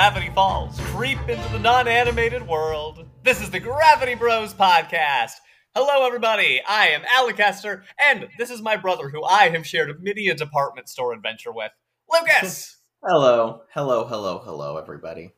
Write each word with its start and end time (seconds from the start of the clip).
Gravity 0.00 0.30
Falls, 0.30 0.80
creep 0.80 1.18
into 1.28 1.46
the 1.52 1.58
non 1.58 1.86
animated 1.86 2.48
world. 2.48 3.04
This 3.22 3.42
is 3.42 3.50
the 3.50 3.60
Gravity 3.60 4.14
Bros 4.14 4.54
podcast. 4.54 5.32
Hello, 5.74 6.06
everybody. 6.06 6.62
I 6.66 6.88
am 6.88 7.02
Alec 7.06 7.36
Hester, 7.36 7.84
and 8.02 8.26
this 8.38 8.48
is 8.48 8.62
my 8.62 8.76
brother 8.76 9.10
who 9.10 9.22
I 9.22 9.50
have 9.50 9.66
shared 9.66 10.02
many 10.02 10.28
a 10.28 10.34
department 10.34 10.88
store 10.88 11.12
adventure 11.12 11.52
with, 11.52 11.72
Lucas. 12.10 12.78
Hello, 13.06 13.60
hello, 13.74 14.06
hello, 14.06 14.38
hello, 14.42 14.78
everybody. 14.78 15.32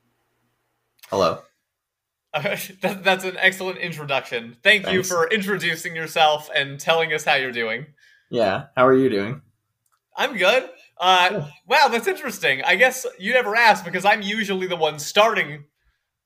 Hello. 1.10 1.40
that, 2.32 3.00
that's 3.02 3.24
an 3.24 3.36
excellent 3.38 3.78
introduction. 3.78 4.58
Thank 4.62 4.88
you 4.92 5.02
for 5.02 5.28
introducing 5.28 5.96
yourself 5.96 6.48
and 6.54 6.78
telling 6.78 7.12
us 7.12 7.24
how 7.24 7.34
you're 7.34 7.50
doing. 7.50 7.86
Yeah, 8.30 8.66
how 8.76 8.86
are 8.86 8.94
you 8.94 9.10
doing? 9.10 9.42
I'm 10.16 10.36
good. 10.36 10.70
Uh, 11.02 11.48
wow, 11.66 11.88
that's 11.88 12.06
interesting. 12.06 12.62
I 12.62 12.76
guess 12.76 13.04
you 13.18 13.32
never 13.32 13.56
asked 13.56 13.84
because 13.84 14.04
I'm 14.04 14.22
usually 14.22 14.68
the 14.68 14.76
one 14.76 14.98
starting 15.00 15.64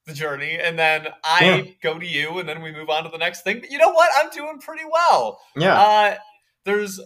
the 0.05 0.13
journey, 0.13 0.59
and 0.63 0.79
then 0.79 1.09
I 1.25 1.45
Yeah. 1.45 1.73
go 1.83 1.99
to 1.99 2.07
you, 2.07 2.39
and 2.39 2.47
then 2.49 2.61
we 2.63 2.71
move 2.73 2.91
on 2.91 3.03
to 3.05 3.09
the 3.09 3.17
next 3.19 3.41
thing. 3.43 3.61
But 3.61 3.71
you 3.71 3.79
know 3.79 3.91
what? 3.91 4.11
I'm 4.15 4.29
doing 4.31 4.59
pretty 4.61 4.85
well. 4.85 5.41
Yeah. 5.57 5.81
Uh, 5.81 6.17
there's, 6.65 7.01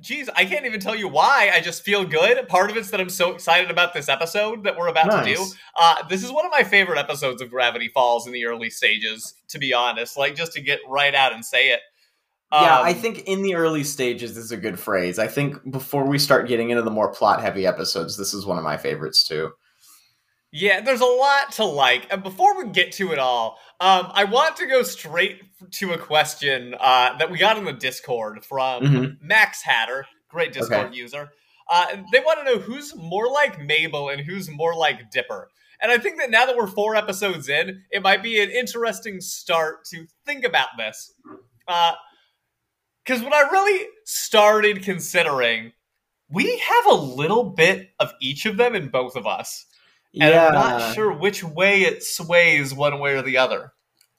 geez, 0.00 0.28
I 0.34 0.44
can't 0.44 0.66
even 0.66 0.80
tell 0.80 0.96
you 0.96 1.06
why. 1.08 1.50
I 1.54 1.60
just 1.60 1.82
feel 1.84 2.04
good. 2.04 2.48
Part 2.48 2.68
of 2.70 2.76
it's 2.76 2.90
that 2.90 3.00
I'm 3.00 3.08
so 3.08 3.30
excited 3.32 3.70
about 3.70 3.94
this 3.94 4.08
episode 4.08 4.64
that 4.64 4.76
we're 4.76 4.88
about 4.88 5.24
to 5.24 5.34
do. 5.34 5.46
Uh, 5.78 6.02
this 6.08 6.24
is 6.24 6.32
one 6.32 6.44
of 6.44 6.50
my 6.50 6.64
favorite 6.64 6.98
episodes 6.98 7.40
of 7.40 7.48
Gravity 7.48 7.88
Falls 7.88 8.26
in 8.26 8.32
the 8.32 8.44
early 8.44 8.70
stages, 8.70 9.34
to 9.48 9.58
be 9.58 9.72
honest. 9.72 10.18
Like 10.18 10.34
just 10.34 10.52
to 10.54 10.60
get 10.60 10.80
right 10.88 11.14
out 11.14 11.32
and 11.32 11.44
say 11.44 11.68
it. 11.68 11.80
Yeah, 12.62 12.78
Um, 12.80 12.86
I 12.86 12.92
think 12.92 13.20
in 13.26 13.42
the 13.42 13.54
early 13.54 13.84
stages 13.84 14.36
is 14.36 14.52
a 14.52 14.56
good 14.56 14.78
phrase. 14.78 15.18
I 15.18 15.26
think 15.26 15.70
before 15.70 16.06
we 16.06 16.18
start 16.18 16.48
getting 16.48 16.70
into 16.70 16.82
the 16.82 16.90
more 16.90 17.10
plot 17.12 17.40
heavy 17.40 17.66
episodes, 17.66 18.16
this 18.16 18.32
is 18.34 18.46
one 18.46 18.58
of 18.58 18.64
my 18.64 18.76
favorites 18.76 19.26
too. 19.26 19.52
Yeah, 20.52 20.80
there's 20.80 21.00
a 21.00 21.04
lot 21.04 21.50
to 21.52 21.64
like. 21.64 22.06
And 22.12 22.22
before 22.22 22.56
we 22.56 22.70
get 22.70 22.92
to 22.92 23.12
it 23.12 23.18
all, 23.18 23.58
um, 23.80 24.08
I 24.14 24.22
want 24.24 24.56
to 24.58 24.66
go 24.66 24.84
straight 24.84 25.40
to 25.72 25.92
a 25.94 25.98
question 25.98 26.76
uh, 26.78 27.16
that 27.18 27.28
we 27.30 27.38
got 27.38 27.58
in 27.58 27.64
the 27.64 27.72
Discord 27.72 28.44
from 28.44 28.82
Mhm. 28.84 29.16
Max 29.20 29.62
Hatter, 29.62 30.06
great 30.28 30.52
Discord 30.52 30.94
user. 30.94 31.30
Uh, 31.68 31.96
they 32.12 32.20
want 32.20 32.38
to 32.38 32.44
know 32.44 32.58
who's 32.60 32.94
more 32.94 33.28
like 33.28 33.58
Mabel 33.60 34.10
and 34.10 34.20
who's 34.20 34.48
more 34.48 34.76
like 34.76 35.10
Dipper. 35.10 35.48
And 35.82 35.90
I 35.90 35.98
think 35.98 36.18
that 36.20 36.30
now 36.30 36.46
that 36.46 36.56
we're 36.56 36.68
four 36.68 36.94
episodes 36.94 37.48
in, 37.48 37.82
it 37.90 38.02
might 38.02 38.22
be 38.22 38.40
an 38.40 38.50
interesting 38.50 39.20
start 39.20 39.84
to 39.86 40.06
think 40.24 40.44
about 40.44 40.68
this. 40.78 41.12
Because 43.04 43.22
when 43.22 43.34
I 43.34 43.48
really 43.50 43.86
started 44.04 44.82
considering, 44.82 45.72
we 46.30 46.58
have 46.58 46.86
a 46.86 46.94
little 46.94 47.44
bit 47.44 47.90
of 48.00 48.12
each 48.20 48.46
of 48.46 48.56
them 48.56 48.74
in 48.74 48.88
both 48.88 49.16
of 49.16 49.26
us. 49.26 49.66
And 50.14 50.32
yeah, 50.32 50.48
I'm 50.48 50.54
not 50.54 50.94
sure 50.94 51.12
which 51.12 51.42
way 51.42 51.82
it 51.82 52.02
sways 52.02 52.72
one 52.72 52.98
way 53.00 53.14
or 53.14 53.22
the 53.22 53.38
other. 53.38 53.72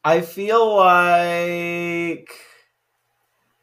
I 0.04 0.22
feel 0.22 0.76
like 0.76 2.30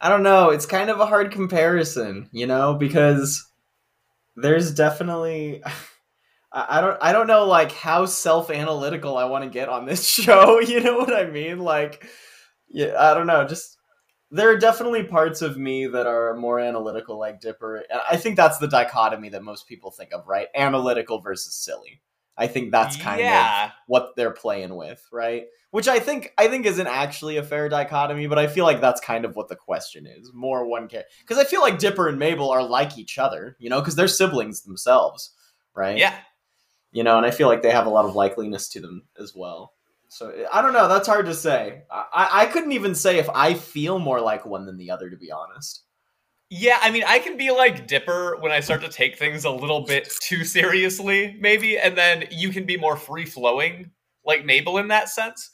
I 0.00 0.08
don't 0.08 0.24
know. 0.24 0.50
It's 0.50 0.66
kind 0.66 0.90
of 0.90 0.98
a 0.98 1.06
hard 1.06 1.30
comparison, 1.30 2.28
you 2.32 2.46
know, 2.46 2.74
because 2.74 3.46
there's 4.34 4.74
definitely 4.74 5.62
I 6.52 6.78
I 6.78 6.80
don't 6.80 6.98
I 7.00 7.12
don't 7.12 7.26
know 7.26 7.46
like 7.46 7.70
how 7.70 8.06
self 8.06 8.50
analytical 8.50 9.16
I 9.16 9.24
want 9.24 9.44
to 9.44 9.50
get 9.50 9.68
on 9.68 9.86
this 9.86 10.04
show. 10.08 10.58
You 10.58 10.80
know 10.80 10.98
what 10.98 11.14
I 11.14 11.26
mean? 11.26 11.58
Like, 11.60 12.08
yeah, 12.68 12.94
I 12.98 13.14
don't 13.14 13.26
know. 13.26 13.46
Just 13.46 13.78
there 14.32 14.50
are 14.50 14.56
definitely 14.56 15.04
parts 15.04 15.42
of 15.42 15.56
me 15.56 15.86
that 15.86 16.06
are 16.06 16.34
more 16.34 16.58
analytical, 16.58 17.18
like 17.18 17.40
Dipper. 17.40 17.76
And 17.76 18.00
I 18.10 18.16
think 18.16 18.36
that's 18.36 18.58
the 18.58 18.66
dichotomy 18.66 19.28
that 19.28 19.44
most 19.44 19.68
people 19.68 19.90
think 19.90 20.12
of, 20.12 20.26
right? 20.26 20.48
Analytical 20.54 21.20
versus 21.20 21.54
silly. 21.54 22.00
I 22.36 22.46
think 22.46 22.72
that's 22.72 22.96
kind 22.96 23.20
of 23.20 23.70
what 23.86 24.16
they're 24.16 24.30
playing 24.30 24.74
with, 24.74 25.06
right? 25.12 25.44
Which 25.70 25.86
I 25.86 26.00
think 26.00 26.32
I 26.38 26.48
think 26.48 26.64
isn't 26.64 26.86
actually 26.86 27.36
a 27.36 27.42
fair 27.42 27.68
dichotomy, 27.68 28.26
but 28.26 28.38
I 28.38 28.46
feel 28.46 28.64
like 28.64 28.80
that's 28.80 29.02
kind 29.02 29.26
of 29.26 29.36
what 29.36 29.48
the 29.48 29.56
question 29.56 30.06
is. 30.06 30.32
More 30.32 30.66
one 30.66 30.88
care 30.88 31.04
because 31.20 31.38
I 31.38 31.44
feel 31.44 31.60
like 31.60 31.78
Dipper 31.78 32.08
and 32.08 32.18
Mabel 32.18 32.50
are 32.50 32.62
like 32.62 32.96
each 32.98 33.18
other, 33.18 33.56
you 33.60 33.68
know, 33.68 33.80
because 33.80 33.96
they're 33.96 34.08
siblings 34.08 34.62
themselves, 34.62 35.32
right? 35.74 35.98
Yeah. 35.98 36.14
you 36.92 37.02
know, 37.02 37.16
and 37.16 37.26
I 37.26 37.30
feel 37.30 37.48
like 37.48 37.62
they 37.62 37.70
have 37.70 37.86
a 37.86 37.90
lot 37.90 38.04
of 38.04 38.14
likeliness 38.14 38.70
to 38.72 38.80
them 38.80 39.02
as 39.18 39.34
well. 39.34 39.72
So 40.12 40.30
I 40.52 40.60
don't 40.60 40.74
know. 40.74 40.88
That's 40.88 41.08
hard 41.08 41.24
to 41.24 41.34
say. 41.34 41.84
I, 41.90 42.28
I 42.42 42.46
couldn't 42.46 42.72
even 42.72 42.94
say 42.94 43.18
if 43.18 43.30
I 43.30 43.54
feel 43.54 43.98
more 43.98 44.20
like 44.20 44.44
one 44.44 44.66
than 44.66 44.76
the 44.76 44.90
other, 44.90 45.08
to 45.08 45.16
be 45.16 45.32
honest. 45.32 45.84
Yeah, 46.50 46.78
I 46.82 46.90
mean, 46.90 47.02
I 47.08 47.18
can 47.18 47.38
be 47.38 47.50
like 47.50 47.86
Dipper 47.86 48.36
when 48.40 48.52
I 48.52 48.60
start 48.60 48.82
to 48.82 48.90
take 48.90 49.18
things 49.18 49.46
a 49.46 49.50
little 49.50 49.86
bit 49.86 50.12
too 50.20 50.44
seriously, 50.44 51.38
maybe, 51.40 51.78
and 51.78 51.96
then 51.96 52.26
you 52.30 52.50
can 52.50 52.66
be 52.66 52.76
more 52.76 52.94
free 52.94 53.24
flowing, 53.24 53.90
like 54.22 54.44
Mabel 54.44 54.76
in 54.76 54.88
that 54.88 55.08
sense. 55.08 55.50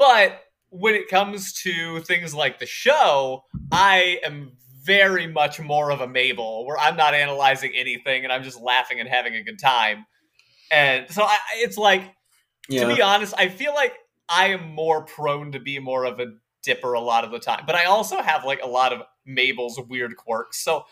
But 0.00 0.40
when 0.70 0.96
it 0.96 1.08
comes 1.08 1.52
to 1.62 2.00
things 2.00 2.34
like 2.34 2.58
the 2.58 2.66
show, 2.66 3.44
I 3.70 4.18
am 4.24 4.50
very 4.82 5.28
much 5.28 5.60
more 5.60 5.92
of 5.92 6.00
a 6.00 6.08
Mabel, 6.08 6.66
where 6.66 6.76
I'm 6.76 6.96
not 6.96 7.14
analyzing 7.14 7.70
anything 7.76 8.24
and 8.24 8.32
I'm 8.32 8.42
just 8.42 8.60
laughing 8.60 8.98
and 8.98 9.08
having 9.08 9.36
a 9.36 9.44
good 9.44 9.60
time. 9.60 10.06
And 10.72 11.08
so 11.08 11.22
I, 11.22 11.36
it's 11.58 11.78
like, 11.78 12.02
Yeah, 12.70 12.88
to 12.88 12.94
be 12.94 13.02
honest, 13.02 13.34
I 13.36 13.48
feel 13.48 13.74
like 13.74 13.94
I 14.28 14.48
am 14.48 14.74
more 14.74 15.02
prone 15.02 15.52
to 15.52 15.60
be 15.60 15.78
more 15.78 16.04
of 16.04 16.20
a 16.20 16.32
dipper 16.62 16.92
a 16.92 17.00
lot 17.00 17.24
of 17.24 17.30
the 17.30 17.38
time. 17.38 17.64
But 17.66 17.74
I 17.74 17.84
also 17.84 18.22
have 18.22 18.44
like 18.44 18.62
a 18.62 18.68
lot 18.68 18.92
of 18.92 19.02
Mabel's 19.26 19.78
weird 19.88 20.16
quirks. 20.16 20.58
So 20.58 20.84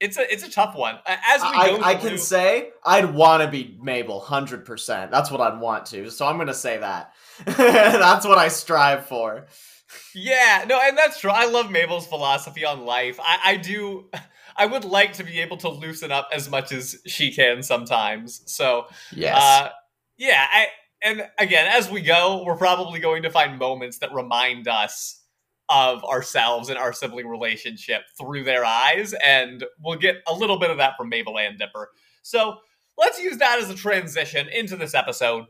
it's 0.00 0.16
a 0.16 0.32
it's 0.32 0.42
a 0.42 0.50
tough 0.50 0.74
one. 0.74 0.98
As 1.06 1.42
we 1.42 1.48
I, 1.48 1.68
go 1.70 1.82
I 1.82 1.94
can 1.94 2.18
say 2.18 2.70
I'd 2.84 3.14
want 3.14 3.42
to 3.42 3.48
be 3.48 3.78
Mabel, 3.82 4.20
hundred 4.20 4.64
percent. 4.64 5.10
That's 5.10 5.30
what 5.30 5.40
I'd 5.40 5.60
want 5.60 5.86
to. 5.86 6.10
So 6.10 6.26
I'm 6.26 6.38
gonna 6.38 6.54
say 6.54 6.78
that. 6.78 7.12
That's 7.46 8.26
what 8.26 8.38
I 8.38 8.48
strive 8.48 9.06
for. 9.06 9.46
Yeah, 10.14 10.64
no, 10.68 10.80
and 10.82 10.98
that's 10.98 11.20
true. 11.20 11.30
I 11.30 11.46
love 11.46 11.70
Mabel's 11.70 12.06
philosophy 12.06 12.64
on 12.64 12.84
life. 12.84 13.20
I, 13.20 13.38
I 13.44 13.56
do 13.56 14.06
I 14.56 14.66
would 14.66 14.84
like 14.84 15.14
to 15.14 15.24
be 15.24 15.40
able 15.40 15.56
to 15.58 15.68
loosen 15.68 16.12
up 16.12 16.28
as 16.32 16.48
much 16.50 16.72
as 16.72 16.96
she 17.06 17.32
can 17.32 17.62
sometimes. 17.62 18.42
So 18.46 18.86
Yes. 19.12 19.36
Uh, 19.36 19.70
yeah, 20.16 20.46
I, 20.52 20.66
and 21.04 21.28
again, 21.38 21.66
as 21.70 21.90
we 21.90 22.00
go, 22.00 22.42
we're 22.44 22.56
probably 22.56 22.98
going 22.98 23.22
to 23.22 23.30
find 23.30 23.58
moments 23.58 23.98
that 23.98 24.12
remind 24.12 24.66
us 24.66 25.20
of 25.68 26.04
ourselves 26.04 26.68
and 26.68 26.78
our 26.78 26.92
sibling 26.92 27.26
relationship 27.28 28.02
through 28.18 28.44
their 28.44 28.64
eyes, 28.64 29.14
and 29.24 29.64
we'll 29.82 29.98
get 29.98 30.16
a 30.26 30.34
little 30.34 30.58
bit 30.58 30.70
of 30.70 30.78
that 30.78 30.96
from 30.96 31.08
Mabel 31.08 31.38
and 31.38 31.58
Dipper. 31.58 31.90
So 32.22 32.56
let's 32.98 33.20
use 33.20 33.38
that 33.38 33.60
as 33.60 33.70
a 33.70 33.74
transition 33.74 34.48
into 34.48 34.76
this 34.76 34.94
episode. 34.94 35.46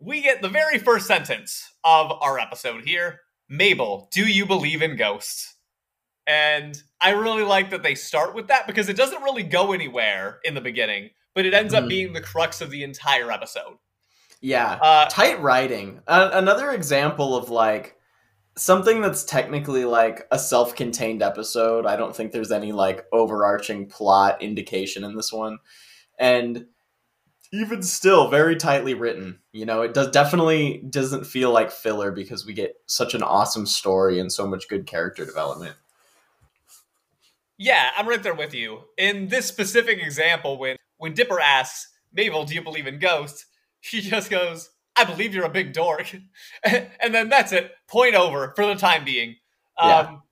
We 0.00 0.22
get 0.22 0.42
the 0.42 0.48
very 0.48 0.78
first 0.78 1.06
sentence 1.06 1.72
of 1.84 2.10
our 2.20 2.38
episode 2.38 2.84
here 2.84 3.20
Mabel, 3.48 4.08
do 4.10 4.26
you 4.26 4.46
believe 4.46 4.80
in 4.80 4.96
ghosts? 4.96 5.54
And 6.26 6.80
I 7.00 7.10
really 7.10 7.42
like 7.42 7.70
that 7.70 7.82
they 7.82 7.94
start 7.94 8.34
with 8.34 8.48
that 8.48 8.66
because 8.66 8.88
it 8.88 8.96
doesn't 8.96 9.22
really 9.22 9.42
go 9.42 9.72
anywhere 9.72 10.40
in 10.44 10.54
the 10.54 10.62
beginning, 10.62 11.10
but 11.34 11.44
it 11.44 11.52
ends 11.52 11.74
up 11.74 11.84
Mhm. 11.84 11.88
being 11.88 12.12
the 12.14 12.22
crux 12.22 12.62
of 12.62 12.70
the 12.70 12.82
entire 12.82 13.30
episode. 13.30 13.76
Yeah. 14.44 14.72
Uh, 14.74 15.06
tight 15.06 15.40
writing. 15.40 16.02
Uh, 16.06 16.28
another 16.34 16.70
example 16.70 17.34
of 17.34 17.48
like 17.48 17.96
something 18.58 19.00
that's 19.00 19.24
technically 19.24 19.86
like 19.86 20.26
a 20.30 20.38
self-contained 20.38 21.22
episode. 21.22 21.86
I 21.86 21.96
don't 21.96 22.14
think 22.14 22.30
there's 22.30 22.52
any 22.52 22.70
like 22.70 23.06
overarching 23.10 23.86
plot 23.86 24.42
indication 24.42 25.02
in 25.02 25.16
this 25.16 25.32
one, 25.32 25.58
and 26.18 26.66
even 27.54 27.82
still, 27.82 28.28
very 28.28 28.56
tightly 28.56 28.92
written. 28.92 29.38
You 29.52 29.64
know, 29.64 29.80
it 29.80 29.94
does 29.94 30.10
definitely 30.10 30.84
doesn't 30.90 31.24
feel 31.24 31.50
like 31.50 31.70
filler 31.70 32.12
because 32.12 32.44
we 32.44 32.52
get 32.52 32.74
such 32.84 33.14
an 33.14 33.22
awesome 33.22 33.64
story 33.64 34.20
and 34.20 34.30
so 34.30 34.46
much 34.46 34.68
good 34.68 34.86
character 34.86 35.24
development. 35.24 35.76
yeah, 37.56 37.92
I'm 37.96 38.06
right 38.06 38.22
there 38.22 38.34
with 38.34 38.52
you. 38.52 38.80
In 38.98 39.28
this 39.28 39.46
specific 39.46 40.00
example, 40.02 40.58
when 40.58 40.76
when 40.98 41.14
Dipper 41.14 41.40
asks 41.40 41.90
Mabel, 42.12 42.44
"Do 42.44 42.54
you 42.54 42.62
believe 42.62 42.86
in 42.86 42.98
ghosts?" 42.98 43.46
She 43.84 44.00
just 44.00 44.30
goes, 44.30 44.70
"I 44.96 45.04
believe 45.04 45.34
you're 45.34 45.44
a 45.44 45.50
big 45.50 45.74
dork," 45.74 46.10
and 46.64 47.14
then 47.14 47.28
that's 47.28 47.52
it. 47.52 47.70
Point 47.86 48.14
over 48.14 48.54
for 48.56 48.64
the 48.66 48.76
time 48.76 49.04
being. 49.04 49.36
Um, 49.78 49.90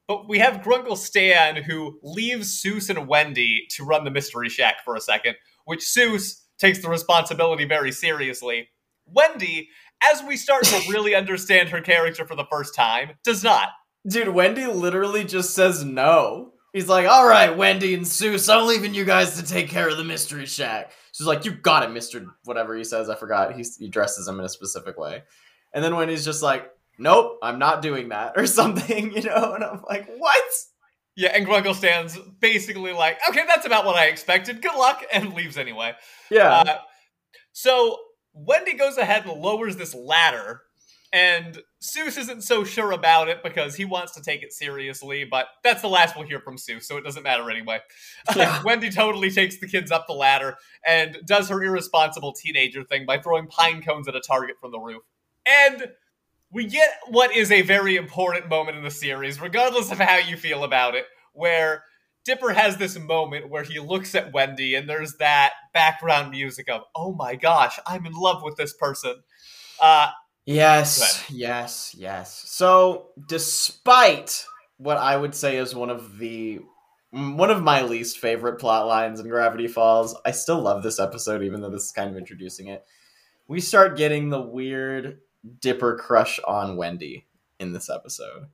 But 0.09 0.27
we 0.29 0.39
have 0.39 0.63
Grunkle 0.63 0.97
Stan 0.97 1.57
who 1.63 1.99
leaves 2.03 2.63
Soos 2.63 2.89
and 2.89 3.07
Wendy 3.07 3.67
to 3.77 3.85
run 3.85 4.05
the 4.05 4.11
Mystery 4.11 4.49
Shack 4.49 4.77
for 4.85 4.97
a 4.97 5.01
second, 5.01 5.37
which 5.67 5.81
Soos 5.81 6.41
takes 6.59 6.81
the 6.81 6.89
responsibility 6.89 7.67
very 7.67 7.93
seriously. 7.93 8.69
Wendy, 9.07 9.69
as 10.03 10.23
we 10.23 10.37
start 10.39 10.65
to 10.65 10.83
really 10.91 11.15
understand 11.15 11.69
her 11.69 11.81
character 11.83 12.27
for 12.27 12.35
the 12.37 12.47
first 12.51 12.75
time, 12.75 13.11
does 13.23 13.45
not. 13.45 13.69
Dude, 14.09 14.29
Wendy 14.29 14.67
literally 14.67 15.25
just 15.25 15.55
says 15.55 15.85
no. 15.85 16.53
He's 16.73 16.89
like, 16.89 17.07
all 17.07 17.27
right, 17.27 17.55
Wendy 17.55 17.93
and 17.95 18.05
Soos, 18.07 18.53
I'm 18.53 18.67
leaving 18.67 18.95
you 18.95 19.05
guys 19.05 19.37
to 19.37 19.47
take 19.47 19.69
care 19.69 19.91
of 19.91 19.99
the 19.99 20.05
Mystery 20.05 20.47
Shack. 20.47 20.93
She's 21.23 21.27
like, 21.29 21.45
you 21.45 21.53
got 21.53 21.85
it, 21.85 21.91
Mr. 21.91 22.27
Whatever 22.45 22.77
he 22.77 22.83
says, 22.83 23.09
I 23.09 23.15
forgot. 23.15 23.55
He's, 23.55 23.77
he 23.77 23.89
dresses 23.89 24.27
him 24.27 24.41
in 24.41 24.45
a 24.45 24.49
specific 24.49 24.99
way. 24.99 25.23
And 25.73 25.85
then 25.85 25.95
when 25.95 26.09
he's 26.09 26.25
just 26.25 26.43
like, 26.43 26.69
nope, 26.99 27.39
I'm 27.45 27.61
not 27.61 27.81
doing 27.81 28.09
that, 28.09 28.33
or 28.37 28.47
something, 28.47 29.13
you 29.17 29.23
know? 29.23 29.55
And 29.55 29.63
I'm 29.63 29.83
like, 29.89 30.09
what? 30.17 30.45
Yeah, 31.15 31.31
and 31.35 31.47
Grunkle 31.47 31.75
Stan's 31.77 32.19
basically 32.41 32.93
like, 32.93 33.19
okay, 33.29 33.45
that's 33.47 33.67
about 33.67 33.85
what 33.85 33.95
I 33.97 34.07
expected. 34.07 34.63
Good 34.63 34.75
luck, 34.77 35.05
and 35.13 35.33
leaves 35.33 35.57
anyway. 35.59 35.93
Yeah. 36.31 36.51
Uh, 36.51 36.79
So 37.53 37.99
Wendy 38.33 38.75
goes 38.75 38.97
ahead 38.97 39.27
and 39.27 39.41
lowers 39.41 39.77
this 39.77 39.95
ladder, 39.95 40.63
and 41.13 41.59
Soos 41.83 42.17
isn't 42.17 42.43
so 42.43 42.65
sure 42.65 42.93
about 42.93 43.29
it 43.29 43.43
because 43.43 43.75
he 43.75 43.85
wants 43.85 44.13
to 44.13 44.23
take 44.23 44.43
it 44.43 44.53
seriously, 44.53 45.25
but 45.25 45.47
that's 45.63 45.83
the 45.83 45.89
last 45.89 46.17
we'll 46.17 46.27
hear 46.27 46.41
from 46.41 46.57
Soos, 46.57 46.85
so 46.85 46.97
it 46.97 47.05
doesn't 47.05 47.23
matter 47.23 47.51
anyway. 47.51 47.81
Yeah. 48.35 48.63
Wendy 48.65 48.91
totally 48.91 49.31
takes 49.31 49.59
the 49.59 49.69
kids 49.69 49.91
up 49.91 50.07
the 50.07 50.15
ladder 50.15 50.57
and 50.87 51.19
does 51.27 51.51
her 51.51 51.63
irresponsible 51.63 52.33
teenager 52.33 52.83
thing 52.83 53.05
by 53.05 53.19
throwing 53.19 53.47
pine 53.47 53.83
cones 53.83 54.09
at 54.09 54.17
a 54.17 54.21
target 54.21 54.57
from 54.59 54.73
the 54.73 54.79
roof. 54.79 55.03
And 55.47 55.91
we 56.51 56.67
get 56.67 56.89
what 57.09 57.35
is 57.35 57.51
a 57.51 57.63
very 57.63 57.97
important 57.97 58.49
moment 58.49 58.79
in 58.79 58.85
the 58.85 58.91
series, 58.91 59.41
regardless 59.41 59.93
of 59.93 59.99
how 59.99 60.17
you 60.17 60.37
feel 60.37 60.65
about 60.65 60.95
it, 60.95 61.05
where 61.35 61.85
Dipper 62.25 62.53
has 62.53 62.77
this 62.77 62.99
moment 62.99 63.51
where 63.51 63.65
he 63.65 63.81
looks 63.81 64.15
at 64.15 64.33
Wendy 64.33 64.77
and 64.77 64.89
there's 64.89 65.17
that 65.17 65.53
background 65.75 66.31
music 66.31 66.71
of, 66.71 66.83
oh 66.95 67.13
my 67.13 67.35
gosh, 67.35 67.79
I'm 67.87 68.07
in 68.07 68.13
love 68.13 68.43
with 68.43 68.57
this 68.57 68.73
person. 68.73 69.17
Uh, 69.81 70.11
Yes, 70.45 71.25
yes, 71.31 71.95
yes. 71.97 72.43
So, 72.47 73.11
despite 73.29 74.45
what 74.79 74.97
I 74.97 75.17
would 75.17 75.35
say 75.35 75.57
is 75.59 75.75
one 75.75 75.91
of 75.91 76.19
the 76.19 76.61
one 77.11 77.51
of 77.51 77.63
my 77.63 77.83
least 77.83 78.19
favorite 78.19 78.59
plot 78.59 78.87
lines 78.87 79.21
in 79.21 79.29
Gravity 79.29 79.69
Falls, 79.69 80.17
I 80.25 80.31
still 80.31 80.61
love 80.61 80.83
this 80.83 80.99
episode, 80.99 81.43
even 81.43 81.61
though 81.61 81.71
this 81.71 81.85
is 81.85 81.93
kind 81.93 82.11
of 82.11 82.17
introducing 82.17 82.69
it. 82.69 82.85
We 83.47 83.61
start 83.61 83.99
getting 83.99 84.31
the 84.31 84.41
weird 84.41 85.21
Dipper 85.61 85.97
crush 85.97 86.41
on 86.47 86.77
Wendy 86.77 87.27
in 87.61 87.73
this 87.73 87.91
episode. 87.91 88.47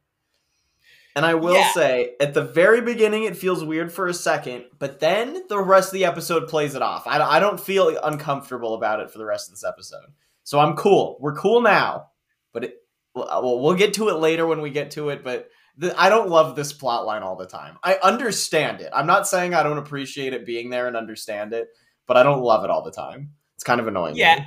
And 1.14 1.24
I 1.24 1.34
will 1.34 1.54
Yeah. 1.54 1.72
say, 1.72 2.14
at 2.20 2.34
the 2.34 2.42
very 2.44 2.80
beginning, 2.80 3.24
it 3.24 3.36
feels 3.36 3.62
weird 3.64 3.92
for 3.92 4.06
a 4.08 4.14
second, 4.14 4.64
but 4.78 4.98
then 5.00 5.46
the 5.48 5.58
rest 5.60 5.88
of 5.88 5.94
the 5.94 6.04
episode 6.04 6.48
plays 6.48 6.74
it 6.74 6.82
off. 6.82 7.06
I, 7.06 7.18
I 7.20 7.40
don't 7.40 7.60
feel 7.60 7.96
uncomfortable 8.02 8.74
about 8.74 9.00
it 9.00 9.10
for 9.10 9.18
the 9.18 9.24
rest 9.24 9.48
of 9.48 9.54
this 9.54 9.64
episode. 9.64 10.06
So 10.48 10.58
I'm 10.58 10.76
cool. 10.76 11.18
We're 11.20 11.34
cool 11.34 11.60
now, 11.60 12.06
but 12.54 12.64
it, 12.64 12.76
uh, 13.14 13.38
well, 13.42 13.60
we'll 13.60 13.74
get 13.74 13.92
to 13.92 14.08
it 14.08 14.14
later 14.14 14.46
when 14.46 14.62
we 14.62 14.70
get 14.70 14.90
to 14.92 15.10
it. 15.10 15.22
But 15.22 15.50
I 15.94 16.08
don't 16.08 16.30
love 16.30 16.56
this 16.56 16.72
plot 16.72 17.04
line 17.04 17.22
all 17.22 17.36
the 17.36 17.44
time. 17.44 17.76
I 17.84 17.98
understand 18.02 18.80
it. 18.80 18.88
I'm 18.94 19.06
not 19.06 19.28
saying 19.28 19.52
I 19.52 19.62
don't 19.62 19.76
appreciate 19.76 20.32
it 20.32 20.46
being 20.46 20.70
there 20.70 20.86
and 20.86 20.96
understand 20.96 21.52
it, 21.52 21.68
but 22.06 22.16
I 22.16 22.22
don't 22.22 22.40
love 22.40 22.64
it 22.64 22.70
all 22.70 22.82
the 22.82 22.90
time. 22.90 23.30
It's 23.56 23.62
kind 23.62 23.78
of 23.78 23.88
annoying. 23.88 24.16
Yeah. 24.16 24.42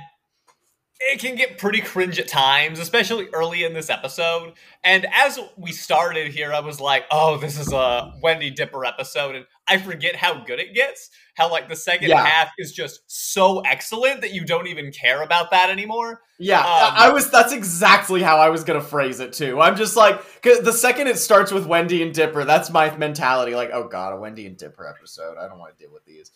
It 1.10 1.18
can 1.18 1.34
get 1.34 1.58
pretty 1.58 1.80
cringe 1.80 2.18
at 2.18 2.28
times, 2.28 2.78
especially 2.78 3.28
early 3.32 3.64
in 3.64 3.72
this 3.74 3.90
episode. 3.90 4.52
And 4.84 5.06
as 5.12 5.38
we 5.56 5.72
started 5.72 6.32
here, 6.32 6.52
I 6.52 6.60
was 6.60 6.80
like, 6.80 7.04
oh, 7.10 7.36
this 7.38 7.58
is 7.58 7.72
a 7.72 8.12
Wendy 8.22 8.50
Dipper 8.50 8.84
episode. 8.84 9.34
And 9.34 9.44
I 9.68 9.78
forget 9.78 10.14
how 10.16 10.44
good 10.44 10.60
it 10.60 10.74
gets. 10.74 11.10
How, 11.34 11.50
like, 11.50 11.68
the 11.68 11.76
second 11.76 12.10
Yeah. 12.10 12.24
half 12.24 12.50
is 12.58 12.72
just 12.72 13.00
so 13.06 13.60
excellent 13.60 14.20
that 14.20 14.32
you 14.32 14.44
don't 14.44 14.66
even 14.66 14.92
care 14.92 15.22
about 15.22 15.50
that 15.50 15.70
anymore. 15.70 16.20
Yeah, 16.38 16.60
Um, 16.60 16.66
I 16.66 17.06
I 17.06 17.10
was. 17.10 17.30
That's 17.30 17.52
exactly 17.52 18.22
how 18.22 18.36
I 18.38 18.48
was 18.50 18.64
gonna 18.64 18.80
phrase 18.82 19.20
it 19.20 19.32
too. 19.32 19.60
I'm 19.60 19.76
just 19.76 19.96
like, 19.96 20.20
the 20.42 20.72
second 20.72 21.06
it 21.06 21.18
starts 21.18 21.52
with 21.52 21.66
Wendy 21.66 22.02
and 22.02 22.12
Dipper, 22.12 22.44
that's 22.44 22.68
my 22.70 22.94
mentality. 22.96 23.54
Like, 23.54 23.70
oh 23.72 23.88
god, 23.88 24.12
a 24.12 24.16
Wendy 24.16 24.46
and 24.46 24.56
Dipper 24.56 24.86
episode. 24.86 25.36
I 25.38 25.48
don't 25.48 25.58
want 25.58 25.76
to 25.78 25.84
deal 25.84 25.92
with 25.92 26.04
these. 26.04 26.30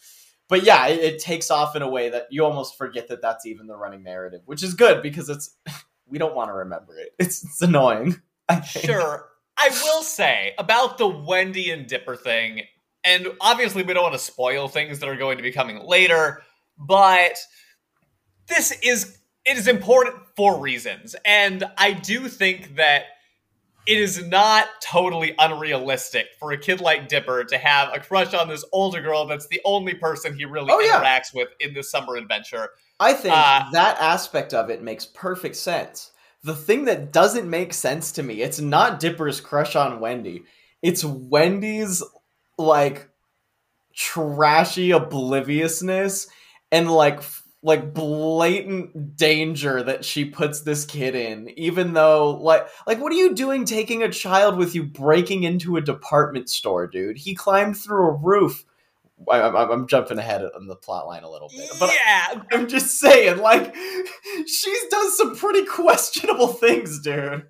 But 0.49 0.63
yeah, 0.65 0.87
it, 0.87 1.01
it 1.01 1.19
takes 1.19 1.51
off 1.51 1.75
in 1.75 1.83
a 1.83 1.89
way 1.89 2.09
that 2.09 2.27
you 2.31 2.45
almost 2.45 2.79
forget 2.79 3.09
that 3.09 3.21
that's 3.21 3.47
even 3.47 3.67
the 3.67 3.77
running 3.77 4.03
narrative, 4.03 4.43
which 4.45 4.63
is 4.63 4.75
good 4.75 5.03
because 5.03 5.29
it's 5.29 5.57
we 6.07 6.19
don't 6.19 6.35
want 6.35 6.49
to 6.49 6.55
remember 6.55 6.99
it. 6.99 7.15
It's 7.19 7.45
it's 7.45 7.63
annoying. 7.63 8.21
I. 8.49 8.61
Sure. 8.61 9.29
I 9.59 9.71
will 9.71 10.03
say 10.03 10.55
about 10.59 10.99
the 10.99 11.07
Wendy 11.07 11.71
and 11.71 11.87
Dipper 11.87 12.15
thing, 12.15 12.63
and 13.05 13.29
obviously 13.41 13.83
we 13.83 13.95
don't 13.95 14.03
want 14.03 14.15
to 14.15 14.19
spoil 14.19 14.69
things 14.69 14.99
that 14.99 15.09
are 15.09 15.17
going 15.17 15.39
to 15.39 15.43
be 15.43 15.51
coming 15.51 15.79
later, 15.81 16.43
but 16.79 17.39
this 18.49 18.73
is 18.83 19.19
it 19.47 19.57
is 19.57 19.69
important 19.69 20.17
for 20.37 20.61
reasons. 20.61 21.17
And 21.25 21.65
I 21.79 21.93
do 21.93 22.29
think 22.29 22.77
that 22.77 23.05
it 23.87 23.99
is 23.99 24.23
not 24.27 24.67
totally 24.83 25.35
unrealistic 25.39 26.27
for 26.39 26.53
a 26.53 26.59
kid 26.59 26.81
like 26.81 27.09
Dipper 27.09 27.45
to 27.45 27.57
have 27.59 27.91
a 27.95 28.01
crush 28.01 28.35
on 28.35 28.49
this 28.49 28.65
older 28.73 29.01
girl 29.01 29.27
that's 29.27 29.47
the 29.49 29.61
only 29.65 29.95
person 29.95 30.37
he 30.37 30.45
really 30.45 30.69
Oh, 30.71 30.81
yeah. 30.81 31.01
interacts 31.01 31.33
with 31.35 31.49
in 31.61 31.73
this 31.75 31.91
summer 31.91 32.17
adventure. 32.17 32.71
I 32.99 33.13
think 33.13 33.35
Uh, 33.37 33.65
that 33.73 33.97
aspect 34.01 34.53
of 34.55 34.71
it 34.71 34.83
makes 34.83 35.05
perfect 35.07 35.57
sense. 35.57 36.11
The 36.43 36.55
thing 36.55 36.85
that 36.87 37.13
doesn't 37.13 37.49
make 37.49 37.73
sense 37.75 38.13
to 38.13 38.23
me, 38.23 38.43
it's 38.43 38.61
not 38.61 39.01
Dipper's 39.01 39.41
crush 39.41 39.77
on 39.77 40.01
Wendy. 40.01 40.45
It's 40.83 41.05
Wendy's 41.05 42.03
like 42.59 43.09
trashy 43.95 44.91
obliviousness 44.93 46.29
and 46.71 46.91
like 46.91 47.19
f- 47.19 47.43
like 47.67 47.93
blatant 47.93 49.17
danger 49.17 49.83
that 49.83 50.05
she 50.05 50.25
puts 50.25 50.61
this 50.61 50.85
kid 50.85 51.17
in 51.17 51.49
even 51.59 51.95
though 51.95 52.31
like 52.41 52.65
like 52.87 53.01
what 53.01 53.11
are 53.11 53.17
you 53.17 53.35
doing 53.35 53.65
taking 53.65 54.05
a 54.05 54.09
child 54.09 54.57
with 54.57 54.77
you 54.77 54.85
breaking 54.85 55.43
into 55.43 55.77
a 55.77 55.81
department 55.81 56.49
store 56.49 56.87
dude? 56.87 57.19
He 57.19 57.35
climbed 57.35 57.77
through 57.77 58.07
a 58.07 58.13
roof. 58.13 58.65
I, 59.29 59.41
I'm, 59.41 59.57
I'm 59.57 59.87
jumping 59.89 60.19
ahead 60.19 60.45
on 60.55 60.69
the 60.69 60.77
plot 60.77 61.09
line 61.09 61.25
a 61.25 61.31
little 61.31 61.49
bit 61.49 61.69
but 61.81 61.91
yeah, 61.93 62.43
I'm 62.53 62.69
just 62.69 63.01
saying, 63.01 63.39
like, 63.39 63.75
she's 64.47 64.85
done 64.89 65.11
some 65.11 65.35
pretty 65.35 65.65
questionable 65.65 66.49
things, 66.53 67.01
dude. 67.01 67.47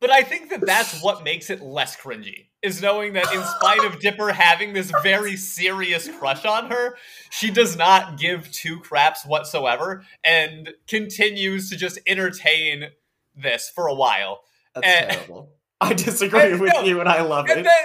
But 0.00 0.10
I 0.10 0.22
think 0.22 0.50
that 0.50 0.64
that's 0.64 1.02
what 1.02 1.24
makes 1.24 1.50
it 1.50 1.60
less 1.60 1.96
cringy, 1.96 2.46
is 2.62 2.80
knowing 2.80 3.14
that 3.14 3.32
in 3.32 3.42
spite 3.42 3.84
of 3.84 3.98
Dipper 3.98 4.32
having 4.32 4.72
this 4.72 4.92
very 5.02 5.36
serious 5.36 6.08
crush 6.18 6.44
on 6.44 6.70
her, 6.70 6.96
she 7.30 7.50
does 7.50 7.76
not 7.76 8.16
give 8.16 8.50
two 8.52 8.78
craps 8.78 9.26
whatsoever 9.26 10.04
and 10.24 10.70
continues 10.86 11.68
to 11.70 11.76
just 11.76 11.98
entertain 12.06 12.90
this 13.34 13.70
for 13.74 13.88
a 13.88 13.94
while. 13.94 14.42
That's 14.74 14.86
Eh. 14.86 15.14
terrible. 15.16 15.50
I 15.80 15.94
disagree 15.94 16.40
Eh, 16.40 16.56
with 16.56 16.72
no. 16.74 16.82
you, 16.82 17.00
and 17.00 17.08
I 17.08 17.22
love 17.22 17.46
And 17.48 17.60
it. 17.60 17.64
then, 17.64 17.84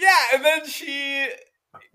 yeah, 0.00 0.16
and 0.34 0.44
then 0.44 0.66
she 0.66 1.28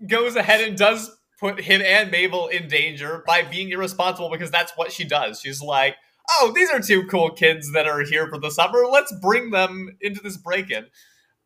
goes 0.06 0.36
ahead 0.36 0.60
and 0.66 0.76
does 0.76 1.10
put 1.40 1.60
him 1.60 1.80
and 1.82 2.10
Mabel 2.10 2.48
in 2.48 2.68
danger 2.68 3.22
by 3.26 3.42
being 3.42 3.70
irresponsible 3.70 4.30
because 4.30 4.50
that's 4.50 4.72
what 4.76 4.92
she 4.92 5.04
does. 5.04 5.40
She's 5.40 5.60
like, 5.62 5.96
oh, 6.30 6.52
these 6.54 6.70
are 6.70 6.80
two 6.80 7.04
cool 7.06 7.30
kids 7.30 7.72
that 7.72 7.86
are 7.86 8.00
here 8.02 8.28
for 8.28 8.38
the 8.38 8.50
summer. 8.50 8.84
Let's 8.90 9.14
bring 9.20 9.50
them 9.50 9.96
into 10.00 10.20
this 10.22 10.36
break 10.36 10.70
in. 10.70 10.86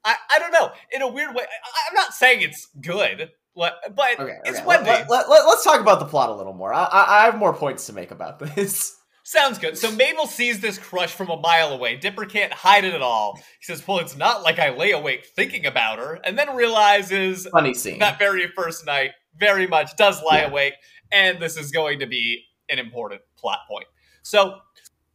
I, 0.04 0.14
I 0.30 0.38
don't 0.38 0.52
know. 0.52 0.70
In 0.92 1.02
a 1.02 1.08
weird 1.08 1.35
way, 1.35 1.42
I, 1.42 1.88
I'm 1.88 1.94
not 1.94 2.12
saying 2.14 2.42
it's 2.42 2.68
good, 2.80 3.30
but, 3.54 3.75
but 3.94 4.18
Okay, 4.20 4.38
it's 4.44 4.58
okay. 4.58 4.66
Wendy. 4.66 4.90
Let, 4.90 5.11
let, 5.11 5.28
let, 5.28 5.44
us 5.47 5.64
talk 5.64 5.80
about 5.80 5.99
the 5.99 6.06
plot 6.06 6.30
a 6.30 6.35
little 6.35 6.54
more. 6.54 6.73
I, 6.73 6.85
I, 6.85 7.20
I 7.20 7.25
have 7.25 7.37
more 7.37 7.52
points 7.52 7.87
to 7.87 7.92
make 7.92 8.11
about 8.11 8.38
this. 8.38 8.94
Sounds 9.25 9.58
good. 9.58 9.76
So 9.76 9.90
Mabel 9.92 10.26
sees 10.26 10.61
this 10.61 10.78
crush 10.78 11.12
from 11.12 11.28
a 11.28 11.37
mile 11.37 11.73
away. 11.73 11.97
Dipper 11.97 12.25
can't 12.25 12.50
hide 12.50 12.87
it 12.87 12.94
at 12.94 13.02
all. 13.02 13.37
He 13.37 13.64
says, 13.64 13.87
well, 13.87 13.99
it's 13.99 14.16
not 14.16 14.42
like 14.42 14.58
I 14.58 14.70
lay 14.70 14.92
awake 14.92 15.26
thinking 15.37 15.66
about 15.66 15.99
her, 15.99 16.18
and 16.25 16.38
then 16.38 16.56
realizes 16.56 17.47
Funny 17.52 17.75
scene. 17.75 17.99
that 17.99 18.18
very 18.18 18.47
first 18.56 18.87
night 18.87 19.11
very 19.38 19.66
much 19.66 19.94
does 19.97 20.23
lie 20.23 20.38
Yeah. 20.38 20.49
awake, 20.49 20.73
and 21.12 21.42
this 21.42 21.58
is 21.58 21.70
going 21.70 21.99
to 21.99 22.06
be 22.06 22.42
an 22.70 22.78
important 22.78 23.20
plot 23.37 23.58
point. 23.68 23.87
So 24.23 24.61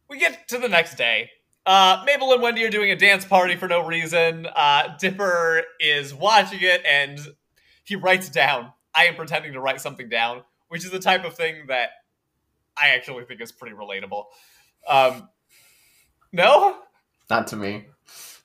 we 0.08 0.18
get 0.18 0.48
to 0.48 0.58
the 0.58 0.68
next 0.68 0.96
day. 0.96 1.30
Uh, 1.66 2.02
Mabel 2.04 2.32
and 2.32 2.42
Wendy 2.42 2.64
are 2.64 2.70
doing 2.70 2.90
a 2.90 2.96
dance 2.96 3.24
party 3.24 3.56
for 3.56 3.68
no 3.68 3.86
reason. 3.86 4.46
Uh, 4.54 4.96
Dipper 4.98 5.62
is 5.80 6.14
watching 6.14 6.58
it, 6.60 6.82
and 6.86 7.18
he 7.84 7.96
writes 7.96 8.28
down, 8.28 8.72
I 8.94 9.06
am 9.06 9.14
pretending 9.14 9.54
to 9.54 9.60
write 9.60 9.80
something 9.80 10.08
down, 10.08 10.42
which 10.68 10.84
is 10.84 10.90
the 10.90 10.98
type 10.98 11.24
of 11.24 11.34
thing 11.34 11.66
that 11.68 11.90
I 12.76 12.90
actually 12.90 13.24
think 13.24 13.40
is 13.40 13.50
pretty 13.50 13.74
relatable. 13.74 14.24
Um, 14.86 15.28
no? 16.32 16.76
Not 17.30 17.46
to 17.48 17.56
me, 17.56 17.86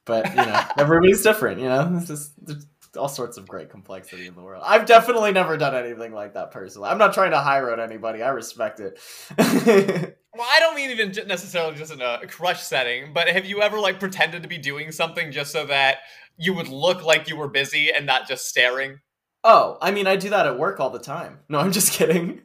but 0.06 0.30
you 0.30 0.36
know, 0.36 0.63
everybody's 0.78 1.22
different. 1.22 1.60
You 1.60 1.68
know, 1.68 1.94
this 2.00 2.10
is 2.10 2.32
there's 2.42 2.66
all 2.98 3.10
sorts 3.10 3.38
of 3.38 3.48
great 3.48 3.70
complexity 3.70 4.28
in 4.28 4.36
the 4.36 4.42
world. 4.42 4.63
I've 4.66 4.86
definitely 4.86 5.34
never 5.34 5.58
done 5.58 5.75
anything 5.75 6.13
like 6.13 6.36
that 6.36 6.51
personally. 6.51 6.89
I'm 6.89 6.98
not 6.98 7.13
trying 7.13 7.32
to 7.32 7.39
high 7.39 7.60
road 7.60 7.80
anybody. 7.80 8.24
I 8.24 8.30
respect 8.30 8.80
it. 8.80 10.18
Well, 10.36 10.48
I 10.50 10.60
don't 10.60 10.76
mean 10.76 10.92
even 10.92 11.12
necessarily 11.28 11.76
just 11.76 11.92
in 11.92 12.02
a 12.02 12.20
crush 12.28 12.62
setting, 12.62 13.14
but 13.14 13.28
have 13.28 13.46
you 13.46 13.62
ever 13.62 13.80
like 13.80 14.00
pretended 14.00 14.44
to 14.44 14.50
be 14.50 14.58
doing 14.58 14.92
something 14.92 15.32
just 15.32 15.52
so 15.52 15.66
that 15.66 16.00
you 16.38 16.54
would 16.54 16.68
look 16.68 17.04
like 17.04 17.28
you 17.28 17.36
were 17.36 17.48
busy 17.48 17.92
and 17.92 18.06
not 18.06 18.28
just 18.28 18.48
staring? 18.48 19.00
oh, 19.44 19.78
I 19.82 19.92
mean, 19.92 20.08
I 20.08 20.16
do 20.16 20.30
that 20.30 20.46
at 20.46 20.58
work 20.58 20.80
all 20.80 20.90
the 20.90 21.00
time. 21.00 21.40
No, 21.50 21.60
I'm 21.60 21.72
just 21.72 21.94
kidding. 21.94 22.42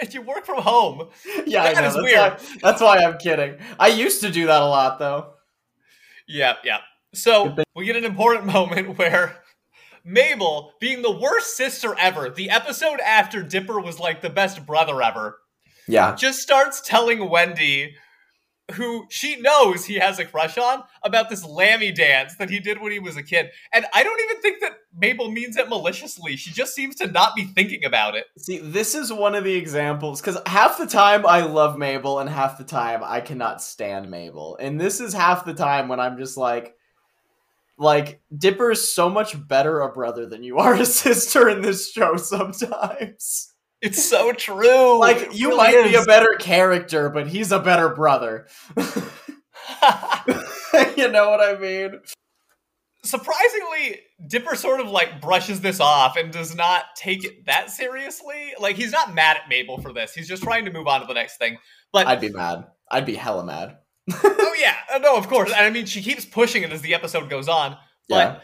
and 0.00 0.12
you 0.14 0.22
work 0.22 0.44
from 0.44 0.62
home. 0.62 1.08
Yeah, 1.46 1.62
I 1.62 1.72
know. 1.72 1.88
is 1.88 1.94
That's 1.94 1.96
weird. 1.96 2.32
Why, 2.32 2.38
that's 2.62 2.80
why 2.80 2.98
I'm 2.98 3.18
kidding. 3.18 3.58
I 3.78 3.88
used 3.88 4.20
to 4.22 4.30
do 4.30 4.46
that 4.46 4.62
a 4.62 4.66
lot, 4.66 4.98
though. 4.98 5.34
Yeah, 6.26 6.54
yeah. 6.64 6.78
So 7.14 7.56
we 7.74 7.84
get 7.84 7.96
an 7.96 8.04
important 8.04 8.46
moment 8.52 8.98
where 8.98 9.36
Mabel, 10.04 10.72
being 10.80 11.02
the 11.02 11.16
worst 11.16 11.56
sister 11.56 11.94
ever, 11.98 12.30
the 12.30 12.50
episode 12.50 13.00
after 13.00 13.42
Dipper 13.42 13.80
was 13.80 13.98
like 13.98 14.20
the 14.20 14.30
best 14.30 14.66
brother 14.66 15.00
ever, 15.02 15.38
Yeah. 15.86 16.14
just 16.14 16.40
starts 16.40 16.80
telling 16.80 17.28
Wendy 17.28 17.96
who 18.72 19.06
she 19.10 19.36
knows 19.36 19.84
he 19.84 19.96
has 19.96 20.18
a 20.18 20.24
crush 20.24 20.56
on 20.56 20.82
about 21.02 21.28
this 21.28 21.44
Lamby 21.46 21.94
dance 21.94 22.34
that 22.36 22.48
he 22.48 22.60
did 22.60 22.80
when 22.80 22.92
he 22.92 22.98
was 22.98 23.16
a 23.16 23.22
kid. 23.22 23.50
And 23.72 23.84
I 23.92 24.02
don't 24.02 24.20
even 24.22 24.40
think 24.40 24.60
that 24.62 24.78
Mabel 24.96 25.30
means 25.30 25.56
it 25.56 25.68
maliciously. 25.68 26.36
She 26.36 26.50
just 26.50 26.74
seems 26.74 26.94
to 26.96 27.06
not 27.06 27.36
be 27.36 27.44
thinking 27.44 27.84
about 27.84 28.14
it. 28.14 28.24
See, 28.38 28.58
this 28.58 28.94
is 28.94 29.12
one 29.12 29.34
of 29.34 29.44
the 29.44 29.54
examples 29.54 30.20
because 30.20 30.38
half 30.46 30.78
the 30.78 30.86
time 30.86 31.26
I 31.26 31.42
love 31.42 31.76
Mabel 31.76 32.20
and 32.20 32.30
half 32.30 32.56
the 32.56 32.64
time 32.64 33.02
I 33.04 33.20
cannot 33.20 33.62
stand 33.62 34.10
Mabel. 34.10 34.56
And 34.58 34.80
this 34.80 34.98
is 34.98 35.12
half 35.12 35.44
the 35.44 35.54
time 35.54 35.88
when 35.88 36.00
I'm 36.00 36.16
just 36.16 36.38
like, 36.38 36.74
like 37.76 38.22
Dipper's 38.34 38.90
so 38.90 39.10
much 39.10 39.36
better 39.46 39.80
a 39.80 39.92
brother 39.92 40.26
than 40.26 40.42
you 40.42 40.58
are 40.58 40.74
a 40.74 40.86
sister 40.86 41.50
in 41.50 41.60
this 41.60 41.90
show 41.92 42.16
sometimes. 42.16 43.53
It's 43.84 44.02
so 44.02 44.32
true. 44.32 44.98
Like 44.98 45.18
It 45.18 45.34
you 45.34 45.50
really 45.50 45.56
might 45.58 45.84
be 45.90 45.94
a 45.94 46.04
better 46.04 46.34
character, 46.38 47.10
but 47.10 47.26
he's 47.26 47.52
a 47.52 47.58
better 47.58 47.90
brother. 47.90 48.46
you 50.96 51.08
know 51.10 51.28
what 51.30 51.40
I 51.40 51.56
mean? 51.60 52.00
Surprisingly, 53.04 54.00
Dipper 54.26 54.56
sort 54.56 54.80
of 54.80 54.88
like 54.88 55.20
brushes 55.20 55.60
this 55.60 55.80
off 55.80 56.16
and 56.16 56.32
does 56.32 56.54
not 56.56 56.84
take 56.96 57.24
it 57.24 57.44
that 57.46 57.70
seriously. 57.70 58.54
Like 58.58 58.76
he's 58.76 58.92
not 58.92 59.14
mad 59.14 59.36
at 59.36 59.48
Mabel 59.48 59.78
for 59.78 59.92
this. 59.92 60.14
He's 60.14 60.28
just 60.28 60.42
trying 60.42 60.64
to 60.64 60.72
move 60.72 60.86
on 60.86 61.02
to 61.02 61.06
the 61.06 61.12
next 61.14 61.36
thing. 61.36 61.58
But 61.92 62.06
I'd 62.06 62.20
be 62.20 62.30
mad. 62.30 62.64
I'd 62.90 63.04
be 63.04 63.14
hella 63.14 63.44
mad. 63.44 63.76
oh 64.12 64.54
yeah, 64.58 64.74
Uh, 64.94 64.98
no, 64.98 65.16
of 65.16 65.28
course. 65.28 65.50
And 65.50 65.60
I 65.60 65.70
mean, 65.70 65.86
she 65.86 66.02
keeps 66.02 66.24
pushing 66.24 66.62
it 66.62 66.72
as 66.72 66.80
the 66.80 66.94
episode 66.94 67.28
goes 67.28 67.48
on. 67.48 67.76
Yeah. 68.08 68.38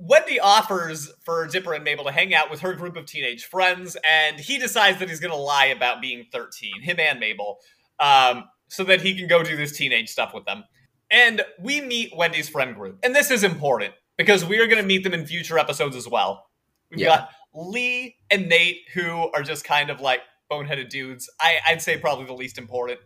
Wendy 0.00 0.38
offers 0.40 1.10
for 1.24 1.46
Dipper 1.46 1.74
and 1.74 1.84
Mabel 1.84 2.04
to 2.04 2.12
hang 2.12 2.34
out 2.34 2.50
with 2.50 2.60
her 2.60 2.72
group 2.74 2.96
of 2.96 3.06
teenage 3.06 3.44
friends, 3.44 3.96
and 4.08 4.38
he 4.38 4.58
decides 4.58 4.98
that 4.98 5.08
he's 5.08 5.20
going 5.20 5.32
to 5.32 5.36
lie 5.36 5.66
about 5.66 6.00
being 6.00 6.26
13, 6.32 6.82
him 6.82 6.98
and 7.00 7.18
Mabel, 7.20 7.58
um, 8.00 8.44
so 8.68 8.84
that 8.84 9.00
he 9.00 9.14
can 9.14 9.26
go 9.28 9.42
do 9.42 9.56
this 9.56 9.76
teenage 9.76 10.08
stuff 10.08 10.32
with 10.34 10.44
them. 10.44 10.64
And 11.10 11.42
we 11.58 11.80
meet 11.80 12.12
Wendy's 12.16 12.48
friend 12.48 12.74
group. 12.74 12.98
And 13.02 13.14
this 13.14 13.30
is 13.30 13.42
important 13.42 13.94
because 14.16 14.44
we 14.44 14.58
are 14.58 14.66
going 14.66 14.80
to 14.82 14.86
meet 14.86 15.04
them 15.04 15.14
in 15.14 15.26
future 15.26 15.58
episodes 15.58 15.96
as 15.96 16.06
well. 16.06 16.48
We've 16.90 17.00
Yeah. 17.00 17.06
got 17.08 17.30
Lee 17.54 18.16
and 18.30 18.48
Nate, 18.48 18.80
who 18.92 19.30
are 19.32 19.42
just 19.42 19.64
kind 19.64 19.90
of 19.90 20.00
like 20.00 20.20
boneheaded 20.50 20.90
dudes. 20.90 21.30
I, 21.40 21.58
I'd 21.66 21.82
say 21.82 21.96
probably 21.96 22.26
the 22.26 22.34
least 22.34 22.58
important. 22.58 23.00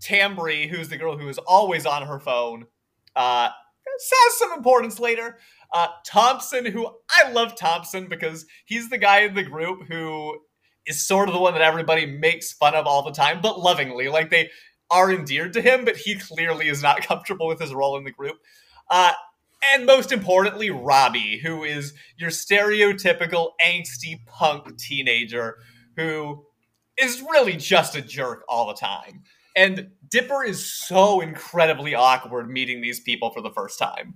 Tambry, 0.00 0.68
who's 0.68 0.88
the 0.88 0.96
girl 0.96 1.16
who 1.16 1.28
is 1.28 1.38
always 1.38 1.86
on 1.86 2.06
her 2.06 2.18
phone, 2.20 2.66
uh, 3.16 3.48
has 3.86 4.38
some 4.38 4.52
importance 4.52 4.98
later. 4.98 5.38
Uh, 5.72 5.88
Thompson, 6.04 6.66
who 6.66 6.88
I 7.10 7.30
love 7.30 7.56
Thompson 7.56 8.08
because 8.08 8.46
he's 8.64 8.90
the 8.90 8.98
guy 8.98 9.20
in 9.20 9.34
the 9.34 9.44
group 9.44 9.86
who 9.88 10.38
is 10.86 11.06
sort 11.06 11.28
of 11.28 11.34
the 11.34 11.40
one 11.40 11.52
that 11.54 11.62
everybody 11.62 12.06
makes 12.06 12.52
fun 12.52 12.74
of 12.74 12.86
all 12.86 13.02
the 13.02 13.12
time, 13.12 13.40
but 13.40 13.60
lovingly. 13.60 14.08
Like 14.08 14.30
they 14.30 14.50
are 14.90 15.12
endeared 15.12 15.52
to 15.52 15.60
him, 15.60 15.84
but 15.84 15.96
he 15.96 16.16
clearly 16.16 16.68
is 16.68 16.82
not 16.82 17.02
comfortable 17.06 17.46
with 17.46 17.60
his 17.60 17.72
role 17.72 17.96
in 17.96 18.04
the 18.04 18.10
group. 18.10 18.36
Uh, 18.90 19.12
and 19.72 19.86
most 19.86 20.10
importantly, 20.10 20.70
Robbie, 20.70 21.38
who 21.38 21.64
is 21.64 21.92
your 22.16 22.30
stereotypical 22.30 23.50
angsty 23.64 24.24
punk 24.26 24.76
teenager 24.78 25.58
who 25.96 26.44
is 26.98 27.22
really 27.30 27.56
just 27.56 27.94
a 27.94 28.02
jerk 28.02 28.44
all 28.48 28.66
the 28.66 28.74
time. 28.74 29.22
And 29.56 29.90
Dipper 30.08 30.44
is 30.44 30.64
so 30.64 31.20
incredibly 31.20 31.94
awkward 31.94 32.48
meeting 32.48 32.80
these 32.80 33.00
people 33.00 33.30
for 33.30 33.42
the 33.42 33.50
first 33.50 33.78
time. 33.78 34.14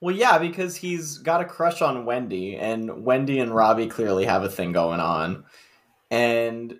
Well, 0.00 0.14
yeah, 0.14 0.38
because 0.38 0.76
he's 0.76 1.18
got 1.18 1.42
a 1.42 1.44
crush 1.44 1.82
on 1.82 2.06
Wendy, 2.06 2.56
and 2.56 3.04
Wendy 3.04 3.38
and 3.38 3.54
Robbie 3.54 3.86
clearly 3.86 4.24
have 4.24 4.42
a 4.42 4.48
thing 4.48 4.72
going 4.72 5.00
on. 5.00 5.44
And 6.10 6.78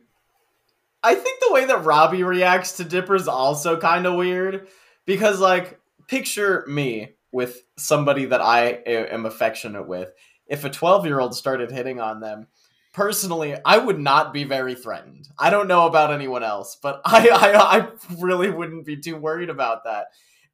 I 1.03 1.15
think 1.15 1.41
the 1.41 1.53
way 1.53 1.67
that 1.67 1.85
Robbie 1.85 2.23
reacts 2.23 2.79
to 2.79 2.85
Dipper 2.85 3.15
is 3.15 3.29
also 3.29 3.79
kind 3.79 4.07
of 4.07 4.17
weird 4.17 4.69
because, 5.05 5.39
like, 5.39 5.79
picture 6.09 6.65
me 6.67 7.15
with 7.31 7.63
somebody 7.77 8.25
that 8.25 8.41
I 8.41 8.69
am 8.87 9.27
affectionate 9.27 9.87
with. 9.87 10.11
If 10.47 10.65
a 10.65 10.71
12 10.71 11.07
year 11.07 11.21
old 11.21 11.35
started 11.35 11.71
hitting 11.71 12.01
on 12.01 12.21
them, 12.21 12.49
personally, 12.93 13.55
I 13.65 13.79
would 13.79 13.99
not 14.01 14.33
be 14.33 14.45
very 14.45 14.75
threatened. 14.75 15.29
I 15.39 15.51
don't 15.51 15.69
know 15.69 15.87
about 15.87 16.13
anyone 16.13 16.43
else, 16.43 16.77
but 16.83 17.01
I, 17.05 17.29
I, 17.29 17.79
I 17.79 17.89
really 18.19 18.51
wouldn't 18.51 18.87
be 18.87 18.97
too 18.97 19.17
worried 19.17 19.51
about 19.51 19.85
that. 19.85 20.07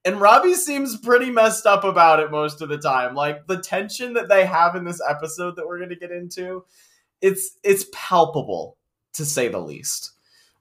And 0.06 0.20
Robbie 0.20 0.54
seems 0.54 0.96
pretty 0.96 1.30
messed 1.30 1.66
up 1.66 1.82
about 1.82 2.20
it 2.20 2.30
most 2.30 2.62
of 2.62 2.68
the 2.68 2.78
time. 2.78 3.16
Like 3.16 3.46
the 3.48 3.58
tension 3.60 4.12
that 4.14 4.28
they 4.28 4.46
have 4.46 4.76
in 4.76 4.84
this 4.84 5.00
episode 5.06 5.56
that 5.56 5.66
we're 5.66 5.78
going 5.78 5.90
to 5.90 5.96
get 5.96 6.12
into, 6.12 6.64
it's 7.20 7.58
it's 7.64 7.86
palpable 7.92 8.76
to 9.14 9.25
say 9.25 9.48
the 9.48 9.58
least. 9.58 10.12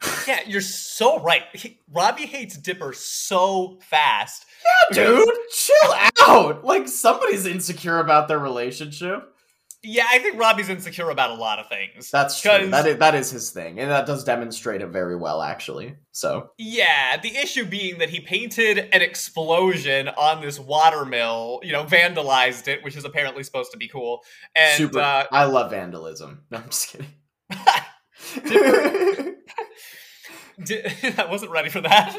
Yeah, 0.27 0.39
you're 0.47 0.61
so 0.61 1.19
right. 1.19 1.43
He, 1.53 1.79
Robbie 1.91 2.25
hates 2.25 2.57
Dipper 2.57 2.93
so 2.93 3.77
fast. 3.81 4.45
Yeah, 4.91 5.05
dude, 5.05 5.29
chill 5.51 5.93
out. 6.21 6.65
Like 6.65 6.87
somebody's 6.87 7.45
insecure 7.45 7.99
about 7.99 8.27
their 8.27 8.39
relationship. 8.39 9.34
Yeah, 9.87 10.05
I 10.09 10.17
think 10.19 10.39
Robbie's 10.39 10.67
insecure 10.69 11.09
about 11.11 11.29
a 11.29 11.35
lot 11.35 11.59
of 11.59 11.69
things. 11.69 12.09
That's 12.09 12.41
true. 12.41 12.67
That 12.67 12.87
is, 12.87 12.97
that 12.97 13.13
is 13.15 13.29
his 13.29 13.51
thing, 13.51 13.79
and 13.79 13.91
that 13.91 14.05
does 14.07 14.23
demonstrate 14.23 14.81
it 14.81 14.87
very 14.87 15.15
well, 15.15 15.41
actually. 15.41 15.95
So 16.11 16.49
Yeah, 16.57 17.17
the 17.21 17.35
issue 17.37 17.65
being 17.65 17.99
that 17.99 18.09
he 18.09 18.19
painted 18.19 18.77
an 18.91 19.01
explosion 19.01 20.07
on 20.09 20.41
this 20.41 20.59
watermill, 20.59 21.59
you 21.63 21.71
know, 21.71 21.83
vandalized 21.85 22.67
it, 22.67 22.83
which 22.83 22.95
is 22.95 23.05
apparently 23.05 23.43
supposed 23.43 23.71
to 23.71 23.77
be 23.77 23.87
cool. 23.87 24.21
And 24.55 24.75
super. 24.77 24.99
uh, 24.99 25.25
I 25.31 25.45
love 25.45 25.71
vandalism. 25.71 26.43
No, 26.51 26.57
I'm 26.57 26.65
just 26.65 26.89
kidding. 26.89 27.07
Di- 30.63 30.83
I 31.17 31.27
wasn't 31.29 31.51
ready 31.51 31.69
for 31.69 31.81
that. 31.81 32.17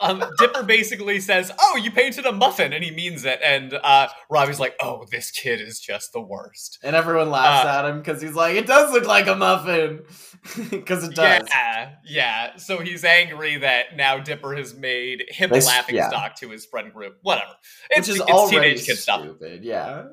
Um, 0.00 0.22
Dipper 0.38 0.62
basically 0.62 1.20
says, 1.20 1.50
"Oh, 1.58 1.76
you 1.76 1.90
painted 1.90 2.26
a 2.26 2.32
muffin," 2.32 2.72
and 2.72 2.82
he 2.84 2.90
means 2.90 3.24
it. 3.24 3.40
And 3.44 3.74
uh, 3.74 4.08
Robbie's 4.30 4.60
like, 4.60 4.74
"Oh, 4.80 5.04
this 5.10 5.30
kid 5.30 5.60
is 5.60 5.80
just 5.80 6.12
the 6.12 6.20
worst." 6.20 6.78
and 6.82 6.94
everyone 6.94 7.30
laughs 7.30 7.66
Uh, 7.66 7.68
at 7.78 7.84
him 7.84 7.98
because 7.98 8.20
he's 8.22 8.34
like, 8.34 8.54
"It 8.56 8.66
does 8.66 8.92
look 8.92 9.06
like 9.06 9.26
a 9.26 9.34
muffin," 9.34 10.02
because 10.70 11.04
it 11.04 11.14
does. 11.14 11.42
Yeah, 11.48 11.94
yeah. 12.04 12.56
So 12.56 12.78
he's 12.78 13.04
angry 13.04 13.56
that 13.58 13.96
now 13.96 14.18
Dipper 14.18 14.54
has 14.54 14.74
made 14.74 15.24
him 15.28 15.50
a 15.52 15.56
laughing 15.58 15.96
yeah. 15.96 16.08
stock 16.08 16.36
to 16.36 16.48
his 16.50 16.64
friend 16.66 16.92
group. 16.92 17.18
Whatever. 17.22 17.52
It's, 17.90 18.08
Which 18.08 18.16
is 18.16 18.22
it's 18.22 18.30
already 18.30 18.70
teenage 18.74 18.86
kid 18.86 18.98
stuff. 18.98 19.20
stupid. 19.22 19.64
Yeah, 19.64 20.04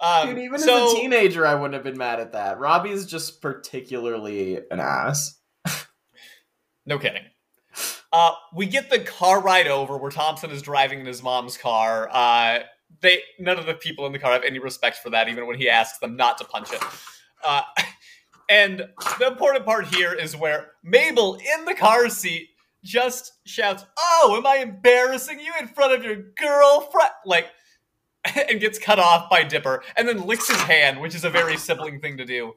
Um, 0.00 0.28
dude. 0.28 0.38
Even 0.38 0.58
so, 0.58 0.86
as 0.86 0.92
a 0.94 0.96
teenager, 0.96 1.46
I 1.46 1.54
wouldn't 1.54 1.74
have 1.74 1.84
been 1.84 1.98
mad 1.98 2.20
at 2.20 2.32
that. 2.32 2.58
Robbie's 2.58 3.04
just 3.06 3.42
particularly 3.42 4.58
an 4.70 4.80
ass. 4.80 5.38
No 6.86 6.98
kidding. 6.98 7.22
Uh, 8.12 8.32
we 8.54 8.66
get 8.66 8.90
the 8.90 8.98
car 8.98 9.40
ride 9.40 9.68
over 9.68 9.96
where 9.96 10.10
Thompson 10.10 10.50
is 10.50 10.62
driving 10.62 11.00
in 11.00 11.06
his 11.06 11.22
mom's 11.22 11.56
car. 11.56 12.08
Uh, 12.10 12.60
they 13.00 13.20
none 13.38 13.58
of 13.58 13.66
the 13.66 13.74
people 13.74 14.06
in 14.06 14.12
the 14.12 14.18
car 14.18 14.32
have 14.32 14.42
any 14.42 14.58
respect 14.58 14.98
for 14.98 15.10
that, 15.10 15.28
even 15.28 15.46
when 15.46 15.56
he 15.56 15.68
asks 15.68 15.98
them 15.98 16.16
not 16.16 16.38
to 16.38 16.44
punch 16.44 16.72
it. 16.72 16.82
Uh, 17.44 17.62
and 18.48 18.88
the 19.18 19.26
important 19.26 19.64
part 19.64 19.86
here 19.94 20.12
is 20.12 20.36
where 20.36 20.72
Mabel 20.82 21.36
in 21.36 21.64
the 21.64 21.74
car 21.74 22.08
seat 22.08 22.48
just 22.82 23.32
shouts, 23.46 23.84
"Oh, 23.98 24.34
am 24.36 24.46
I 24.46 24.56
embarrassing 24.56 25.38
you 25.38 25.52
in 25.60 25.68
front 25.68 25.92
of 25.92 26.04
your 26.04 26.16
girlfriend?" 26.36 27.12
Like, 27.24 27.46
and 28.50 28.60
gets 28.60 28.78
cut 28.78 28.98
off 28.98 29.30
by 29.30 29.44
Dipper, 29.44 29.82
and 29.96 30.08
then 30.08 30.26
licks 30.26 30.48
his 30.48 30.60
hand, 30.62 31.00
which 31.00 31.14
is 31.14 31.24
a 31.24 31.30
very 31.30 31.56
sibling 31.56 32.00
thing 32.00 32.16
to 32.16 32.24
do. 32.24 32.54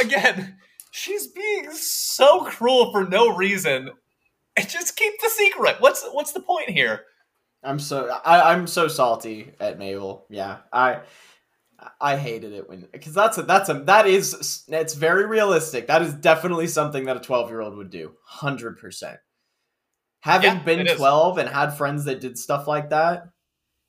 Again, 0.00 0.58
she's 0.90 1.26
being 1.26 1.70
so 1.72 2.44
cruel 2.44 2.92
for 2.92 3.04
no 3.04 3.34
reason. 3.34 3.90
And 4.58 4.68
just 4.68 4.96
keep 4.96 5.12
the 5.20 5.30
secret. 5.30 5.76
What's 5.80 6.06
what's 6.12 6.32
the 6.32 6.40
point 6.40 6.70
here? 6.70 7.02
I'm 7.64 7.78
so 7.78 8.08
I, 8.24 8.52
I'm 8.52 8.66
so 8.66 8.88
salty 8.88 9.52
at 9.58 9.78
Mabel. 9.78 10.26
Yeah, 10.30 10.58
I 10.72 11.00
I 12.00 12.16
hated 12.16 12.52
it 12.52 12.68
when 12.68 12.86
because 12.92 13.14
that's 13.14 13.38
a 13.38 13.42
that's 13.42 13.68
a 13.68 13.74
that 13.74 14.06
is 14.06 14.64
it's 14.68 14.94
very 14.94 15.26
realistic. 15.26 15.86
That 15.88 16.02
is 16.02 16.14
definitely 16.14 16.66
something 16.68 17.04
that 17.06 17.16
a 17.16 17.20
12 17.20 17.50
year 17.50 17.60
old 17.62 17.76
would 17.76 17.90
do. 17.90 18.12
Hundred 18.24 18.78
percent. 18.78 19.18
Having 20.20 20.50
Yeah, 20.50 20.62
been 20.64 20.80
it 20.80 20.86
is. 20.88 20.96
12 20.96 21.38
and 21.38 21.48
had 21.48 21.70
friends 21.70 22.04
that 22.04 22.20
did 22.20 22.38
stuff 22.38 22.66
like 22.66 22.90
that, 22.90 23.28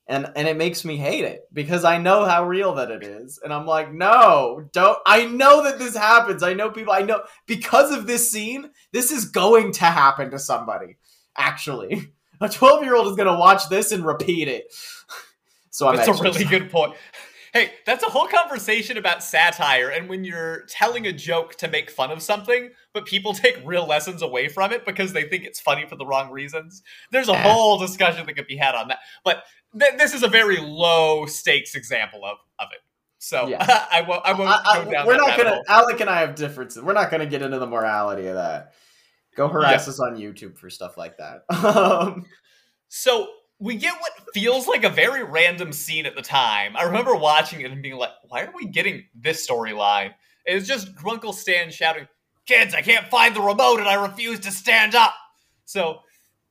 and 0.06 0.30
and 0.36 0.46
it 0.46 0.56
makes 0.56 0.84
me 0.84 0.96
hate 0.96 1.24
it 1.24 1.48
because 1.52 1.84
I 1.84 1.98
know 1.98 2.24
how 2.24 2.46
real 2.46 2.74
that 2.74 2.90
it 2.90 3.02
is, 3.02 3.40
and 3.42 3.52
I'm 3.52 3.66
like, 3.66 3.92
no, 3.92 4.68
don't. 4.72 4.98
I 5.06 5.26
know 5.26 5.64
that 5.64 5.78
this 5.78 5.96
happens. 5.96 6.42
I 6.42 6.54
know 6.54 6.70
people. 6.70 6.92
I 6.92 7.02
know 7.02 7.22
because 7.46 7.92
of 7.92 8.06
this 8.06 8.30
scene, 8.30 8.70
this 8.92 9.10
is 9.10 9.26
going 9.26 9.72
to 9.72 9.84
happen 9.84 10.30
to 10.30 10.38
somebody. 10.38 10.96
Actually. 11.36 12.12
A 12.38 12.50
12 12.50 12.84
year 12.84 12.94
old 12.94 13.06
is 13.06 13.16
going 13.16 13.32
to 13.32 13.38
watch 13.38 13.70
this 13.70 13.92
and 13.92 14.04
repeat 14.04 14.48
it. 14.48 14.72
So 15.70 15.86
I'm 15.86 15.96
That's 15.96 16.08
a 16.08 16.22
really 16.22 16.44
good 16.44 16.70
point. 16.70 16.94
Hey, 17.56 17.72
that's 17.86 18.04
a 18.04 18.08
whole 18.08 18.26
conversation 18.28 18.98
about 18.98 19.22
satire 19.22 19.88
and 19.88 20.10
when 20.10 20.24
you're 20.24 20.64
telling 20.68 21.06
a 21.06 21.12
joke 21.12 21.54
to 21.56 21.68
make 21.68 21.90
fun 21.90 22.10
of 22.10 22.20
something, 22.20 22.70
but 22.92 23.06
people 23.06 23.32
take 23.34 23.58
real 23.64 23.86
lessons 23.86 24.20
away 24.20 24.48
from 24.48 24.72
it 24.72 24.84
because 24.84 25.14
they 25.14 25.22
think 25.24 25.44
it's 25.44 25.58
funny 25.58 25.86
for 25.86 25.96
the 25.96 26.04
wrong 26.04 26.30
reasons. 26.30 26.82
There's 27.12 27.28
a 27.30 27.32
Yeah. 27.32 27.42
whole 27.44 27.78
discussion 27.78 28.26
that 28.26 28.34
could 28.34 28.46
be 28.46 28.56
had 28.56 28.74
on 28.74 28.88
that. 28.88 28.98
But 29.24 29.44
th- 29.78 29.94
this 29.96 30.12
is 30.12 30.22
a 30.22 30.28
very 30.28 30.58
low 30.58 31.24
stakes 31.24 31.74
example 31.74 32.26
of, 32.26 32.36
of 32.58 32.68
it. 32.72 32.80
So 33.18 33.46
Yeah. 33.48 33.64
I 33.90 34.02
won't 34.02 34.20
I 34.26 34.32
won't 34.34 34.50
I- 34.50 34.84
go 34.84 34.90
down 34.90 35.06
we're 35.06 35.14
that 35.14 35.26
not 35.26 35.36
gonna. 35.38 35.50
hole. 35.54 35.64
Alec 35.68 36.00
and 36.00 36.10
I 36.10 36.20
have 36.20 36.34
differences. 36.34 36.82
We're 36.82 36.92
not 36.92 37.10
gonna 37.10 37.24
get 37.24 37.40
into 37.40 37.58
the 37.58 37.66
morality 37.66 38.26
of 38.26 38.34
that. 38.34 38.74
Go 39.34 39.48
harass 39.48 39.88
us 39.88 39.98
on 39.98 40.16
YouTube 40.16 40.58
for 40.58 40.68
stuff 40.68 40.98
like 40.98 41.16
that. 41.16 41.44
Um, 41.64 42.26
So 42.88 43.28
we 43.58 43.76
get 43.76 43.94
what 44.00 44.12
feels 44.34 44.66
like 44.66 44.84
a 44.84 44.90
very 44.90 45.24
random 45.24 45.72
scene 45.72 46.06
at 46.06 46.14
the 46.14 46.22
time. 46.22 46.76
I 46.76 46.84
remember 46.84 47.14
watching 47.14 47.60
it 47.62 47.70
and 47.70 47.82
being 47.82 47.96
like, 47.96 48.10
why 48.28 48.42
are 48.42 48.52
we 48.54 48.66
getting 48.66 49.04
this 49.14 49.46
storyline? 49.48 50.12
It's 50.44 50.68
just 50.68 50.94
Grunkle 50.94 51.34
Stan 51.34 51.70
shouting, 51.70 52.06
Kids, 52.46 52.74
I 52.74 52.82
can't 52.82 53.08
find 53.08 53.34
the 53.34 53.40
remote 53.40 53.80
and 53.80 53.88
I 53.88 53.94
refuse 53.94 54.40
to 54.40 54.52
stand 54.52 54.94
up. 54.94 55.14
So 55.64 56.00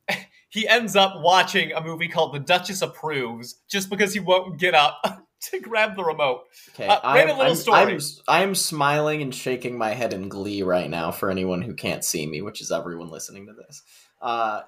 he 0.49 0.67
ends 0.67 0.95
up 0.95 1.21
watching 1.21 1.71
a 1.71 1.81
movie 1.81 2.09
called 2.09 2.33
The 2.33 2.39
Duchess 2.39 2.81
Approves 2.81 3.61
just 3.69 3.89
because 3.89 4.13
he 4.13 4.19
won't 4.19 4.59
get 4.59 4.73
up 4.73 4.99
to 5.41 5.59
grab 5.59 5.95
the 5.95 6.03
remote. 6.03 6.41
Okay, 6.73 6.87
Uh, 6.87 6.99
I'm, 7.01 7.15
random 7.15 7.37
little 7.37 7.51
I'm, 7.53 7.57
story. 7.57 7.93
I'm, 7.93 7.99
I'm 8.27 8.55
smiling 8.55 9.21
and 9.21 9.33
shaking 9.33 9.77
my 9.77 9.91
head 9.91 10.11
in 10.11 10.27
glee 10.27 10.63
right 10.63 10.89
now 10.89 11.11
for 11.11 11.29
anyone 11.31 11.61
who 11.61 11.73
can't 11.73 12.03
see 12.03 12.25
me, 12.27 12.41
which 12.41 12.61
is 12.61 12.71
everyone 12.71 13.09
listening 13.09 13.45
to 13.47 13.53
this. 13.53 13.81
Uh, 14.21 14.61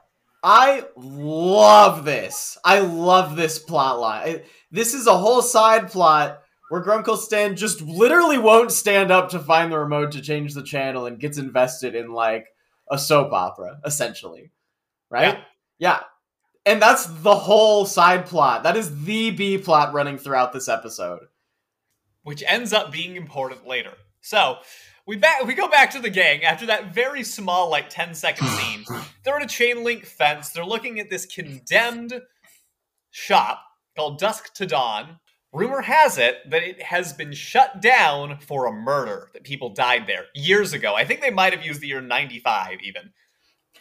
I 0.49 0.85
love 0.95 2.05
this. 2.05 2.57
I 2.63 2.79
love 2.79 3.35
this 3.35 3.59
plot 3.59 3.99
line. 3.99 4.27
I- 4.27 4.43
This 4.71 4.93
is 4.93 5.05
a 5.07 5.17
whole 5.17 5.41
side 5.41 5.91
plot 5.91 6.41
where 6.69 6.81
Grunkle 6.83 7.17
Stan 7.17 7.57
just 7.57 7.81
literally 7.81 8.37
won't 8.37 8.71
stand 8.71 9.11
up 9.11 9.29
to 9.31 9.39
find 9.39 9.71
the 9.71 9.77
remote 9.77 10.13
to 10.13 10.21
change 10.21 10.53
the 10.53 10.63
channel 10.63 11.05
and 11.05 11.19
gets 11.19 11.37
invested 11.37 11.95
in 11.95 12.13
like 12.13 12.45
a 12.89 12.97
soap 12.97 13.33
opera, 13.33 13.79
essentially. 13.85 14.51
Right? 15.09 15.37
yeah. 15.79 15.99
And 16.65 16.81
that's 16.81 17.05
the 17.05 17.35
whole 17.35 17.85
side 17.85 18.25
plot. 18.25 18.63
That 18.63 18.75
is 18.77 19.03
the 19.05 19.31
B 19.31 19.57
plot 19.57 19.93
running 19.93 20.17
throughout 20.17 20.53
this 20.53 20.69
episode. 20.69 21.19
which 22.23 22.43
ends 22.47 22.71
up 22.73 22.91
being 22.91 23.15
important 23.15 23.65
later. 23.67 23.93
So 24.21 24.57
we 25.07 25.15
back 25.15 25.45
we 25.45 25.53
go 25.53 25.69
back 25.69 25.91
to 25.91 25.99
the 25.99 26.09
gang 26.09 26.43
after 26.43 26.65
that 26.65 26.93
very 26.93 27.23
small, 27.23 27.69
like 27.69 27.89
10 27.89 28.13
second 28.13 28.47
scene. 28.47 28.85
They're 29.23 29.37
at 29.37 29.43
a 29.43 29.47
chain 29.47 29.83
link 29.83 30.05
fence. 30.05 30.49
They're 30.49 30.65
looking 30.65 30.99
at 30.99 31.09
this 31.09 31.25
condemned 31.25 32.21
shop 33.11 33.63
called 33.95 34.19
Dusk 34.19 34.53
to 34.55 34.65
Dawn. 34.65 35.19
Rumor 35.53 35.81
has 35.81 36.17
it 36.17 36.37
that 36.51 36.61
it 36.61 36.83
has 36.83 37.13
been 37.13 37.31
shut 37.31 37.81
down 37.81 38.37
for 38.41 38.67
a 38.67 38.71
murder, 38.71 39.29
that 39.33 39.43
people 39.43 39.69
died 39.69 40.05
there 40.05 40.25
years 40.35 40.73
ago. 40.73 40.93
I 40.93 41.05
think 41.05 41.21
they 41.21 41.31
might 41.31 41.53
have 41.53 41.65
used 41.65 41.79
the 41.81 41.87
year 41.87 42.01
95 42.01 42.79
even. 42.83 43.13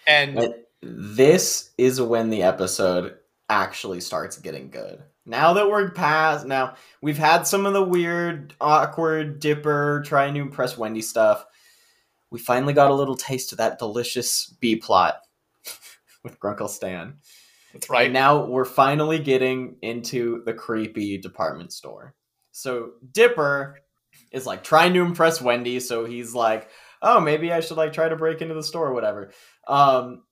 And 0.06 0.36
But 0.36 0.70
this 0.80 1.72
is 1.76 2.00
when 2.00 2.30
the 2.30 2.44
episode 2.44 3.16
actually 3.48 4.00
starts 4.00 4.38
getting 4.38 4.70
good. 4.70 5.02
Now 5.26 5.54
that 5.54 5.68
we're 5.68 5.90
past, 5.90 6.46
now 6.46 6.76
we've 7.02 7.18
had 7.18 7.48
some 7.48 7.66
of 7.66 7.72
the 7.72 7.82
weird, 7.82 8.54
awkward 8.60 9.40
Dipper 9.40 10.02
trying 10.06 10.34
to 10.34 10.40
impress 10.40 10.78
Wendy 10.78 11.02
stuff. 11.02 11.44
We 12.30 12.38
finally 12.38 12.72
got 12.72 12.92
a 12.92 12.94
little 12.94 13.16
taste 13.16 13.50
of 13.50 13.58
that 13.58 13.80
delicious 13.80 14.46
B 14.60 14.76
plot 14.76 15.16
with 16.22 16.38
Grunkle 16.38 16.68
Stan. 16.68 17.16
that's 17.72 17.90
right. 17.90 18.04
And 18.04 18.14
now 18.14 18.44
we're 18.46 18.64
finally 18.64 19.18
getting 19.18 19.76
into 19.82 20.42
the 20.44 20.54
creepy 20.54 21.18
department 21.18 21.72
store. 21.72 22.14
So 22.52 22.92
Dipper 23.12 23.80
is 24.30 24.46
like 24.46 24.62
trying 24.62 24.94
to 24.94 25.02
impress 25.02 25.42
Wendy, 25.42 25.80
so 25.80 26.04
he's 26.04 26.34
like, 26.34 26.70
"Oh, 27.02 27.20
maybe 27.20 27.52
I 27.52 27.60
should 27.60 27.76
like 27.76 27.92
try 27.92 28.08
to 28.08 28.16
break 28.16 28.40
into 28.42 28.54
the 28.54 28.62
store 28.62 28.88
or 28.88 28.94
whatever." 28.94 29.30
Um 29.66 30.22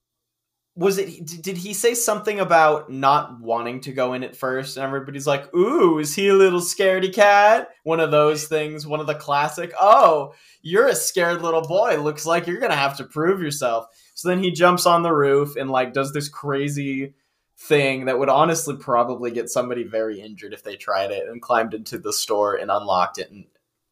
was 0.76 0.98
it 0.98 1.24
did 1.42 1.56
he 1.56 1.72
say 1.72 1.94
something 1.94 2.40
about 2.40 2.90
not 2.90 3.40
wanting 3.40 3.80
to 3.82 3.92
go 3.92 4.12
in 4.12 4.24
at 4.24 4.34
first 4.34 4.76
and 4.76 4.84
everybody's 4.84 5.26
like, 5.26 5.54
"Ooh, 5.54 5.98
is 6.00 6.14
he 6.14 6.28
a 6.28 6.34
little 6.34 6.60
scaredy 6.60 7.14
cat?" 7.14 7.70
One 7.84 8.00
of 8.00 8.10
those 8.10 8.48
things, 8.48 8.86
one 8.86 8.98
of 8.98 9.06
the 9.06 9.14
classic, 9.14 9.72
"Oh, 9.80 10.34
you're 10.62 10.88
a 10.88 10.94
scared 10.94 11.42
little 11.42 11.62
boy. 11.62 12.02
Looks 12.02 12.26
like 12.26 12.46
you're 12.46 12.60
to 12.60 12.74
have 12.74 12.96
to 12.96 13.04
prove 13.04 13.40
yourself." 13.40 13.86
So 14.14 14.28
then 14.28 14.42
he 14.42 14.50
jumps 14.50 14.84
on 14.84 15.02
the 15.02 15.12
roof 15.12 15.54
and 15.56 15.70
like 15.70 15.92
does 15.92 16.12
this 16.12 16.28
crazy 16.28 17.14
thing 17.56 18.06
that 18.06 18.18
would 18.18 18.28
honestly 18.28 18.76
probably 18.76 19.30
get 19.30 19.48
somebody 19.48 19.84
very 19.84 20.20
injured 20.20 20.52
if 20.52 20.64
they 20.64 20.74
tried 20.74 21.12
it 21.12 21.28
and 21.28 21.40
climbed 21.40 21.74
into 21.74 21.98
the 21.98 22.12
store 22.12 22.56
and 22.56 22.70
unlocked 22.70 23.18
it 23.18 23.30
and 23.30 23.44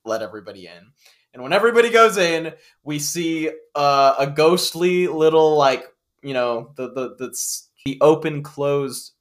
let 0.05 0.23
everybody 0.23 0.67
in. 0.67 0.93
And 1.33 1.43
when 1.43 1.53
everybody 1.53 1.91
goes 1.91 2.17
in, 2.17 2.53
we 2.83 2.99
see 2.99 3.51
uh, 3.75 4.15
a 4.19 4.27
ghostly 4.27 5.07
little 5.07 5.57
like 5.57 5.87
you 6.23 6.35
know 6.35 6.73
the 6.77 6.89
the 6.89 7.17
the, 7.19 7.37
the 7.85 7.99
open 8.01 8.43
closed 8.43 9.13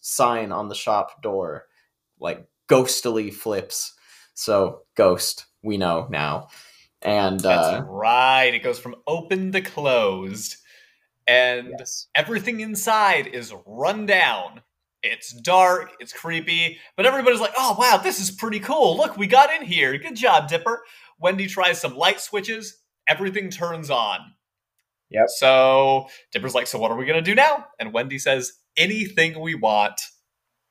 sign 0.00 0.52
on 0.52 0.68
the 0.68 0.74
shop 0.74 1.22
door 1.22 1.66
like 2.18 2.46
ghostily 2.68 3.32
flips. 3.32 3.94
So 4.34 4.82
ghost, 4.96 5.46
we 5.62 5.76
know 5.76 6.06
now. 6.10 6.48
And 7.02 7.40
That's 7.40 7.66
uh, 7.66 7.84
right. 7.84 8.54
It 8.54 8.62
goes 8.62 8.78
from 8.78 8.96
open 9.06 9.52
to 9.52 9.60
closed. 9.60 10.56
And 11.26 11.74
yes. 11.78 12.06
everything 12.14 12.60
inside 12.60 13.26
is 13.26 13.52
run 13.66 14.06
down. 14.06 14.62
It's 15.02 15.32
dark, 15.32 15.92
it's 16.00 16.12
creepy, 16.12 16.78
but 16.96 17.06
everybody's 17.06 17.40
like, 17.40 17.52
oh, 17.56 17.76
wow, 17.78 18.00
this 18.02 18.18
is 18.18 18.30
pretty 18.30 18.58
cool. 18.58 18.96
Look, 18.96 19.16
we 19.16 19.28
got 19.28 19.52
in 19.54 19.62
here. 19.62 19.96
Good 19.98 20.16
job, 20.16 20.48
Dipper. 20.48 20.82
Wendy 21.20 21.46
tries 21.46 21.80
some 21.80 21.96
light 21.96 22.20
switches, 22.20 22.78
everything 23.08 23.50
turns 23.50 23.88
on. 23.88 24.18
Yep. 25.10 25.26
So 25.28 26.08
Dipper's 26.32 26.54
like, 26.54 26.66
so 26.66 26.78
what 26.78 26.90
are 26.90 26.96
we 26.96 27.06
going 27.06 27.22
to 27.22 27.30
do 27.30 27.34
now? 27.34 27.66
And 27.78 27.92
Wendy 27.92 28.18
says, 28.18 28.52
anything 28.76 29.40
we 29.40 29.54
want 29.54 30.00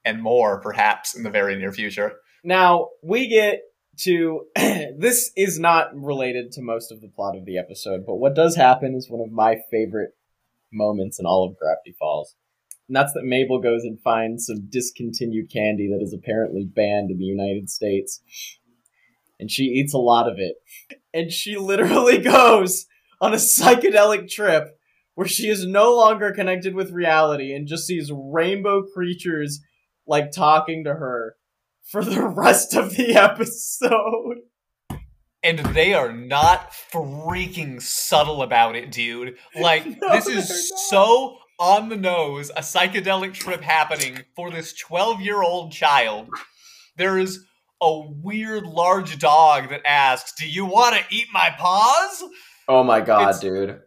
and 0.03 0.21
more, 0.21 0.59
perhaps, 0.61 1.15
in 1.15 1.23
the 1.23 1.29
very 1.29 1.55
near 1.55 1.71
future. 1.71 2.13
Now 2.43 2.89
we 3.01 3.27
get 3.27 3.61
to 4.01 4.45
this 4.55 5.31
is 5.35 5.57
not 5.57 5.89
related 5.95 6.51
to 6.53 6.61
most 6.61 6.91
of 6.91 7.01
the 7.01 7.07
plot 7.07 7.35
of 7.35 7.45
the 7.45 7.57
episode, 7.57 8.05
but 8.05 8.15
what 8.15 8.35
does 8.35 8.55
happen 8.55 8.93
is 8.95 9.09
one 9.09 9.21
of 9.25 9.31
my 9.31 9.57
favorite 9.71 10.11
moments 10.71 11.19
in 11.19 11.25
all 11.25 11.47
of 11.47 11.57
Gravity 11.57 11.95
Falls. 11.97 12.35
And 12.87 12.95
that's 12.95 13.13
that 13.13 13.23
Mabel 13.23 13.59
goes 13.59 13.83
and 13.83 13.99
finds 13.99 14.45
some 14.45 14.67
discontinued 14.69 15.51
candy 15.51 15.89
that 15.89 16.03
is 16.03 16.13
apparently 16.13 16.65
banned 16.65 17.09
in 17.09 17.17
the 17.17 17.23
United 17.23 17.69
States. 17.69 18.21
And 19.39 19.49
she 19.49 19.63
eats 19.63 19.93
a 19.93 19.97
lot 19.97 20.29
of 20.29 20.35
it. 20.37 20.55
And 21.13 21.31
she 21.31 21.57
literally 21.57 22.17
goes 22.19 22.85
on 23.21 23.33
a 23.33 23.37
psychedelic 23.37 24.29
trip 24.29 24.77
where 25.15 25.27
she 25.27 25.47
is 25.47 25.65
no 25.65 25.95
longer 25.95 26.31
connected 26.31 26.75
with 26.75 26.91
reality 26.91 27.53
and 27.53 27.67
just 27.67 27.87
sees 27.87 28.11
rainbow 28.13 28.83
creatures 28.83 29.61
like 30.05 30.31
talking 30.31 30.83
to 30.83 30.93
her 30.93 31.35
for 31.89 32.03
the 32.03 32.21
rest 32.27 32.75
of 32.75 32.95
the 32.95 33.15
episode. 33.15 34.39
And 35.41 35.59
they 35.59 35.93
are 35.93 36.11
not 36.11 36.71
freaking 36.71 37.81
subtle 37.81 38.41
about 38.41 38.75
it, 38.75 38.91
dude. 38.91 39.37
Like, 39.55 39.85
No, 40.01 40.11
this 40.11 40.27
is 40.27 40.89
so 40.89 41.37
on 41.59 41.89
the 41.89 41.95
nose 41.95 42.49
a 42.49 42.61
psychedelic 42.61 43.33
trip 43.33 43.61
happening 43.61 44.19
for 44.35 44.51
this 44.51 44.73
12 44.73 45.21
year 45.21 45.41
old 45.41 45.71
child. 45.71 46.29
There 46.97 47.17
is 47.17 47.45
a 47.81 48.09
weird 48.09 48.65
large 48.65 49.19
dog 49.19 49.69
that 49.69 49.85
asks, 49.85 50.33
Do 50.37 50.49
you 50.49 50.65
want 50.65 50.95
to 50.95 51.15
eat 51.15 51.27
my 51.31 51.53
paws? 51.57 52.23
Oh 52.67 52.83
my 52.83 53.01
god, 53.01 53.21
It's- 53.21 53.39
dude. 53.39 53.81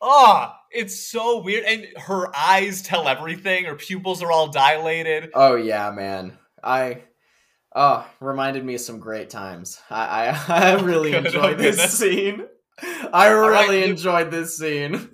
Ah, 0.00 0.56
it's 0.70 1.08
so 1.10 1.42
weird. 1.42 1.64
And 1.64 1.86
her 1.96 2.28
eyes 2.34 2.82
tell 2.82 3.08
everything. 3.08 3.64
Her 3.64 3.74
pupils 3.74 4.22
are 4.22 4.30
all 4.30 4.48
dilated. 4.48 5.30
Oh 5.34 5.56
yeah, 5.56 5.90
man. 5.90 6.38
I 6.62 7.02
oh 7.74 8.06
reminded 8.20 8.64
me 8.64 8.74
of 8.76 8.80
some 8.80 9.00
great 9.00 9.28
times. 9.30 9.80
I 9.90 10.28
I, 10.28 10.44
I 10.48 10.74
really 10.82 11.10
Good, 11.10 11.26
enjoyed 11.26 11.54
oh 11.54 11.62
this 11.62 11.98
scene. 11.98 12.46
I 13.12 13.28
really 13.28 13.80
Luke. 13.80 13.90
enjoyed 13.90 14.30
this 14.30 14.56
scene. 14.56 15.10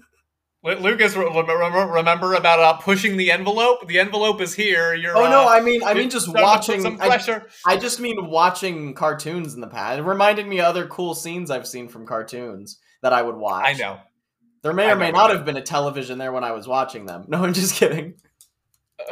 Lucas, 0.62 1.14
remember, 1.14 2.32
about 2.34 2.58
uh, 2.58 2.72
pushing 2.78 3.18
the 3.18 3.30
envelope? 3.30 3.86
The 3.86 3.98
envelope 4.00 4.40
is 4.40 4.54
here. 4.54 4.94
You're, 4.94 5.14
Oh 5.14 5.28
no, 5.28 5.42
uh, 5.44 5.48
I 5.48 5.60
mean 5.60 5.82
I 5.82 5.92
mean 5.94 6.08
just 6.08 6.26
starting 6.26 6.42
to 6.42 6.42
put 6.42 6.42
watching 6.42 6.80
some 6.80 6.98
I. 7.66 7.72
I 7.74 7.76
just 7.76 8.00
mean 8.00 8.28
watching 8.30 8.94
cartoons 8.94 9.54
in 9.54 9.60
the 9.60 9.66
past. 9.66 9.98
It 9.98 10.02
reminded 10.02 10.46
me 10.46 10.60
of 10.60 10.66
other 10.66 10.86
cool 10.86 11.14
scenes 11.14 11.50
I've 11.50 11.66
seen 11.66 11.88
from 11.88 12.06
cartoons 12.06 12.78
that 13.04 13.12
I 13.12 13.20
would 13.20 13.36
watch. 13.36 13.66
I 13.66 13.74
know. 13.74 13.98
There 14.62 14.72
may 14.72 14.90
or 14.90 14.96
may 14.96 15.12
not 15.12 15.28
have 15.28 15.44
been 15.44 15.58
a 15.58 15.62
television 15.62 16.16
there 16.16 16.32
when 16.32 16.42
I 16.42 16.52
was 16.52 16.66
watching 16.66 17.04
them. 17.04 17.26
No, 17.28 17.44
I'm 17.44 17.52
just 17.52 17.74
kidding. 17.74 18.14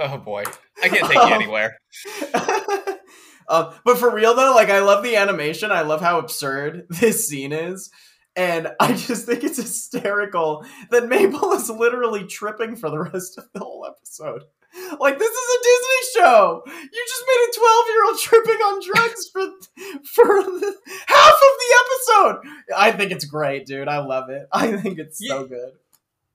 Oh 0.01 0.17
boy, 0.17 0.45
I 0.83 0.89
can't 0.89 1.05
take 1.07 1.15
you 1.15 1.21
Um, 1.21 1.33
anywhere. 1.43 1.77
um, 3.49 3.75
but 3.85 3.99
for 3.99 4.11
real 4.15 4.35
though, 4.35 4.55
like 4.55 4.71
I 4.71 4.81
love 4.81 5.05
the 5.05 5.17
animation. 5.17 5.71
I 5.71 5.83
love 5.83 6.01
how 6.01 6.19
absurd 6.19 6.87
this 6.89 7.29
scene 7.29 7.53
is. 7.53 7.91
And 8.35 8.69
I 8.81 8.95
just 8.95 9.27
think 9.27 9.45
it's 9.45 9.59
hysterical 9.59 10.65
that 10.91 11.07
Mabel 11.07 11.53
is 11.53 11.69
literally 11.69 12.25
tripping 12.25 12.77
for 12.77 12.89
the 12.89 12.99
rest 12.99 13.37
of 13.37 13.45
the 13.53 13.61
whole 13.61 13.87
episode. 13.87 14.45
Like 15.01 15.19
this 15.19 15.31
is 15.31 15.57
a 15.57 15.63
Disney 15.63 16.21
show. 16.21 16.63
You 16.67 17.05
just 17.07 17.25
made 17.27 17.49
a 17.49 17.61
12-year-old 17.61 18.19
tripping 18.19 18.57
on 18.63 18.81
drugs 18.85 19.29
for 19.29 19.43
for 20.05 20.43
the, 20.43 20.75
half 21.07 21.35
of 21.35 21.55
the 21.59 21.81
episode. 21.81 22.41
I 22.77 22.93
think 22.93 23.13
it's 23.13 23.25
great, 23.25 23.67
dude. 23.67 23.89
I 23.89 23.99
love 23.99 24.31
it. 24.31 24.49
I 24.53 24.77
think 24.77 24.99
it's 24.99 25.27
so 25.27 25.47
good. 25.47 25.73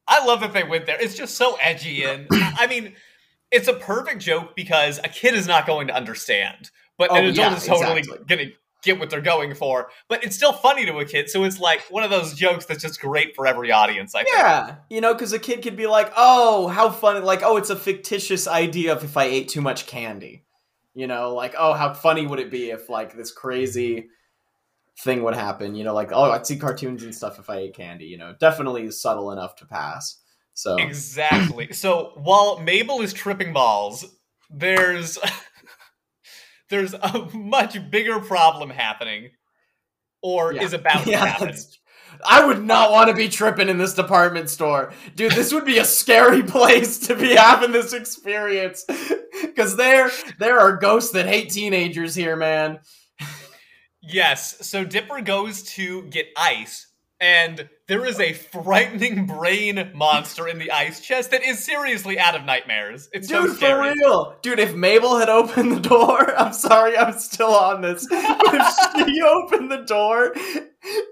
I 0.08 0.26
love 0.26 0.39
that 0.41 0.54
they 0.54 0.63
went 0.63 0.86
there. 0.86 0.97
It's 1.02 1.15
just 1.15 1.36
so 1.36 1.58
edgy, 1.62 2.04
and 2.04 2.28
I 2.32 2.67
mean, 2.67 2.93
it's 3.52 3.67
a 3.67 3.73
perfect 3.73 4.21
joke 4.21 4.56
because 4.56 5.00
a 5.04 5.10
kid 5.10 5.34
is 5.34 5.47
not 5.47 5.65
going 5.65 5.88
to 5.88 5.95
understand, 5.95 6.69
but 6.97 7.10
Oh, 7.12 7.15
an 7.15 7.26
adult 7.26 7.38
yeah, 7.38 7.56
is 7.58 7.65
totally 7.65 8.00
exactly. 8.00 8.26
gonna 8.28 8.50
get 8.88 9.00
what 9.00 9.12
they're 9.12 9.21
going 9.21 9.54
for. 9.54 9.89
But 10.08 10.23
it's 10.23 10.36
still 10.36 10.54
funny 10.54 10.86
to 10.86 10.97
a 10.97 11.06
kid, 11.06 11.30
so 11.30 11.43
it's 11.43 11.60
like 11.60 11.82
one 11.89 12.04
of 12.04 12.10
those 12.10 12.34
jokes 12.34 12.65
that's 12.65 12.82
just 12.82 13.00
great 13.00 13.36
for 13.36 13.45
every 13.45 13.71
audience. 13.71 14.15
I 14.15 14.23
think. 14.23 14.36
Yeah, 14.36 14.76
you 14.89 15.02
know, 15.02 15.13
because 15.13 15.34
a 15.34 15.39
kid 15.39 15.62
could 15.62 15.76
be 15.76 15.88
like, 15.88 16.12
"Oh, 16.17 16.67
how 16.67 16.89
funny!" 16.89 17.19
Like, 17.19 17.43
"Oh, 17.43 17.58
it's 17.58 17.69
a 17.69 17.76
fictitious 17.76 18.47
idea 18.47 18.93
of 18.93 19.04
if 19.04 19.15
I 19.15 19.26
ate 19.26 19.50
too 19.50 19.62
much 19.62 19.86
candy." 19.86 20.45
You 20.95 21.06
know, 21.06 21.36
like, 21.36 21.54
"Oh, 21.58 21.73
how 21.73 21.93
funny 21.93 22.26
would 22.26 22.39
it 22.39 22.50
be 22.50 22.71
if 22.71 22.89
like 22.89 23.15
this 23.15 23.32
crazy 23.32 24.08
thing 25.04 25.21
would 25.23 25.36
happen?" 25.36 25.76
You 25.76 25.84
know, 25.84 25.93
like, 25.93 26.10
"Oh, 26.12 26.32
I'd 26.32 26.47
see 26.47 26.58
cartoons 26.58 27.04
and 27.04 27.13
stuff 27.13 27.38
if 27.38 27.50
I 27.50 27.58
ate 27.58 27.76
candy." 27.76 28.06
You 28.06 28.17
know, 28.17 28.34
definitely 28.39 28.89
subtle 28.91 29.32
enough 29.32 29.56
to 29.58 29.65
pass. 29.65 30.21
So 30.54 30.78
Exactly. 30.78 31.71
So 31.73 32.13
while 32.15 32.58
Mabel 32.58 33.02
is 33.02 33.13
tripping 33.13 33.54
balls, 33.54 34.06
there's 34.50 35.19
there's 36.69 36.93
a 36.93 37.30
much 37.34 37.77
bigger 37.89 38.19
problem 38.19 38.69
happening, 38.69 39.30
or 40.21 40.53
Yeah. 40.53 40.63
is 40.63 40.73
about 40.73 41.03
to 41.06 41.10
Yeah, 41.12 41.25
happen. 41.25 41.56
I 42.25 42.45
would 42.45 42.63
not 42.63 42.91
want 42.91 43.10
to 43.10 43.15
be 43.15 43.27
tripping 43.27 43.67
in 43.69 43.77
this 43.77 43.93
department 43.93 44.49
store. 44.49 44.93
Dude, 45.15 45.34
this 45.34 45.53
would 45.53 45.65
be 45.65 45.77
a 45.77 45.86
scary 45.86 46.41
place 46.58 46.99
to 47.08 47.15
be 47.15 47.36
having 47.36 47.71
this 47.73 47.93
experience. 47.93 48.86
Cause 49.56 49.75
there 49.75 50.10
there 50.39 50.60
are 50.60 50.77
ghosts 50.77 51.12
that 51.12 51.27
hate 51.27 51.49
teenagers 51.51 52.15
here, 52.15 52.36
man. 52.36 52.80
Yes. 54.01 54.65
So 54.67 54.84
Dipper 54.86 55.21
goes 55.21 55.63
to 55.73 56.03
get 56.03 56.27
ice, 56.38 56.87
and 57.19 57.67
there 57.88 58.06
is 58.06 58.19
a 58.19 58.34
frightening 58.34 59.25
brain 59.25 59.91
monster 59.95 60.47
in 60.47 60.60
the 60.60 60.71
ice 60.71 60.99
chest 60.99 61.32
that 61.32 61.43
is 61.43 61.63
seriously 61.63 62.19
out 62.19 62.36
of 62.36 62.43
nightmares. 62.45 63.10
It's 63.12 63.27
so 63.27 63.43
Dude, 63.43 63.51
for 63.51 63.56
scary. 63.58 63.93
real. 63.93 64.36
Dude, 64.41 64.60
if 64.60 64.75
Mabel 64.75 65.17
had 65.17 65.30
opened 65.30 65.71
the 65.71 65.80
door, 65.80 66.36
I'm 66.38 66.53
sorry, 66.53 66.97
I'm 66.97 67.17
still 67.17 67.53
on 67.56 67.82
this. 67.82 68.06
if 68.12 69.08
she 69.08 69.21
opened 69.21 69.71
the 69.71 69.84
door 69.88 70.34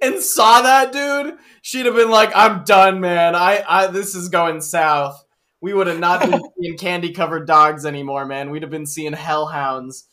and 0.02 0.20
saw 0.22 0.62
that 0.62 0.92
dude, 0.92 1.38
she'd 1.62 1.86
have 1.86 1.96
been 1.96 2.12
like, 2.12 2.32
I'm 2.36 2.64
done, 2.66 3.00
man. 3.00 3.36
I, 3.36 3.64
I 3.68 3.88
this 3.88 4.14
is 4.14 4.30
going 4.30 4.62
south. 4.62 5.22
We 5.62 5.74
would 5.74 5.88
have 5.88 6.00
not 6.00 6.22
been 6.22 6.40
seeing 6.60 6.78
candy 6.78 7.12
covered 7.14 7.48
dogs 7.48 7.86
anymore, 7.86 8.26
man. 8.26 8.52
We'd 8.52 8.62
have 8.62 8.70
been 8.72 8.86
seeing 8.86 9.14
hellhounds. 9.14 10.06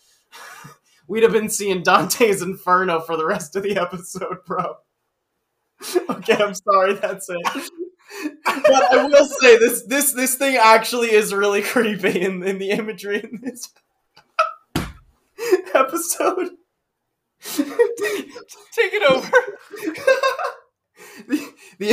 We'd 1.07 1.25
have 1.25 1.33
been 1.33 1.51
seeing 1.51 1.83
Dante's 1.83 2.41
Inferno 2.41 3.01
for 3.01 3.19
the 3.19 3.27
rest 3.27 3.57
of 3.57 3.63
the 3.63 3.77
episode, 3.77 4.39
bro. 4.47 4.77
okay, 6.11 6.35
I'm 6.35 6.55
sorry, 6.55 6.95
that's 6.95 7.29
it. 7.29 7.71
but 8.45 8.93
I 8.93 9.07
will 9.07 9.27
say 9.27 9.59
this 9.59 9.83
this 9.85 10.13
this 10.13 10.35
thing 10.37 10.57
actually 10.57 11.13
is 11.13 11.33
really 11.33 11.63
creepy 11.73 12.21
in, 12.21 12.43
in 12.43 12.59
the 12.59 12.71
imagery 12.71 13.21
in 13.23 13.41
this 13.43 13.69
episode. 15.75 16.51
Take 17.45 18.93
it 18.95 19.03
over. 19.11 19.31
the 21.29 21.53
the, 21.79 21.89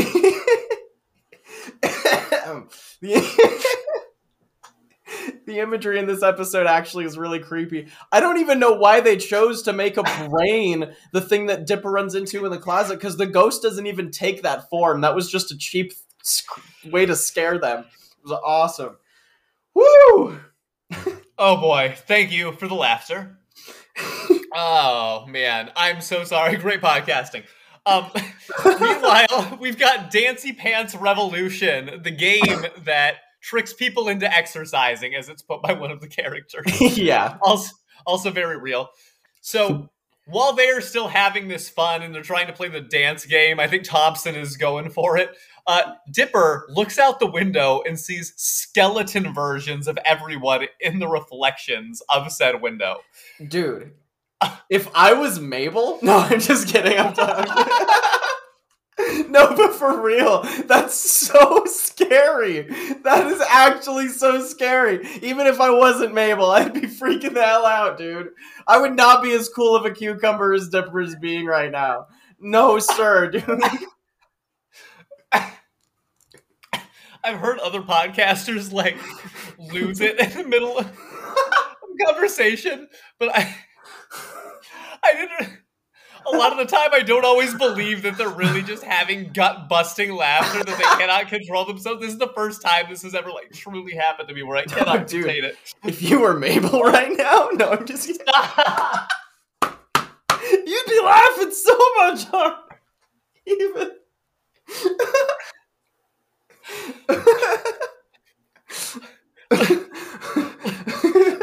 the 3.02 3.20
the 5.50 5.60
imagery 5.60 6.00
in 6.00 6.06
this 6.06 6.24
episode 6.24 6.68
actually 6.68 7.06
is 7.06 7.18
really 7.18 7.40
creepy. 7.40 7.88
I 8.12 8.20
don't 8.20 8.40
even 8.40 8.60
know 8.60 8.74
why 8.74 9.02
they 9.02 9.18
chose 9.18 9.64
to 9.64 9.74
make 9.74 9.98
a 9.98 10.04
brain 10.30 10.94
the 11.12 11.22
thing 11.22 11.48
that 11.48 11.66
Dipper 11.66 11.90
runs 11.90 12.16
into 12.16 12.46
in 12.46 12.52
the 12.52 12.60
closet 12.60 12.96
because 12.96 13.18
the 13.18 13.26
ghost 13.26 13.62
doesn't 13.62 13.88
even 13.88 14.12
take 14.12 14.44
that 14.44 14.70
form. 14.70 15.02
That 15.02 15.16
was 15.16 15.30
just 15.30 15.52
a 15.52 15.58
cheap 15.58 15.94
way 16.86 17.06
to 17.06 17.16
scare 17.16 17.58
them. 17.58 17.80
It 17.80 18.30
was 18.30 18.40
awesome. 18.44 18.98
Woo! 19.74 20.40
Oh 21.42 21.56
boy, 21.56 21.96
thank 21.96 22.34
you 22.34 22.52
for 22.52 22.68
the 22.68 22.76
laughter. 22.76 23.38
oh 24.54 25.26
man, 25.30 25.72
I'm 25.74 26.02
so 26.02 26.26
sorry. 26.26 26.58
Great 26.58 26.82
podcasting. 26.82 27.44
Um, 27.86 28.08
meanwhile, 28.66 29.58
we've 29.62 29.80
got 29.80 30.12
Dancy 30.12 30.52
Pants 30.52 30.96
Revolution, 30.96 32.02
the 32.04 32.12
game 32.12 32.66
that 32.84 33.16
tricks 33.42 33.74
people 33.74 34.10
into 34.10 34.32
exercising, 34.32 35.16
as 35.16 35.30
it's 35.30 35.42
put 35.42 35.62
by 35.62 35.74
one 35.74 35.92
of 35.92 36.02
the 36.02 36.08
characters. 36.08 36.66
yeah. 36.98 37.38
also, 37.42 37.76
also 38.06 38.32
very 38.32 38.58
real. 38.58 38.90
So 39.42 39.90
while 40.26 40.54
they 40.54 40.70
are 40.70 40.82
still 40.82 41.08
having 41.08 41.48
this 41.48 41.70
fun 41.70 42.02
and 42.04 42.14
they're 42.14 42.22
trying 42.22 42.48
to 42.48 42.54
play 42.54 42.68
the 42.68 42.82
dance 42.82 43.26
game, 43.26 43.60
I 43.60 43.68
think 43.68 43.84
Thompson 43.84 44.36
is 44.36 44.58
going 44.58 44.90
for 44.90 45.18
it. 45.18 45.36
Uh, 45.66 45.94
Dipper 46.12 46.66
looks 46.70 47.00
out 47.00 47.20
the 47.20 47.30
window 47.30 47.82
and 47.88 48.00
sees 48.00 48.34
skeleton 48.36 49.34
versions 49.34 49.88
of 49.88 49.98
everyone 50.06 50.66
in 50.80 51.00
the 51.00 51.08
reflections 51.08 52.02
of 52.10 52.32
said 52.32 52.62
window. 52.62 53.02
Dude, 53.48 53.94
if 54.70 54.88
I 54.94 55.14
was 55.14 55.40
Mabel, 55.40 56.00
no, 56.04 56.18
I'm 56.18 56.40
just 56.40 56.68
kidding. 56.68 56.98
I'm 56.98 57.14
done. 57.14 57.48
no, 59.30 59.56
but 59.56 59.74
for 59.76 60.02
real, 60.02 60.42
that's 60.66 60.96
so 60.96 61.64
scary. 61.66 62.62
That 63.04 63.28
is 63.28 63.42
actually 63.50 64.10
so 64.10 64.44
scary. 64.46 65.08
Even 65.22 65.48
if 65.48 65.62
I 65.62 65.70
wasn't 65.70 66.14
Mabel, 66.14 66.52
I'd 66.52 66.74
be 66.74 66.82
freaking 66.82 67.34
the 67.34 67.44
hell 67.44 67.66
out, 67.66 67.98
dude. 67.98 68.30
I 68.68 68.80
would 68.80 68.96
not 68.96 69.24
be 69.24 69.32
as 69.32 69.48
cool 69.50 69.76
of 69.76 69.86
a 69.86 69.92
cucumber 69.92 70.54
as 70.54 70.70
Dipper 70.70 71.02
is 71.02 71.16
being 71.16 71.46
right 71.46 71.72
now. 71.72 72.08
No, 72.40 72.80
sir, 72.80 73.30
dude. 73.32 73.62
I've 77.22 77.40
heard 77.40 77.60
other 77.60 77.82
podcasters 77.82 78.72
like 78.72 78.98
lose 79.58 80.00
it 80.02 80.20
in 80.20 80.30
the 80.32 80.48
middle 80.48 80.78
of 80.78 80.90
conversation, 82.06 82.88
but 83.18 83.30
I 83.36 83.56
I 85.04 85.14
didn't 85.14 85.49
a 86.34 86.38
lot 86.38 86.52
of 86.52 86.58
the 86.58 86.66
time 86.66 86.90
I 86.94 87.02
don't 87.02 87.26
always 87.26 87.54
believe 87.56 88.02
that 88.04 88.18
they're 88.18 88.30
really 88.30 88.62
just 88.62 88.84
having 88.84 89.32
gut 89.34 89.68
busting 89.70 90.14
laughter 90.14 90.64
that 90.64 90.78
they 90.78 90.84
cannot 90.84 91.28
control 91.28 91.66
themselves. 91.66 92.02
This 92.02 92.12
is 92.12 92.18
the 92.20 92.32
first 92.36 92.62
time 92.62 92.86
this 92.90 93.02
has 93.04 93.16
ever 93.16 93.32
like 93.32 93.52
truly 93.52 93.96
happened 93.96 94.28
to 94.30 94.36
me 94.36 94.44
where 94.44 94.58
I 94.58 94.66
cannot 94.66 95.08
dude. 95.08 95.26
contain 95.26 95.46
it. 95.46 95.56
if 95.86 96.02
you 96.02 96.20
were 96.20 96.38
Mabel 96.38 96.82
right 96.84 97.16
now, 97.18 97.50
no, 97.54 97.72
I'm 97.72 97.86
just 97.86 98.08
kidding. 98.08 98.26
You'd 100.66 100.86
be 100.88 101.00
laughing 101.04 101.52
so 101.52 101.78
much 101.98 102.24
harder. 102.26 102.56
Even. 103.46 103.92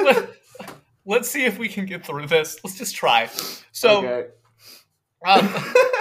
Let, 0.03 0.29
let's 1.05 1.29
see 1.29 1.45
if 1.45 1.59
we 1.59 1.69
can 1.69 1.87
get 1.87 2.05
through 2.07 2.27
this. 2.29 2.59
Let's 2.65 2.79
just 2.79 2.95
try. 2.95 3.29
So 3.73 3.99
Okay. 3.99 4.29
Um, 5.25 5.49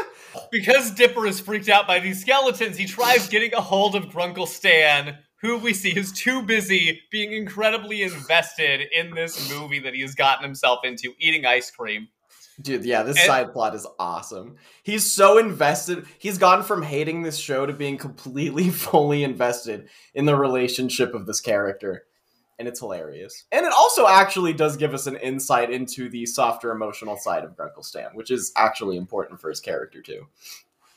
because 0.52 0.92
Dipper 0.92 1.26
is 1.26 1.40
freaked 1.40 1.70
out 1.70 1.88
by 1.88 2.00
these 2.00 2.22
skeletons, 2.22 2.78
he 2.78 2.86
tries 2.86 3.28
getting 3.30 3.54
a 3.54 3.62
hold 3.62 3.96
of 3.96 4.06
Grunkle 4.06 4.48
Stan, 4.48 5.18
who 5.42 5.58
we 5.58 5.74
see 5.74 5.96
is 5.98 6.12
too 6.12 6.42
busy 6.42 7.02
being 7.12 7.32
incredibly 7.32 8.04
invested 8.04 8.82
in 8.94 9.14
this 9.14 9.50
movie 9.50 9.80
that 9.80 9.94
he 9.94 10.02
has 10.02 10.16
gotten 10.16 10.44
himself 10.44 10.80
into, 10.84 11.14
eating 11.20 11.46
ice 11.46 11.72
cream. 11.72 12.08
Dude, 12.62 12.86
yeah, 12.86 13.04
this 13.04 13.18
And- 13.18 13.26
side 13.26 13.54
plot 13.54 13.76
is 13.76 13.86
awesome. 14.00 14.56
He's 14.84 15.12
so 15.12 15.38
invested. 15.38 16.06
He's 16.18 16.38
gone 16.38 16.64
from 16.64 16.84
hating 16.84 17.24
this 17.24 17.38
show 17.38 17.66
to 17.66 17.74
being 17.74 17.98
completely, 17.98 18.70
fully 18.72 19.24
invested 19.24 19.90
in 20.14 20.26
the 20.26 20.36
relationship 20.36 21.14
of 21.14 21.26
this 21.26 21.42
character. 21.42 22.04
And 22.58 22.68
it's 22.68 22.80
hilarious. 22.80 23.44
And 23.52 23.66
it 23.66 23.74
also 23.74 24.08
actually 24.08 24.54
does 24.54 24.78
give 24.78 24.94
us 24.94 25.08
an 25.08 25.18
insight 25.18 25.72
into 25.72 26.10
the 26.10 26.26
softer 26.26 26.72
emotional 26.72 27.18
side 27.18 27.44
of 27.44 27.56
Grunkle 27.56 27.84
Stan, 27.84 28.12
which 28.14 28.32
is 28.32 28.54
actually 28.56 28.96
important 28.96 29.42
for 29.42 29.50
his 29.50 29.60
character, 29.60 30.02
too. 30.02 30.28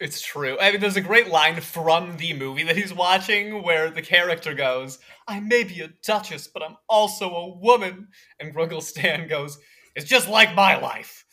It's 0.01 0.21
true. 0.21 0.57
I 0.61 0.71
mean, 0.71 0.81
there's 0.81 0.97
a 0.97 1.01
great 1.01 1.29
line 1.29 1.61
from 1.61 2.17
the 2.19 2.33
movie 2.33 2.63
that 2.63 2.77
he's 2.77 2.95
watching 2.95 3.65
where 3.65 3.91
the 3.91 4.03
character 4.03 4.55
goes, 4.55 5.01
I 5.27 5.41
may 5.41 5.65
be 5.65 5.81
a 5.81 5.89
duchess, 6.05 6.47
but 6.47 6.63
I'm 6.63 6.77
also 6.89 7.29
a 7.29 7.57
woman. 7.57 8.09
And 8.39 8.55
Grunkle 8.55 8.83
Stan 8.83 9.27
goes, 9.29 9.59
It's 9.97 10.09
just 10.09 10.29
like 10.29 10.55
my 10.55 10.79
life. 10.79 11.25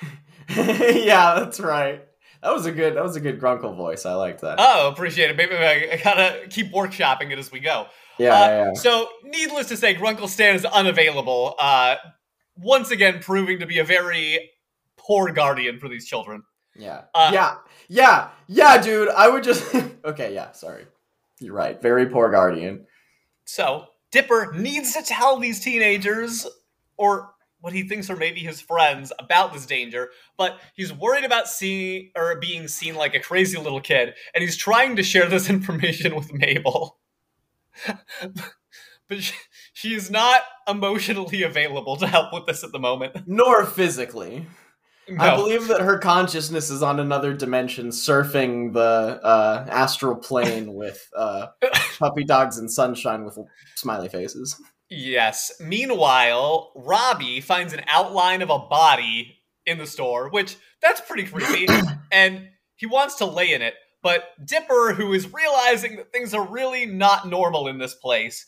yeah, 0.50 1.40
that's 1.40 1.60
right. 1.60 2.04
That 2.42 2.52
was 2.52 2.66
a 2.66 2.72
good 2.72 2.94
that 2.94 3.02
was 3.02 3.16
a 3.16 3.20
good 3.20 3.40
Grunkle 3.40 3.76
voice. 3.76 4.06
I 4.06 4.14
liked 4.14 4.42
that. 4.42 4.56
Oh, 4.60 4.88
appreciate 4.88 5.30
it. 5.30 5.36
Maybe 5.36 5.56
I, 5.56 5.88
I 5.92 6.00
gotta 6.02 6.46
keep 6.48 6.72
workshopping 6.72 7.32
it 7.32 7.38
as 7.38 7.50
we 7.50 7.60
go. 7.60 7.86
Yeah, 8.18 8.34
Uh, 8.34 8.48
yeah, 8.48 8.64
yeah. 8.66 8.72
So, 8.74 9.08
needless 9.24 9.68
to 9.68 9.76
say, 9.76 9.94
Grunkle 9.94 10.28
Stan 10.28 10.54
is 10.54 10.64
unavailable. 10.64 11.54
Uh, 11.58 11.96
once 12.56 12.90
again, 12.90 13.20
proving 13.20 13.60
to 13.60 13.66
be 13.66 13.78
a 13.78 13.84
very 13.84 14.50
poor 14.96 15.32
guardian 15.32 15.78
for 15.78 15.88
these 15.88 16.06
children. 16.06 16.42
Yeah. 16.76 17.02
Uh, 17.14 17.30
yeah. 17.32 17.56
Yeah. 17.88 18.28
Yeah, 18.46 18.80
dude. 18.80 19.08
I 19.08 19.28
would 19.28 19.42
just 19.42 19.74
Okay, 20.04 20.34
yeah, 20.34 20.52
sorry. 20.52 20.86
You're 21.40 21.54
right. 21.54 21.80
Very 21.80 22.06
poor 22.06 22.30
guardian. 22.30 22.86
So, 23.44 23.86
Dipper 24.10 24.52
needs 24.54 24.92
to 24.94 25.02
tell 25.02 25.38
these 25.38 25.60
teenagers, 25.60 26.46
or 26.96 27.30
what 27.60 27.72
he 27.72 27.82
thinks 27.82 28.08
are 28.10 28.16
maybe 28.16 28.40
his 28.40 28.60
friends, 28.60 29.12
about 29.18 29.52
this 29.52 29.66
danger, 29.66 30.10
but 30.36 30.58
he's 30.74 30.92
worried 30.92 31.24
about 31.24 31.48
seeing 31.48 32.10
or 32.16 32.36
being 32.36 32.68
seen 32.68 32.94
like 32.94 33.14
a 33.14 33.20
crazy 33.20 33.58
little 33.58 33.80
kid, 33.80 34.14
and 34.34 34.42
he's 34.42 34.56
trying 34.56 34.96
to 34.96 35.02
share 35.02 35.26
this 35.28 35.50
information 35.56 36.14
with 36.14 36.32
Mabel. 36.32 36.98
but 39.08 39.22
she, 39.22 39.34
she 39.72 39.94
is 39.94 40.10
not 40.10 40.42
emotionally 40.68 41.42
available 41.42 41.96
to 41.96 42.06
help 42.06 42.32
with 42.32 42.46
this 42.46 42.64
at 42.64 42.72
the 42.72 42.78
moment. 42.78 43.14
Nor 43.26 43.64
physically. 43.64 44.46
No. 45.08 45.24
I 45.24 45.36
believe 45.36 45.68
that 45.68 45.80
her 45.80 45.98
consciousness 45.98 46.68
is 46.68 46.82
on 46.82 47.00
another 47.00 47.32
dimension, 47.32 47.88
surfing 47.88 48.74
the 48.74 49.20
uh, 49.22 49.66
astral 49.70 50.16
plane 50.16 50.74
with 50.74 51.08
uh, 51.16 51.46
puppy 51.98 52.24
dogs 52.24 52.58
and 52.58 52.70
sunshine 52.70 53.24
with 53.24 53.38
smiley 53.74 54.08
faces. 54.08 54.60
Yes. 54.90 55.52
Meanwhile, 55.60 56.72
Robbie 56.74 57.40
finds 57.40 57.72
an 57.72 57.82
outline 57.86 58.42
of 58.42 58.50
a 58.50 58.58
body 58.58 59.38
in 59.66 59.78
the 59.78 59.86
store, 59.86 60.28
which 60.30 60.56
that's 60.82 61.00
pretty 61.00 61.24
creepy, 61.24 61.66
and 62.12 62.48
he 62.76 62.86
wants 62.86 63.16
to 63.16 63.26
lay 63.26 63.52
in 63.52 63.62
it. 63.62 63.74
But 64.02 64.24
Dipper, 64.44 64.94
who 64.94 65.12
is 65.12 65.32
realizing 65.32 65.96
that 65.96 66.12
things 66.12 66.32
are 66.34 66.46
really 66.46 66.86
not 66.86 67.28
normal 67.28 67.68
in 67.68 67.78
this 67.78 67.94
place, 67.94 68.46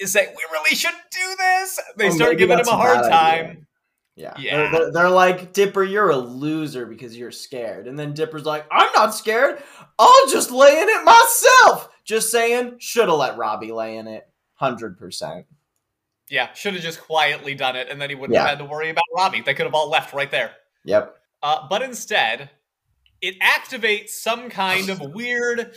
is 0.00 0.12
saying, 0.12 0.28
We 0.30 0.42
really 0.52 0.74
shouldn't 0.74 1.02
do 1.10 1.34
this. 1.38 1.80
They 1.96 2.06
Oh, 2.08 2.10
start 2.10 2.38
giving 2.38 2.58
him 2.58 2.66
a 2.66 2.70
hard 2.70 3.04
time. 3.10 3.44
idea. 3.44 3.56
Yeah. 4.16 4.34
Yeah. 4.38 4.56
They're, 4.56 4.70
they're, 4.72 4.92
they're 4.92 5.10
like, 5.10 5.52
Dipper, 5.52 5.84
you're 5.84 6.10
a 6.10 6.16
loser 6.16 6.86
because 6.86 7.16
you're 7.16 7.30
scared. 7.30 7.86
And 7.86 7.98
then 7.98 8.14
Dipper's 8.14 8.44
like, 8.46 8.66
I'm 8.70 8.90
not 8.96 9.14
scared. 9.14 9.62
I'll 9.98 10.26
just 10.28 10.50
lay 10.50 10.80
in 10.80 10.88
it 10.88 11.04
myself. 11.04 11.88
Just 12.04 12.30
saying, 12.30 12.76
should 12.80 13.08
have 13.08 13.16
let 13.18 13.36
Robbie 13.36 13.70
lay 13.72 13.96
in 13.96 14.08
it. 14.08 14.26
100%. 14.60 15.44
Yeah, 16.30 16.52
should 16.52 16.74
have 16.74 16.82
just 16.82 17.00
quietly 17.00 17.54
done 17.54 17.76
it, 17.76 17.88
and 17.88 18.00
then 18.00 18.10
he 18.10 18.14
wouldn't 18.16 18.34
Yeah. 18.34 18.40
have 18.40 18.50
had 18.50 18.58
to 18.58 18.64
worry 18.64 18.90
about 18.90 19.04
Robbie. 19.16 19.40
They 19.40 19.54
could 19.54 19.66
have 19.66 19.74
all 19.74 19.88
left 19.88 20.12
right 20.12 20.30
there. 20.30 20.50
Yep. 20.84 21.16
Uh, 21.42 21.66
but 21.68 21.80
instead, 21.82 22.50
it 23.20 23.36
activates 23.40 24.10
some 24.10 24.48
kind 24.50 24.88
of 24.90 25.00
weird, 25.14 25.72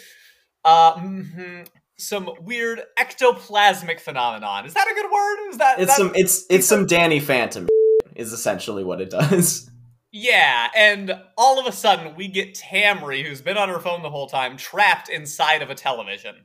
uh, 0.66 0.96
mhm, 0.96 1.68
some 1.98 2.30
weird 2.42 2.82
ectoplasmic 3.00 4.00
phenomenon. 4.00 4.66
Is 4.66 4.74
that 4.74 4.88
a 4.90 4.94
good 4.94 5.12
word? 5.12 5.50
Is 5.50 5.58
that 5.58 5.80
It's 5.80 5.92
that- 5.92 5.98
some 5.98 6.12
it's 6.16 6.46
it's 6.50 6.68
some 6.68 6.86
Danny 6.86 7.20
Phantom 7.20 7.68
is 8.16 8.34
essentially 8.34 8.84
what 8.84 9.02
it 9.02 9.10
does. 9.10 9.70
Yeah, 10.14 10.68
and 10.76 11.16
all 11.38 11.58
of 11.60 11.66
a 11.68 11.72
sudden 11.72 12.16
we 12.16 12.28
get 12.28 12.54
Tambry, 12.54 13.24
who's 13.26 13.42
been 13.42 13.56
on 13.58 13.70
her 13.70 13.80
phone 13.80 14.02
the 14.04 14.10
whole 14.10 14.28
time, 14.28 14.58
trapped 14.58 15.08
inside 15.08 15.62
of 15.62 15.70
a 15.70 15.76
television. 15.76 16.36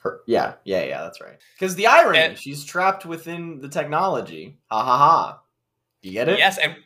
Her, 0.00 0.20
yeah, 0.26 0.54
yeah, 0.64 0.82
yeah, 0.84 1.02
that's 1.02 1.20
right. 1.20 1.36
Because 1.58 1.76
the 1.76 1.86
irony, 1.86 2.18
And- 2.18 2.38
she's 2.38 2.64
trapped 2.64 3.06
within 3.06 3.60
the 3.60 3.68
technology. 3.68 4.58
Ha 4.70 4.82
ha 4.84 4.96
ha. 4.98 5.40
You 6.02 6.12
get 6.12 6.28
it? 6.28 6.38
Yes, 6.38 6.58
and 6.58 6.76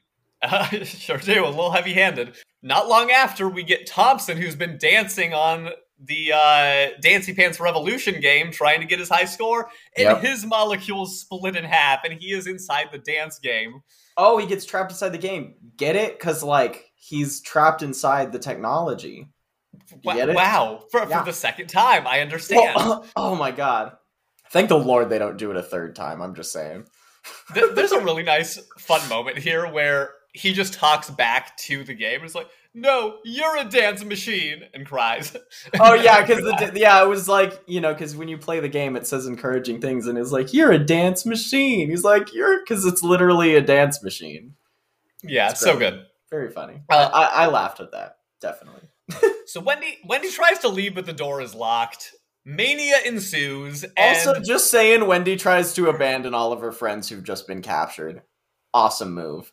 uh, 0.43 0.67
sure 0.85 1.17
do. 1.19 1.45
A 1.45 1.47
little 1.47 1.71
heavy-handed. 1.71 2.35
Not 2.63 2.89
long 2.89 3.11
after, 3.11 3.49
we 3.49 3.63
get 3.63 3.87
Thompson, 3.87 4.37
who's 4.37 4.55
been 4.57 4.77
dancing 4.79 5.33
on 5.33 5.71
the 6.03 6.33
uh, 6.33 6.87
Dancy 7.03 7.35
Pants 7.35 7.61
Revolution 7.61 8.21
game, 8.21 8.51
trying 8.53 8.81
to 8.81 8.87
get 8.87 8.99
his 8.99 9.09
high 9.09 9.25
score, 9.27 9.69
and 9.97 10.05
Yep. 10.05 10.21
his 10.23 10.47
molecules 10.47 11.21
split 11.21 11.57
in 11.57 11.65
half, 11.65 12.01
and 12.05 12.13
he 12.15 12.33
is 12.33 12.47
inside 12.47 12.89
the 12.93 12.99
dance 12.99 13.39
game. 13.39 13.83
Oh, 14.17 14.39
he 14.39 14.47
gets 14.47 14.65
trapped 14.67 14.93
inside 14.93 15.11
the 15.11 15.19
game. 15.19 15.55
Get 15.77 15.97
it? 15.97 16.19
Because 16.19 16.43
like 16.43 16.91
he's 16.97 17.41
trapped 17.41 17.83
inside 17.83 18.33
the 18.33 18.39
technology. 18.39 19.29
Wa- 20.05 20.15
get 20.15 20.29
it? 20.31 20.35
Wow! 20.37 20.85
For, 20.91 21.07
Yeah. 21.09 21.21
for 21.21 21.25
the 21.25 21.33
second 21.33 21.69
time, 21.69 22.07
I 22.07 22.21
understand. 22.21 22.75
Well, 22.77 23.07
oh 23.17 23.35
my 23.37 23.51
god. 23.51 23.93
Thank 24.51 24.69
the 24.69 24.79
Lord 24.79 25.09
they 25.09 25.19
don't 25.19 25.37
do 25.39 25.51
it 25.51 25.57
a 25.57 25.63
third 25.63 25.95
time. 25.97 26.21
I'm 26.21 26.35
just 26.35 26.53
saying. 26.53 26.85
There's 27.55 27.93
a 27.93 28.01
really 28.01 28.23
nice, 28.23 28.59
fun 28.79 29.07
moment 29.09 29.39
here 29.39 29.71
where 29.71 30.11
he 30.33 30.53
just 30.53 30.75
talks 30.75 31.11
back 31.11 31.57
to 31.59 31.85
the 31.85 31.95
game. 31.95 32.23
It's 32.23 32.35
like, 32.35 32.49
"No, 32.75 33.19
you're 33.25 33.57
a 33.59 33.65
dance 33.65 34.05
machine," 34.05 34.65
and 34.75 34.87
cries. 34.87 35.37
Oh 35.79 35.95
yeah, 36.03 36.21
because 36.21 36.43
the 36.43 36.73
yeah 36.75 37.03
it 37.03 37.09
was 37.09 37.29
like 37.29 37.61
you 37.67 37.81
know 37.81 37.93
because 37.93 38.17
when 38.17 38.29
you 38.29 38.39
play 38.39 38.61
the 38.61 38.69
game 38.69 38.97
it 38.97 39.07
says 39.07 39.27
encouraging 39.27 39.81
things 39.81 40.07
and 40.07 40.17
it's 40.17 40.33
like 40.33 40.53
you're 40.53 40.73
a 40.73 40.79
dance 40.79 41.27
machine. 41.27 41.91
He's 41.91 42.05
like 42.05 42.33
you're 42.33 42.61
because 42.61 42.85
it's 42.85 43.03
literally 43.03 43.55
a 43.55 43.61
dance 43.61 44.03
machine. 44.03 44.55
yeah, 45.23 45.51
It's 45.51 45.61
so 45.61 45.79
good. 45.79 46.07
Very 46.31 46.51
funny. 46.51 46.81
Uh, 46.89 47.11
I, 47.13 47.45
I 47.45 47.47
laughed 47.49 47.81
at 47.81 47.93
that 47.93 48.17
definitely. 48.41 48.83
So 49.47 49.61
Wendy 49.61 49.99
Wendy 50.05 50.31
tries 50.31 50.61
to 50.61 50.69
leave, 50.69 50.95
but 50.95 51.07
the 51.07 51.13
door 51.13 51.41
is 51.41 51.57
locked. 51.57 52.13
Mania 52.45 52.99
ensues, 53.05 53.83
and 53.83 54.17
Also, 54.17 54.39
just 54.41 54.71
saying, 54.71 55.09
Wendy 55.09 55.37
tries 55.37 55.75
to 55.75 55.89
abandon 55.89 56.35
all 56.35 56.53
of 56.53 56.61
her 56.61 56.71
friends 56.71 57.09
who've 57.09 57.25
just 57.25 57.49
been 57.49 57.61
captured. 57.61 58.23
Awesome 58.73 59.13
move. 59.13 59.53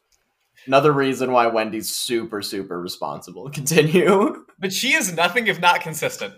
Another 0.68 0.92
reason 0.92 1.32
why 1.32 1.48
Wendy's 1.48 1.90
super 1.90 2.42
super 2.42 2.80
responsible. 2.82 3.50
Continue. 3.52 4.46
but 4.60 4.72
she 4.74 4.94
is 4.94 5.14
nothing 5.16 5.48
if 5.48 5.60
not 5.60 5.82
consistent. 5.82 6.34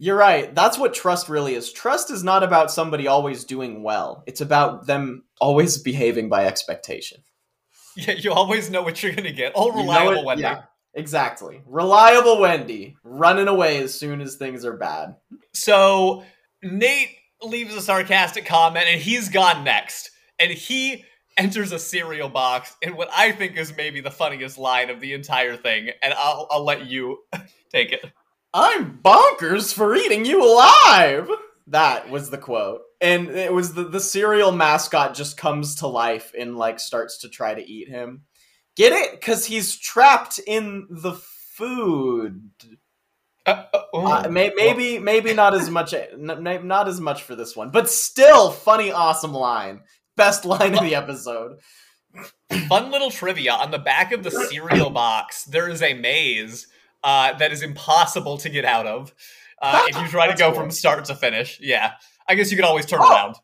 You're 0.00 0.16
right. 0.16 0.54
That's 0.54 0.78
what 0.78 0.94
trust 0.94 1.28
really 1.28 1.54
is. 1.54 1.72
Trust 1.72 2.10
is 2.12 2.22
not 2.22 2.42
about 2.44 2.70
somebody 2.70 3.08
always 3.08 3.42
doing 3.44 3.82
well. 3.82 4.22
It's 4.28 4.40
about 4.40 4.86
them 4.86 5.24
always 5.40 5.78
behaving 5.78 6.28
by 6.28 6.46
expectation. 6.46 7.22
Yeah, 7.96 8.12
you 8.12 8.32
always 8.32 8.70
know 8.70 8.82
what 8.82 9.02
you're 9.02 9.12
gonna 9.12 9.32
get. 9.32 9.52
Oh, 9.56 9.66
You 9.66 9.72
know 9.72 9.78
reliable 9.80 10.12
it- 10.20 10.24
Wendy. 10.24 10.42
yeah, 10.42 10.62
exactly. 10.94 11.62
Reliable 11.66 12.38
Wendy, 12.40 12.96
running 13.02 13.48
away 13.48 13.78
as 13.82 13.92
soon 13.92 14.20
as 14.20 14.36
things 14.36 14.64
are 14.64 14.76
bad. 14.76 15.16
So 15.52 16.22
Nate 16.62 17.08
leaves 17.42 17.74
a 17.74 17.80
sarcastic 17.80 18.46
comment, 18.46 18.86
and 18.88 19.00
he's 19.00 19.28
gone 19.28 19.64
next, 19.64 20.12
and 20.38 20.52
he 20.52 21.04
enters 21.38 21.72
a 21.72 21.78
cereal 21.78 22.28
box 22.28 22.76
in 22.82 22.96
what 22.96 23.08
I 23.16 23.32
think 23.32 23.56
is 23.56 23.74
maybe 23.76 24.00
the 24.00 24.10
funniest 24.10 24.58
line 24.58 24.90
of 24.90 25.00
the 25.00 25.14
entire 25.14 25.56
thing, 25.56 25.90
and 26.02 26.12
I'll 26.14 26.46
I'll 26.50 26.64
let 26.64 26.86
you 26.86 27.20
take 27.72 27.92
it. 27.92 28.04
I'm 28.52 28.98
bonkers 28.98 29.72
for 29.72 29.94
eating 29.94 30.24
you 30.24 30.44
alive. 30.44 31.30
That 31.68 32.10
was 32.10 32.30
the 32.30 32.38
quote. 32.38 32.80
And 33.00 33.28
it 33.28 33.52
was 33.52 33.74
the, 33.74 33.84
the 33.84 34.00
cereal 34.00 34.50
mascot 34.50 35.14
just 35.14 35.36
comes 35.36 35.76
to 35.76 35.86
life 35.86 36.32
and 36.36 36.56
like 36.56 36.80
starts 36.80 37.18
to 37.18 37.28
try 37.28 37.54
to 37.54 37.70
eat 37.70 37.88
him. 37.88 38.22
Get 38.74 38.92
it? 38.92 39.12
Because 39.12 39.44
he's 39.44 39.76
trapped 39.76 40.40
in 40.44 40.86
the 40.90 41.12
food. 41.12 42.50
Uh, 43.44 43.64
uh. 43.72 43.78
Uh, 43.92 44.28
may, 44.30 44.52
maybe 44.54 44.98
maybe 44.98 45.32
not 45.32 45.54
as 45.54 45.70
much 45.70 45.94
not 46.16 46.88
as 46.88 47.00
much 47.00 47.22
for 47.22 47.34
this 47.34 47.56
one, 47.56 47.70
but 47.70 47.88
still 47.88 48.50
funny, 48.50 48.92
awesome 48.92 49.32
line. 49.32 49.80
Best 50.18 50.44
line 50.44 50.74
of 50.76 50.82
the 50.84 50.94
episode. 50.94 51.58
Fun 52.68 52.90
little 52.90 53.10
trivia 53.10 53.52
on 53.52 53.70
the 53.70 53.78
back 53.78 54.12
of 54.12 54.22
the 54.22 54.30
cereal 54.30 54.90
box. 54.90 55.44
There 55.44 55.68
is 55.68 55.80
a 55.82 55.94
maze 55.94 56.66
uh, 57.04 57.32
that 57.38 57.52
is 57.52 57.62
impossible 57.62 58.36
to 58.38 58.48
get 58.50 58.64
out 58.64 58.86
of 58.86 59.14
uh, 59.62 59.86
if 59.88 59.96
you 59.96 60.08
try 60.08 60.26
to 60.30 60.34
go 60.38 60.50
cool. 60.52 60.60
from 60.62 60.70
start 60.70 61.04
to 61.06 61.14
finish. 61.14 61.58
Yeah, 61.60 61.92
I 62.28 62.34
guess 62.34 62.50
you 62.50 62.56
could 62.56 62.64
always 62.66 62.84
turn 62.86 63.00
Oh. 63.02 63.10
around. 63.10 63.36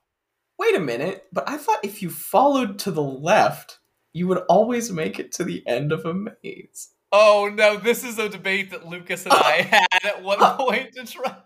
Wait 0.58 0.74
a 0.76 0.80
minute, 0.80 1.24
but 1.32 1.48
I 1.48 1.56
thought 1.56 1.84
if 1.84 2.00
you 2.02 2.10
followed 2.10 2.78
to 2.80 2.90
the 2.90 3.02
left, 3.02 3.78
you 4.12 4.28
would 4.28 4.38
always 4.48 4.90
make 4.92 5.18
it 5.18 5.32
to 5.32 5.44
the 5.44 5.66
end 5.66 5.90
of 5.92 6.04
a 6.04 6.14
maze. 6.14 6.90
Oh 7.12 7.50
no, 7.52 7.76
this 7.76 8.02
is 8.04 8.18
a 8.18 8.28
debate 8.28 8.70
that 8.70 8.86
Lucas 8.88 9.24
and 9.24 9.32
I 9.34 9.62
had 9.70 10.04
at 10.04 10.22
one 10.22 10.38
point 10.56 10.92
to 10.94 11.04
try. 11.04 11.36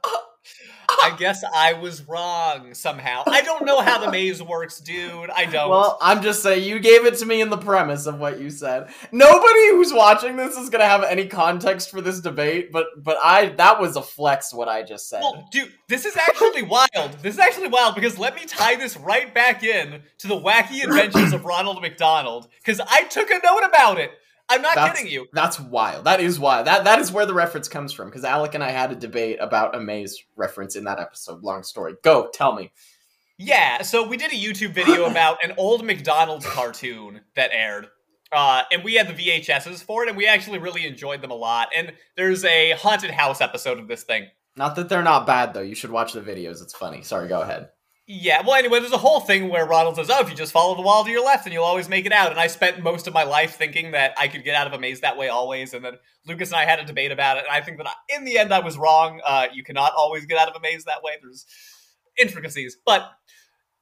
I 0.89 1.15
guess 1.19 1.45
I 1.55 1.75
was 1.75 2.07
wrong 2.09 2.73
somehow. 2.75 3.23
I 3.27 3.43
don't 3.43 3.65
know 3.65 3.81
how 3.81 3.99
the 3.99 4.11
maze 4.11 4.43
works, 4.43 4.81
dude. 4.81 5.31
I 5.31 5.45
don't. 5.45 5.71
Well, 5.71 5.99
I'm 6.01 6.23
just 6.23 6.43
saying 6.43 6.65
you 6.65 6.79
gave 6.79 7.05
it 7.05 7.17
to 7.19 7.27
me 7.27 7.41
in 7.41 7.51
the 7.51 7.59
premise 7.59 8.07
of 8.07 8.19
what 8.19 8.41
you 8.41 8.51
said. 8.51 8.89
Nobody 9.13 9.71
who's 9.71 9.93
watching 9.93 10.37
this 10.37 10.57
is 10.57 10.71
gonna 10.71 10.87
have 10.87 11.05
any 11.05 11.27
context 11.27 11.91
for 11.91 12.01
this 12.01 12.21
debate, 12.21 12.73
but 12.73 12.87
but 12.97 13.19
I 13.23 13.51
that 13.51 13.81
was 13.81 13.97
a 13.97 14.03
flex 14.03 14.53
what 14.55 14.69
I 14.69 14.83
just 14.83 15.09
said. 15.09 15.21
Well, 15.21 15.49
dude, 15.51 15.73
this 15.89 16.05
is 16.05 16.17
actually 16.17 16.63
wild. 16.63 17.13
This 17.23 17.35
is 17.35 17.41
actually 17.41 17.69
wild 17.69 17.95
because 17.95 18.19
let 18.19 18.35
me 18.35 18.45
tie 18.47 18.77
this 18.77 18.97
right 18.97 19.33
back 19.35 19.63
in 19.63 20.01
to 20.19 20.27
the 20.27 20.41
wacky 20.41 20.83
adventures 20.85 21.33
of 21.33 21.45
Ronald 21.45 21.83
McDonald 21.83 22.49
because 22.59 22.81
I 22.81 23.05
took 23.05 23.31
a 23.31 23.41
note 23.45 23.65
about 23.67 23.99
it. 23.99 24.13
I'm 24.51 24.63
not 24.63 24.75
That's- 24.75 24.97
kidding 24.99 25.13
you. 25.13 25.27
That's 25.33 25.61
wild. 25.61 26.05
That 26.05 26.21
is 26.21 26.39
wild. 26.39 26.67
That 26.67 26.85
that 26.85 26.99
is 26.99 27.13
where 27.13 27.27
the 27.27 27.35
reference 27.35 27.69
comes 27.69 27.93
from. 27.93 28.09
Because 28.09 28.25
Alec 28.25 28.55
and 28.55 28.65
I 28.65 28.71
had 28.71 28.91
a 28.91 28.95
debate 28.95 29.39
about 29.41 29.75
a 29.75 29.81
maze 29.81 30.19
reference 30.37 30.75
in 30.77 30.85
that 30.85 30.99
episode. 30.99 31.43
Long 31.43 31.63
story. 31.63 31.95
Go 32.03 32.29
tell 32.33 32.55
me. 32.55 32.73
Yeah, 33.41 33.83
so 33.83 34.07
we 34.07 34.17
did 34.17 34.33
a 34.33 34.35
YouTube 34.35 34.73
video 34.73 35.05
about 35.11 35.45
an 35.45 35.53
old 35.59 35.85
McDonald's 35.85 36.47
cartoon 36.47 37.21
that 37.37 37.51
aired. 37.53 37.87
Uh, 38.33 38.63
and 38.73 38.83
we 38.85 38.95
had 38.95 39.09
the 39.09 39.15
VHSs 39.15 39.83
for 39.83 40.03
it, 40.03 40.09
and 40.09 40.17
we 40.19 40.27
actually 40.27 40.59
really 40.59 40.87
enjoyed 40.87 41.23
them 41.23 41.31
a 41.31 41.35
lot. 41.35 41.69
And 41.75 41.93
there's 42.17 42.45
a 42.45 42.73
haunted 42.73 43.11
house 43.11 43.41
episode 43.41 43.79
of 43.79 43.89
this 43.89 44.03
thing. 44.03 44.27
Not 44.57 44.75
that 44.77 44.89
they're 44.89 45.03
not 45.03 45.25
bad 45.27 45.55
though. 45.55 45.61
You 45.63 45.75
should 45.77 45.91
watch 45.93 46.13
the 46.15 46.21
videos. 46.21 46.61
It's 46.63 46.75
funny. 46.75 47.03
Sorry. 47.03 47.29
Go 47.29 47.43
ahead. 47.43 47.69
Yeah, 48.11 48.41
well, 48.41 48.55
anyway, 48.55 48.81
there's 48.81 48.93
a 48.93 48.97
whole 48.97 49.21
thing 49.21 49.51
where 49.51 49.67
Ronald 49.67 49.97
says, 49.97 50.09
Oh, 50.09 50.23
if 50.23 50.31
you 50.31 50.35
just 50.35 50.51
follow 50.51 50.75
the 50.75 50.81
wall 50.81 51.05
to 51.05 51.11
your 51.11 51.23
left, 51.23 51.45
then 51.45 51.53
you'll 51.53 51.65
always 51.65 51.91
make 51.91 52.07
it 52.07 52.13
out. 52.13 52.31
And 52.31 52.41
I 52.41 52.47
spent 52.47 52.83
most 52.83 53.07
of 53.07 53.13
my 53.13 53.25
life 53.25 53.57
thinking 53.57 53.91
that 53.91 54.15
I 54.17 54.29
could 54.29 54.45
get 54.45 54.55
out 54.55 54.67
of 54.67 54.73
a 54.73 54.79
maze 54.79 55.03
that 55.03 55.19
way 55.19 55.29
always. 55.29 55.75
And 55.75 55.85
then 55.85 55.99
Lucas 56.27 56.49
and 56.49 56.57
I 56.57 56.65
had 56.65 56.79
a 56.79 56.87
debate 56.87 57.13
about 57.13 57.37
it. 57.37 57.45
And 57.47 57.53
I 57.55 57.61
think 57.61 57.77
that 57.77 57.87
I, 57.87 57.93
in 58.17 58.25
the 58.25 58.39
end, 58.39 58.55
I 58.55 58.61
was 58.61 58.79
wrong. 58.79 59.21
Uh, 59.27 59.49
you 59.53 59.63
cannot 59.63 59.93
always 59.95 60.25
get 60.25 60.39
out 60.39 60.49
of 60.49 60.57
a 60.57 60.61
maze 60.61 60.85
that 60.85 61.03
way. 61.03 61.13
There's 61.21 61.45
intricacies. 62.19 62.79
But 62.87 63.11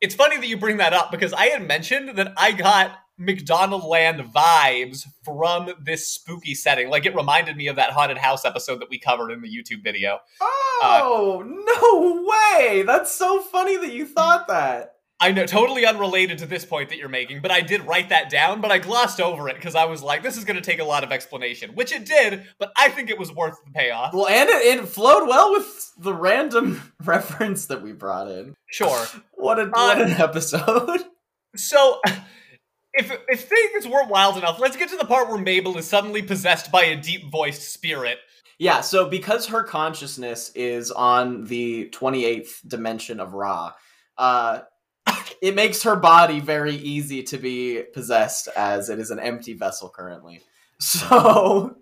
it's 0.01 0.17
funny 0.17 0.39
that 0.39 0.49
you 0.49 0.57
bring 0.57 0.79
that 0.79 0.93
up 0.93 1.13
because 1.13 1.33
I 1.33 1.47
had 1.47 1.65
mentioned 1.65 2.19
that 2.19 2.33
I 2.37 2.51
got 2.51 2.99
McDonald 3.19 3.85
Land 3.85 4.21
vibes 4.33 5.05
from 5.25 5.71
this 5.81 6.09
spooky 6.09 6.55
setting. 6.55 6.89
Like 6.91 7.07
it 7.07 7.15
reminded 7.15 7.57
me 7.57 7.69
of 7.69 7.77
that 7.77 7.91
haunted 7.91 8.19
house 8.19 8.45
episode 8.45 8.81
that 8.81 8.91
we 8.91 8.99
covered 8.99 9.31
in 9.31 9.41
the 9.41 9.49
YouTube 9.49 9.83
video. 9.83 10.19
Oh 10.41 11.43
no 11.47 12.25
way! 12.61 12.83
That's 12.83 13.13
so 13.13 13.41
funny 13.41 13.77
that 13.77 13.93
you 13.93 14.07
thought 14.07 14.49
that. 14.49 14.93
I 15.19 15.33
know, 15.33 15.47
totally 15.47 15.87
unrelated 15.87 16.37
to 16.39 16.47
this 16.47 16.67
point 16.67 16.91
that 16.91 16.99
you're 16.99 17.09
making, 17.09 17.41
but 17.41 17.51
I 17.51 17.63
did 17.63 17.87
write 17.87 18.11
that 18.11 18.29
down, 18.29 18.61
but 18.61 18.71
I 18.71 18.77
glossed 18.77 19.19
over 19.19 19.49
it 19.49 19.57
because 19.57 19.75
I 19.75 19.87
was 19.87 20.03
like, 20.03 20.23
this 20.23 20.37
is 20.37 20.45
going 20.45 20.57
to 20.57 20.63
take 20.63 20.79
a 20.79 20.85
lot 20.85 21.05
of 21.05 21.11
explanation, 21.11 21.71
which 21.71 21.91
it 21.91 22.05
did, 22.05 22.45
but 22.59 22.71
I 22.77 22.91
think 22.91 23.09
it 23.09 23.19
was 23.19 23.33
worth 23.33 23.57
the 23.65 23.71
payoff. 23.71 24.13
Well, 24.13 24.29
and 24.29 24.51
it, 24.51 24.79
it 24.79 24.87
flowed 24.87 25.27
well 25.27 25.53
with 25.53 25.93
the 25.97 26.13
random 26.13 26.93
reference 27.05 27.65
that 27.69 27.81
we 27.81 27.93
brought 27.93 28.31
in. 28.31 28.55
Sure. 28.67 29.07
What, 29.33 29.59
a, 29.59 29.63
Uh, 29.63 29.69
what 29.71 30.03
an 30.03 30.11
episode. 30.11 31.01
So, 31.59 32.03
if 32.97 33.13
if 33.29 33.49
things 33.49 33.87
weren't 33.87 34.09
wild 34.09 34.37
enough, 34.37 34.59
let's 34.59 34.77
get 34.77 34.89
to 34.91 34.97
the 34.97 35.05
part 35.05 35.29
where 35.29 35.39
Mabel 35.39 35.77
is 35.79 35.87
suddenly 35.87 36.23
possessed 36.23 36.73
by 36.73 36.85
a 36.85 36.97
deep 36.97 37.31
voiced 37.31 37.73
spirit. 37.73 38.19
Yeah, 38.59 38.81
so 38.81 39.09
because 39.09 39.47
her 39.47 39.63
consciousness 39.63 40.51
is 40.55 40.91
on 40.91 41.45
the 41.45 41.91
28th 41.91 42.67
dimension 42.67 43.21
of 43.21 43.35
Ra, 43.35 43.73
uh, 44.17 44.61
it 45.43 45.55
makes 45.55 45.83
her 45.83 45.95
body 45.95 46.41
very 46.41 46.75
easy 46.75 47.23
to 47.25 47.37
be 47.37 47.83
possessed 47.93 48.49
as 48.57 48.89
it 48.89 48.99
is 48.99 49.11
an 49.11 49.21
empty 49.21 49.53
vessel 49.55 49.89
currently. 49.89 50.43
So 50.79 51.75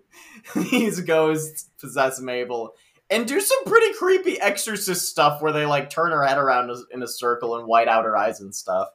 these 0.55 1.01
ghosts 1.01 1.69
possess 1.81 2.21
Mabel 2.21 2.71
and 3.09 3.27
do 3.27 3.41
some 3.41 3.65
pretty 3.65 3.93
creepy 3.93 4.39
exorcist 4.39 5.09
stuff 5.09 5.41
where 5.41 5.51
they 5.51 5.65
like 5.65 5.89
turn 5.89 6.11
her 6.11 6.23
head 6.23 6.37
around 6.37 6.71
in 6.91 7.03
a 7.03 7.07
circle 7.07 7.57
and 7.57 7.67
white 7.67 7.89
out 7.89 8.05
her 8.05 8.15
eyes 8.15 8.39
and 8.39 8.55
stuff. 8.55 8.87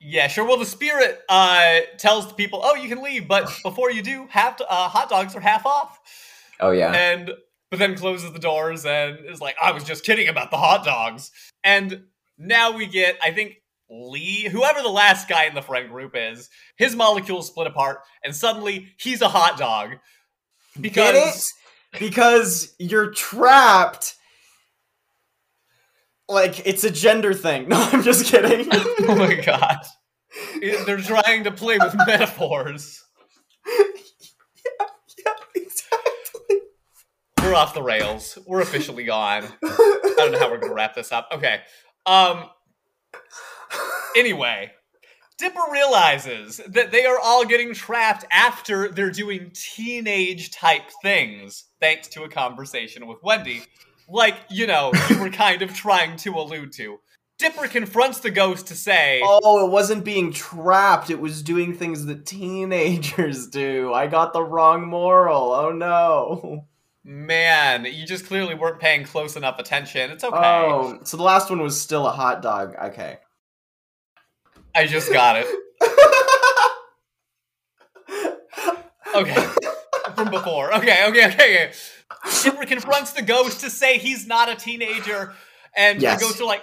Yeah, 0.00 0.28
sure. 0.28 0.44
Well, 0.44 0.58
the 0.58 0.66
spirit 0.66 1.22
uh, 1.28 1.80
tells 1.98 2.28
the 2.28 2.34
people, 2.34 2.60
"Oh, 2.62 2.74
you 2.74 2.88
can 2.88 3.02
leave, 3.02 3.26
but 3.26 3.50
before 3.62 3.90
you 3.90 4.02
do, 4.02 4.26
half 4.30 4.60
uh, 4.60 4.88
hot 4.88 5.08
dogs 5.08 5.34
are 5.34 5.40
half 5.40 5.66
off." 5.66 5.98
Oh 6.60 6.70
yeah. 6.70 6.92
And 6.92 7.32
but 7.70 7.78
then 7.78 7.96
closes 7.96 8.32
the 8.32 8.38
doors 8.38 8.84
and 8.84 9.18
is 9.26 9.40
like, 9.40 9.56
"I 9.62 9.72
was 9.72 9.84
just 9.84 10.04
kidding 10.04 10.28
about 10.28 10.50
the 10.50 10.58
hot 10.58 10.84
dogs." 10.84 11.30
And 11.64 12.04
now 12.38 12.76
we 12.76 12.86
get, 12.86 13.18
I 13.22 13.32
think, 13.32 13.56
Lee, 13.90 14.48
whoever 14.48 14.82
the 14.82 14.88
last 14.88 15.28
guy 15.28 15.44
in 15.44 15.54
the 15.54 15.62
friend 15.62 15.88
group 15.88 16.12
is, 16.14 16.50
his 16.76 16.94
molecules 16.94 17.48
split 17.48 17.66
apart, 17.66 18.00
and 18.22 18.34
suddenly 18.34 18.88
he's 18.98 19.22
a 19.22 19.28
hot 19.28 19.58
dog 19.58 19.96
because 20.80 21.12
Get 21.12 21.14
it? 21.14 21.44
Because 21.98 22.74
you're 22.78 23.12
trapped. 23.12 24.14
Like 26.28 26.66
it's 26.66 26.84
a 26.84 26.90
gender 26.90 27.34
thing. 27.34 27.68
No, 27.68 27.76
I'm 27.92 28.02
just 28.02 28.26
kidding. 28.26 28.68
oh 28.72 29.14
my 29.14 29.34
god, 29.34 29.78
they're 30.60 30.98
trying 30.98 31.44
to 31.44 31.50
play 31.50 31.78
with 31.78 31.94
metaphors. 32.06 33.04
yeah, 33.66 35.32
exactly. 35.54 36.60
We're 37.42 37.54
off 37.54 37.74
the 37.74 37.82
rails. 37.82 38.38
We're 38.46 38.60
officially 38.60 39.04
gone. 39.04 39.44
I 39.62 40.14
don't 40.16 40.32
know 40.32 40.38
how 40.38 40.50
we're 40.50 40.58
gonna 40.58 40.74
wrap 40.74 40.94
this 40.94 41.12
up. 41.12 41.28
Okay. 41.32 41.60
Um. 42.06 42.50
Anyway, 44.16 44.72
Dipper 45.38 45.60
realizes 45.70 46.60
that 46.68 46.90
they 46.92 47.04
are 47.04 47.18
all 47.18 47.44
getting 47.44 47.74
trapped 47.74 48.24
after 48.32 48.88
they're 48.88 49.10
doing 49.10 49.50
teenage 49.52 50.50
type 50.50 50.90
things, 51.02 51.64
thanks 51.78 52.08
to 52.08 52.22
a 52.22 52.28
conversation 52.28 53.06
with 53.06 53.22
Wendy. 53.22 53.62
Like, 54.08 54.36
you 54.50 54.66
know, 54.66 54.92
you 55.10 55.18
were 55.18 55.30
kind 55.30 55.62
of 55.62 55.74
trying 55.74 56.16
to 56.18 56.34
allude 56.34 56.72
to. 56.74 56.98
Dipper 57.38 57.68
confronts 57.68 58.20
the 58.20 58.30
ghost 58.30 58.68
to 58.68 58.74
say, 58.74 59.20
Oh, 59.22 59.66
it 59.66 59.70
wasn't 59.70 60.04
being 60.04 60.32
trapped. 60.32 61.10
It 61.10 61.20
was 61.20 61.42
doing 61.42 61.74
things 61.74 62.06
that 62.06 62.24
teenagers 62.24 63.48
do. 63.48 63.92
I 63.92 64.06
got 64.06 64.32
the 64.32 64.42
wrong 64.42 64.86
moral. 64.86 65.52
Oh 65.52 65.70
no. 65.72 66.66
Man, 67.04 67.84
you 67.84 68.06
just 68.06 68.26
clearly 68.26 68.54
weren't 68.54 68.80
paying 68.80 69.04
close 69.04 69.36
enough 69.36 69.58
attention. 69.58 70.10
It's 70.10 70.24
okay. 70.24 70.36
Oh, 70.36 70.98
so 71.04 71.16
the 71.16 71.22
last 71.22 71.50
one 71.50 71.60
was 71.60 71.80
still 71.80 72.06
a 72.06 72.10
hot 72.10 72.42
dog. 72.42 72.74
Okay. 72.86 73.18
I 74.74 74.86
just 74.86 75.12
got 75.12 75.36
it. 75.36 75.46
Okay. 79.16 79.48
From 80.14 80.30
before. 80.30 80.74
Okay, 80.74 81.06
okay, 81.08 81.26
okay, 81.28 81.32
okay. 81.32 81.72
Dipper 82.42 82.66
confronts 82.66 83.12
the 83.12 83.22
ghost 83.22 83.60
to 83.60 83.70
say 83.70 83.98
he's 83.98 84.26
not 84.26 84.48
a 84.48 84.54
teenager, 84.56 85.34
and 85.76 86.00
Yes. 86.00 86.18
the 86.20 86.24
ghosts 86.26 86.40
are 86.40 86.44
like, 86.46 86.62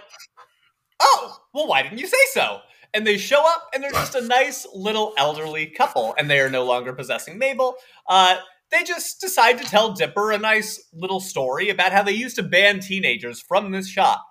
Oh, 1.00 1.38
well, 1.54 1.68
why 1.68 1.82
didn't 1.84 1.98
you 1.98 2.08
say 2.08 2.18
so? 2.32 2.60
And 2.94 3.06
they 3.06 3.18
show 3.18 3.44
up, 3.46 3.70
and 3.74 3.84
they're 3.84 3.92
just 3.92 4.16
a 4.16 4.22
nice 4.22 4.66
little 4.74 5.14
elderly 5.18 5.66
couple, 5.68 6.14
and 6.18 6.30
they 6.30 6.40
are 6.40 6.50
no 6.50 6.64
longer 6.64 6.94
possessing 6.94 7.38
Mabel. 7.38 7.76
Uh, 8.08 8.38
they 8.72 8.84
just 8.84 9.20
decide 9.20 9.58
to 9.58 9.64
tell 9.66 9.94
Dipper 9.94 10.32
a 10.32 10.38
nice 10.38 10.84
little 10.94 11.20
story 11.20 11.70
about 11.70 11.92
how 11.92 12.04
they 12.04 12.12
used 12.14 12.36
to 12.38 12.44
ban 12.44 12.80
teenagers 12.80 13.42
from 13.42 13.72
this 13.72 13.88
shop. 13.88 14.26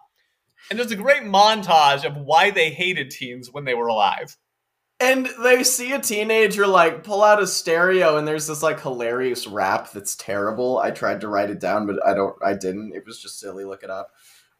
And 0.71 0.79
there's 0.79 0.93
a 0.93 0.97
great 0.97 1.23
montage 1.23 2.05
of 2.05 2.17
why 2.17 2.51
they 2.51 2.71
hated 2.71 3.11
teens 3.11 3.51
when 3.53 3.65
they 3.65 3.75
were 3.75 3.89
alive. 3.89 4.37
And 5.03 5.29
they 5.43 5.65
see 5.65 5.93
a 5.93 5.99
teenager 5.99 6.65
like 6.65 7.03
pull 7.03 7.25
out 7.25 7.43
a 7.43 7.47
stereo 7.47 8.19
and 8.19 8.29
there's 8.29 8.47
this 8.47 8.63
like 8.63 8.81
hilarious 8.81 9.49
rap 9.49 9.91
that's 9.91 10.15
terrible. 10.15 10.79
I 10.79 10.93
tried 10.93 11.23
to 11.23 11.29
write 11.29 11.51
it 11.51 11.59
down, 11.59 11.89
but 11.89 11.99
I 12.07 12.15
don't 12.15 12.37
I 12.41 12.55
didn't. 12.55 12.95
It 12.95 13.05
was 13.05 13.21
just 13.21 13.41
silly, 13.41 13.65
look 13.65 13.83
it 13.83 13.91
up. 13.91 14.13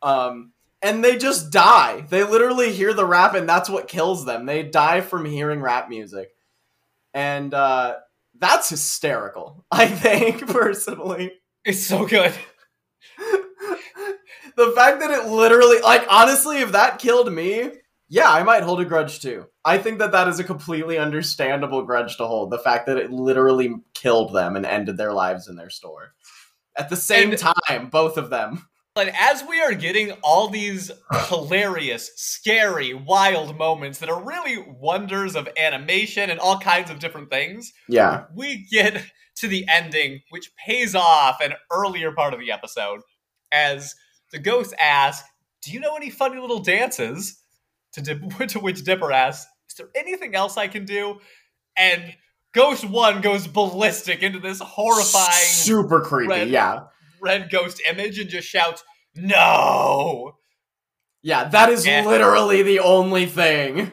Um 0.03 0.51
and 0.83 1.05
they 1.05 1.17
just 1.17 1.53
die. 1.53 2.01
They 2.09 2.25
literally 2.25 2.73
hear 2.73 2.93
the 2.93 3.07
rap 3.07 3.37
and 3.37 3.49
that's 3.49 3.71
what 3.71 3.87
kills 3.87 4.25
them. 4.25 4.47
They 4.47 4.65
die 4.65 5.01
from 5.01 5.25
hearing 5.25 5.61
rap 5.61 5.89
music. 5.89 6.35
And 7.15 7.55
uh 7.55 7.99
that's 8.37 8.69
hysterical, 8.69 9.65
I 9.71 9.87
think, 9.87 10.45
personally. 10.49 11.35
It's 11.65 11.87
so 11.87 12.05
good. 12.05 12.35
the 14.57 14.73
fact 14.75 14.99
that 14.99 15.11
it 15.13 15.29
literally 15.31 15.81
like 15.83 16.05
honestly 16.11 16.59
if 16.63 16.73
that 16.73 16.99
killed 16.99 17.33
me 17.33 17.71
yeah 18.13 18.31
i 18.31 18.43
might 18.43 18.63
hold 18.63 18.81
a 18.81 18.85
grudge 18.85 19.21
too. 19.21 19.47
I 19.65 19.79
think 19.79 19.99
that 20.01 20.11
that 20.13 20.27
is 20.29 20.41
a 20.41 20.45
completely 20.45 20.99
understandable 20.99 21.83
grudge 21.85 22.17
to 22.17 22.27
hold 22.27 22.51
the 22.51 22.59
fact 22.59 22.87
that 22.87 22.99
it 22.99 23.11
literally 23.13 23.77
killed 23.95 24.35
them 24.35 24.57
and 24.57 24.67
ended 24.67 24.97
their 24.97 25.13
lives 25.13 25.47
in 25.49 25.55
their 25.57 25.71
store. 25.71 26.15
At 26.77 26.89
the 26.91 26.97
same 26.97 27.31
And- 27.31 27.39
time 27.39 27.89
both 27.91 28.17
of 28.17 28.29
them. 28.31 28.67
And 28.97 29.13
as 29.19 29.43
we 29.49 29.61
are 29.63 29.73
getting 29.73 30.11
all 30.23 30.49
these 30.49 30.91
hilarious, 31.29 32.11
scary, 32.17 32.93
wild 32.93 33.57
moments 33.57 34.01
that 34.01 34.11
are 34.11 34.23
really 34.23 34.59
wonders 34.59 35.35
of 35.37 35.49
animation 35.57 36.29
and 36.29 36.39
all 36.41 36.59
kinds 36.59 36.91
of 36.91 36.99
different 36.99 37.31
things, 37.31 37.73
yeah. 37.89 38.25
we 38.35 38.67
get 38.71 39.03
to 39.37 39.49
the 39.49 39.65
ending, 39.69 40.21
which 40.31 40.51
pays 40.67 40.95
off 40.95 41.41
an 41.41 41.55
earlier 41.73 42.13
part 42.13 42.35
of 42.35 42.41
the 42.41 42.53
episode 42.53 43.01
as 43.51 43.95
the 44.31 44.39
ghosts 44.39 44.75
ask, 44.79 45.25
Do 45.63 45.71
you 45.73 45.81
know 45.81 45.95
any 45.97 46.11
funny 46.11 46.39
little 46.41 46.63
dances? 46.63 47.42
To, 47.95 48.01
Dip- 48.03 48.37
to 48.49 48.59
which 48.61 48.85
Dipper 48.85 49.13
asks, 49.13 49.51
Is 49.71 49.77
there 49.77 49.89
anything 49.95 50.35
else 50.35 50.57
I 50.57 50.69
can 50.69 50.85
do? 50.85 51.21
And 51.77 52.15
Ghost 52.55 52.85
1 52.85 53.21
goes 53.23 53.47
ballistic 53.47 54.23
into 54.23 54.39
this 54.39 54.61
horrifying 54.61 55.33
super 55.33 56.01
creepy 56.03 56.29
red- 56.29 56.49
yeah 56.49 56.81
red 57.21 57.49
ghost 57.51 57.81
image 57.89 58.19
and 58.19 58.29
just 58.29 58.47
shouts, 58.49 58.83
No! 59.15 60.37
yeah 61.23 61.45
that 61.49 61.69
is 61.71 61.87
Yeah. 61.87 62.05
literally 62.05 62.63
the 62.63 62.81
only 62.81 63.27
thing 63.27 63.93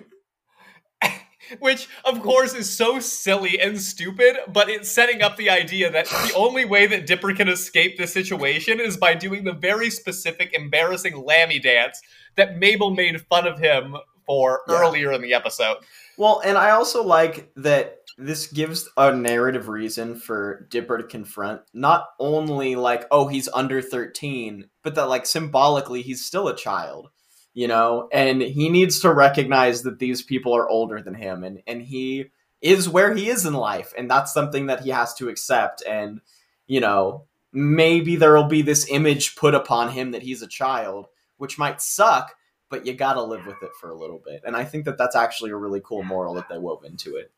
Which, 1.60 1.90
of 2.06 2.22
course, 2.22 2.54
is 2.54 2.72
so 2.72 3.00
silly 3.00 3.60
and 3.60 3.82
stupid, 3.82 4.38
but 4.48 4.70
it's 4.70 4.90
setting 4.92 5.22
up 5.24 5.36
the 5.38 5.50
idea 5.50 5.92
that 5.92 6.06
the 6.06 6.34
only 6.36 6.66
way 6.66 6.86
that 6.88 7.08
Dipper 7.08 7.34
can 7.34 7.48
escape 7.50 7.98
this 7.98 8.14
situation 8.14 8.80
is 8.80 8.98
by 8.98 9.16
doing 9.16 9.44
the 9.44 9.54
very 9.54 9.90
specific, 9.90 10.54
embarrassing 10.54 11.14
Lamby 11.14 11.62
dance 11.62 12.00
that 12.36 12.58
Mabel 12.58 12.92
made 12.92 13.22
fun 13.28 13.48
of 13.48 13.60
him 13.60 13.96
for 14.26 14.62
Yeah. 14.68 14.76
earlier 14.76 15.12
in 15.12 15.22
the 15.22 15.34
episode. 15.34 15.78
Well, 16.18 16.42
and 16.46 16.58
I 16.58 16.72
also 16.72 17.04
like 17.04 17.50
that 17.56 17.96
this 18.18 18.48
gives 18.48 18.88
a 18.98 19.16
narrative 19.16 19.70
reason 19.70 20.20
for 20.20 20.68
Dipper 20.70 20.98
to 20.98 21.04
confront 21.06 21.62
not 21.74 22.10
only 22.20 22.76
like, 22.76 23.06
oh, 23.12 23.28
he's 23.28 23.48
under 23.54 23.82
13, 23.82 24.70
but 24.84 24.96
that 24.96 25.08
like 25.08 25.26
symbolically 25.26 26.02
he's 26.02 26.26
still 26.26 26.48
a 26.50 26.56
child, 26.56 27.10
you 27.54 27.68
know, 27.68 28.08
and 28.12 28.42
he 28.42 28.70
needs 28.70 29.00
to 29.02 29.14
recognize 29.14 29.84
that 29.84 30.00
these 30.00 30.22
people 30.22 30.56
are 30.56 30.70
older 30.70 31.02
than 31.02 31.16
him 31.16 31.44
and 31.44 31.62
and 31.68 31.82
he 31.82 32.32
is 32.62 32.90
where 32.90 33.14
he 33.14 33.30
is 33.30 33.46
in 33.46 33.54
life 33.54 33.94
and 33.98 34.10
that's 34.10 34.34
something 34.34 34.68
that 34.68 34.82
he 34.82 34.90
has 34.90 35.14
to 35.16 35.30
accept 35.30 35.82
and 35.88 36.22
you 36.68 36.80
know, 36.80 37.26
maybe 37.52 38.16
there'll 38.16 38.44
be 38.44 38.62
this 38.62 38.90
image 38.90 39.36
put 39.36 39.56
upon 39.56 39.92
him 39.92 40.12
that 40.12 40.22
he's 40.22 40.44
a 40.44 40.48
child, 40.48 41.08
which 41.38 41.58
might 41.58 41.82
suck, 41.82 42.36
but 42.70 42.86
you 42.86 42.94
gotta 42.94 43.24
live 43.24 43.46
with 43.48 43.62
it 43.64 43.72
for 43.82 43.90
a 43.90 43.98
little 43.98 44.22
bit. 44.24 44.42
And 44.46 44.56
I 44.56 44.66
think 44.66 44.86
that 44.86 44.98
that's 44.98 45.16
actually 45.16 45.50
a 45.50 45.56
really 45.56 45.82
cool 45.84 46.04
moral 46.04 46.36
that 46.36 46.48
they 46.48 46.60
wove 46.60 46.84
into 46.84 47.16
it. 47.16 47.32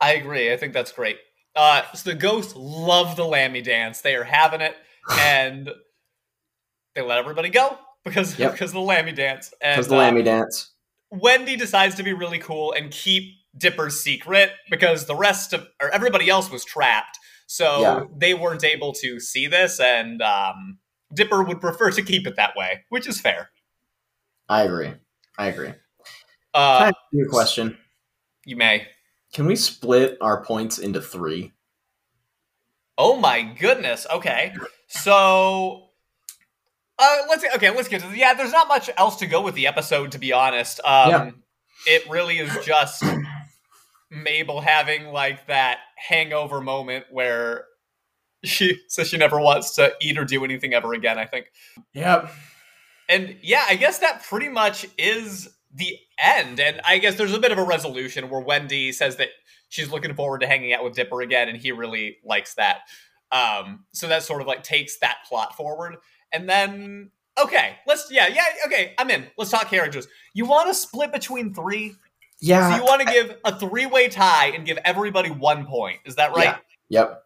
I 0.00 0.14
agree. 0.14 0.52
I 0.52 0.56
think 0.56 0.74
that's 0.74 0.92
great. 0.92 1.18
Uh, 1.56 1.82
so 1.94 2.10
the 2.10 2.16
ghosts 2.16 2.54
love 2.56 3.16
the 3.16 3.22
Lamby 3.22 3.64
dance. 3.64 4.00
They 4.00 4.16
are 4.16 4.24
having 4.24 4.60
it, 4.60 4.76
and 5.10 5.70
they 6.94 7.02
let 7.02 7.18
everybody 7.18 7.48
go 7.48 7.78
because 8.04 8.38
Yep. 8.38 8.52
because 8.52 8.70
of 8.70 8.74
the 8.74 8.80
Lamby 8.80 9.14
dance. 9.14 9.52
And 9.60 9.76
Because 9.78 9.88
the 9.88 9.96
Lamby 9.96 10.24
dance. 10.24 10.70
Wendy 11.10 11.56
decides 11.56 11.94
to 11.96 12.02
be 12.02 12.12
really 12.12 12.38
cool 12.38 12.72
and 12.72 12.90
keep 12.90 13.34
Dipper's 13.58 14.00
secret 14.00 14.50
because 14.70 15.04
the 15.06 15.14
rest 15.14 15.52
of 15.52 15.66
or 15.80 15.90
everybody 15.90 16.30
else 16.30 16.50
was 16.50 16.64
trapped, 16.64 17.18
so 17.46 17.80
Yeah. 17.80 18.04
they 18.16 18.32
weren't 18.34 18.64
able 18.64 18.94
to 18.94 19.20
see 19.20 19.46
this, 19.46 19.78
and 19.78 20.22
um, 20.22 20.78
Dipper 21.14 21.42
would 21.42 21.60
prefer 21.60 21.90
to 21.90 22.02
keep 22.02 22.26
it 22.26 22.36
that 22.36 22.56
way, 22.56 22.84
which 22.88 23.06
is 23.06 23.20
fair. 23.20 23.50
I 24.48 24.62
agree. 24.62 24.92
I 25.36 25.46
agree. 25.48 25.68
Can 25.68 25.76
I 26.54 26.58
Uh, 26.58 26.84
ask 26.86 26.94
you 27.12 27.26
a 27.26 27.28
question? 27.28 27.76
you 28.46 28.56
may. 28.56 28.88
Can 29.34 29.44
we 29.46 29.54
split 29.56 30.16
our 30.22 30.42
points 30.44 30.78
into 30.78 31.00
three? 31.02 31.52
Oh 32.98 33.16
my 33.16 33.42
goodness. 33.42 34.06
Okay. 34.10 34.54
So 34.88 35.90
uh 37.02 37.18
let's 37.28 37.44
okay, 37.56 37.70
let's 37.70 37.88
get 37.88 38.00
to 38.02 38.08
the, 38.08 38.16
yeah, 38.16 38.34
there's 38.34 38.52
not 38.52 38.68
much 38.68 38.88
else 38.96 39.16
to 39.16 39.26
go 39.26 39.40
with 39.42 39.54
the 39.54 39.66
episode 39.66 40.12
to 40.12 40.18
be 40.18 40.32
honest. 40.32 40.80
Um 40.84 41.10
Yeah. 41.10 41.30
it 41.86 42.08
really 42.10 42.38
is 42.38 42.64
just 42.64 43.02
Mabel 44.10 44.60
having 44.60 45.06
like 45.08 45.46
that 45.46 45.78
hangover 45.96 46.60
moment 46.60 47.06
where 47.10 47.64
she 48.44 48.78
says 48.88 49.08
she 49.08 49.16
never 49.16 49.40
wants 49.40 49.74
to 49.76 49.92
eat 50.00 50.18
or 50.18 50.24
do 50.24 50.44
anything 50.44 50.74
ever 50.74 50.92
again, 50.92 51.18
I 51.18 51.26
think. 51.26 51.46
Yep. 51.94 52.30
And 53.08 53.36
yeah, 53.42 53.64
I 53.68 53.76
guess 53.76 53.98
that 53.98 54.22
pretty 54.22 54.48
much 54.48 54.86
is 54.98 55.48
the 55.74 55.98
end. 56.18 56.60
And 56.60 56.80
I 56.84 56.98
guess 56.98 57.16
there's 57.16 57.34
a 57.34 57.38
bit 57.38 57.52
of 57.52 57.58
a 57.58 57.64
resolution 57.64 58.28
where 58.30 58.40
Wendy 58.40 58.92
says 58.92 59.16
that 59.16 59.28
she's 59.68 59.90
looking 59.90 60.14
forward 60.14 60.40
to 60.42 60.46
hanging 60.46 60.72
out 60.72 60.84
with 60.84 60.94
Dipper 60.94 61.20
again, 61.22 61.48
and 61.48 61.56
he 61.56 61.72
really 61.72 62.18
likes 62.24 62.54
that. 62.54 62.80
Um, 63.30 63.84
so 63.92 64.08
that 64.08 64.22
sort 64.22 64.42
of 64.42 64.46
like 64.46 64.62
takes 64.62 64.98
that 64.98 65.18
plot 65.28 65.56
forward. 65.56 65.96
And 66.32 66.48
then, 66.48 67.10
okay, 67.38 67.76
let's, 67.86 68.08
yeah, 68.10 68.28
yeah, 68.28 68.44
okay, 68.66 68.94
I'm 68.98 69.10
in. 69.10 69.26
Let's 69.36 69.50
talk 69.50 69.68
characters. 69.68 70.08
You 70.34 70.46
want 70.46 70.68
to 70.68 70.74
split 70.74 71.12
between 71.12 71.54
three? 71.54 71.94
Yeah. 72.40 72.70
So 72.70 72.76
you 72.76 72.82
want 72.84 73.02
to 73.02 73.12
give 73.12 73.36
a 73.44 73.58
three 73.58 73.86
way 73.86 74.08
tie 74.08 74.48
and 74.48 74.66
give 74.66 74.78
everybody 74.84 75.30
one 75.30 75.66
point. 75.66 76.00
Is 76.04 76.16
that 76.16 76.34
right? 76.34 76.56
Yeah. 76.88 77.00
Yep. 77.00 77.22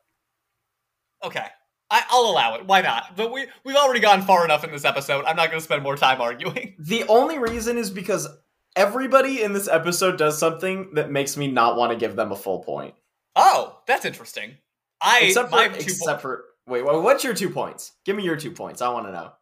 Okay. 1.25 1.47
I, 1.91 2.03
I'll 2.11 2.31
allow 2.31 2.57
it. 2.57 2.67
Why 2.67 2.81
not? 2.83 3.17
But 3.17 3.33
we 3.33 3.47
we've 3.65 3.77
already 3.77 4.01
gone 4.01 4.23
far 4.23 4.45
enough 4.45 4.65
in 4.65 4.73
this 4.73 4.85
episode. 4.85 5.25
I'm 5.25 5.37
not 5.37 5.51
going 5.51 5.61
to 5.61 5.65
spend 5.65 5.83
more 5.83 5.97
time 5.97 6.21
arguing. 6.21 6.75
The 6.79 7.05
only 7.09 7.39
reason 7.39 7.79
is 7.79 7.91
because 7.91 8.29
everybody 8.77 9.43
in 9.43 9.53
this 9.53 9.69
episode 9.69 10.19
does 10.19 10.39
something 10.39 10.95
that 10.95 11.11
makes 11.11 11.37
me 11.37 11.49
not 11.49 11.77
want 11.77 11.93
to 11.93 11.99
give 11.99 12.15
them 12.17 12.33
a 12.33 12.37
full 12.37 12.63
point. 12.63 12.95
Oh, 13.35 13.79
that's 13.87 14.05
interesting. 14.05 14.57
I 15.01 15.21
except 15.25 15.51
for 15.51 15.63
except 15.63 16.23
for 16.23 16.45
wait, 16.67 16.85
wait, 16.85 17.03
what's 17.03 17.25
your 17.25 17.35
two 17.35 17.51
points? 17.51 17.93
Give 18.05 18.17
me 18.17 18.25
your 18.25 18.37
two 18.37 18.51
points. 18.51 18.83
I 18.83 18.89
want 18.89 19.07
to 19.07 19.13
know. 19.13 19.33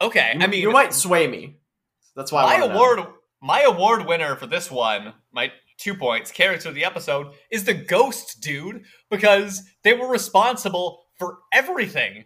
okay. 0.00 0.32
You, 0.34 0.40
I 0.42 0.46
mean, 0.46 0.60
you 0.60 0.70
might 0.70 0.94
sway 0.94 1.26
me. 1.26 1.58
That's 2.16 2.32
why 2.32 2.42
I 2.42 2.58
my 2.58 2.60
wanna 2.66 2.74
know. 2.74 2.80
award 2.80 3.06
my 3.42 3.62
award 3.62 4.06
winner 4.06 4.36
for 4.36 4.46
this 4.46 4.70
one, 4.70 5.14
my 5.32 5.50
two 5.78 5.94
points, 5.94 6.30
character 6.30 6.68
of 6.68 6.74
the 6.74 6.84
episode, 6.84 7.28
is 7.50 7.64
the 7.64 7.72
ghost 7.74 8.40
dude 8.42 8.84
because 9.10 9.62
they 9.82 9.94
were 9.94 10.08
responsible 10.08 11.04
for 11.18 11.38
everything. 11.52 12.24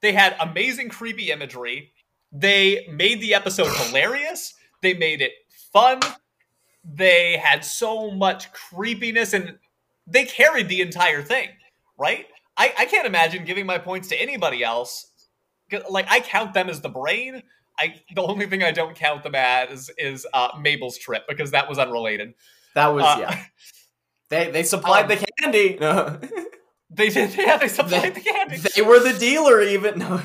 They 0.00 0.12
had 0.12 0.36
amazing 0.40 0.88
creepy 0.88 1.30
imagery. 1.30 1.92
They 2.32 2.86
made 2.90 3.20
the 3.20 3.34
episode 3.34 3.68
hilarious. 3.76 4.54
They 4.80 4.94
made 4.94 5.20
it 5.20 5.32
fun. 5.72 6.00
They 6.82 7.36
had 7.36 7.64
so 7.64 8.10
much 8.10 8.52
creepiness 8.52 9.32
and 9.34 9.58
they 10.06 10.24
carried 10.24 10.68
the 10.68 10.80
entire 10.82 11.22
thing, 11.22 11.48
right? 11.98 12.26
I, 12.56 12.72
I 12.78 12.84
can't 12.86 13.06
imagine 13.06 13.44
giving 13.44 13.66
my 13.66 13.78
points 13.78 14.08
to 14.08 14.16
anybody 14.16 14.62
else. 14.62 15.10
Like 15.90 16.06
I 16.10 16.20
count 16.20 16.54
them 16.54 16.68
as 16.68 16.80
the 16.80 16.88
brain. 16.88 17.42
I 17.78 18.00
the 18.14 18.22
only 18.22 18.46
thing 18.46 18.62
I 18.62 18.70
don't 18.70 18.94
count 18.94 19.22
them 19.24 19.34
as 19.34 19.90
is 19.98 20.26
uh, 20.32 20.48
Mabel's 20.60 20.96
trip 20.98 21.24
because 21.28 21.50
that 21.50 21.68
was 21.68 21.78
unrelated. 21.78 22.34
That 22.74 22.88
was 22.88 23.04
Uh, 23.04 23.16
yeah. 23.20 23.44
They 24.28 24.50
they 24.50 24.62
supplied 24.62 25.10
Um, 25.10 25.18
the 25.18 25.26
candy. 25.40 25.76
No. 25.80 26.20
They 26.90 27.08
did. 27.08 27.34
Yeah, 27.36 27.56
they 27.56 27.66
supplied 27.68 28.02
They- 28.02 28.10
the 28.10 28.20
candy. 28.20 28.56
they 28.76 28.82
were 28.82 29.00
the 29.00 29.18
dealer 29.18 29.60
even. 29.60 29.98
No. 29.98 30.20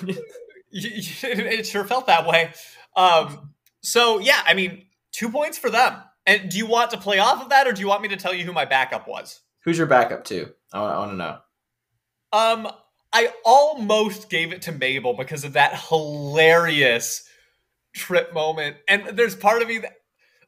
It 0.71 1.65
sure 1.65 1.83
felt 1.83 2.05
that 2.07 2.27
way. 2.27 2.51
Um, 2.95 3.53
so 3.81 4.19
yeah, 4.19 4.41
I 4.45 4.53
mean, 4.53 4.85
two 5.11 5.29
points 5.29 5.57
for 5.57 5.69
them. 5.71 5.95
And 6.27 6.49
do 6.51 6.57
you 6.59 6.67
want 6.67 6.91
to 6.91 6.97
play 6.99 7.17
off 7.17 7.41
of 7.41 7.49
that, 7.49 7.65
or 7.65 7.71
do 7.73 7.81
you 7.81 7.87
want 7.87 8.03
me 8.03 8.09
to 8.09 8.17
tell 8.17 8.33
you 8.35 8.45
who 8.45 8.53
my 8.53 8.65
backup 8.65 9.07
was? 9.07 9.41
Who's 9.63 9.79
your 9.79 9.87
backup 9.87 10.25
to? 10.25 10.51
I 10.71 10.79
want, 10.81 10.93
I 10.93 10.99
want 10.99 11.11
to 11.11 11.17
know. 11.17 11.37
Um, 12.31 12.69
I 13.11 13.31
almost 13.43 14.29
gave 14.29 14.51
it 14.53 14.61
to 14.63 14.71
Mabel 14.71 15.13
because 15.13 15.43
of 15.43 15.53
that 15.53 15.79
hilarious 15.89 17.27
trip 17.93 18.33
moment. 18.33 18.77
And 18.87 19.17
there's 19.17 19.35
part 19.35 19.61
of 19.61 19.67
me 19.67 19.79
that. 19.79 19.93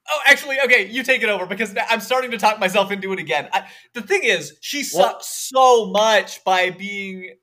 Oh, 0.10 0.20
actually, 0.28 0.58
okay, 0.66 0.88
you 0.88 1.04
take 1.04 1.22
it 1.22 1.30
over 1.30 1.46
because 1.46 1.76
I'm 1.90 2.02
starting 2.02 2.32
to 2.32 2.38
talk 2.38 2.60
myself 2.60 2.92
into 2.92 3.14
it 3.14 3.20
again. 3.20 3.48
I, 3.54 3.68
the 3.94 4.02
thing 4.02 4.22
is, 4.24 4.58
she 4.60 4.80
Well- 4.94 5.12
sucks 5.12 5.28
so 5.28 5.86
much 5.86 6.44
by 6.44 6.72
being 6.72 7.36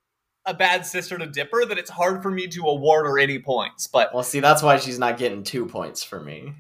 a 0.45 0.55
bad 0.55 0.85
sister 0.85 1.17
to 1.19 1.27
Dipper 1.27 1.67
that 1.67 1.79
it's 1.79 1.91
hard 1.91 2.23
for 2.23 2.31
me 2.31 2.49
to 2.49 2.63
award 2.63 3.07
her 3.07 3.19
any 3.19 3.39
points. 3.39 3.87
But 3.87 4.13
Well, 4.13 4.25
see, 4.25 4.41
that's 4.41 4.63
why 4.63 4.79
she's 4.79 4.99
not 4.99 5.19
getting 5.19 5.45
two 5.45 5.67
points 5.67 6.03
for 6.03 6.21
me. 6.21 6.53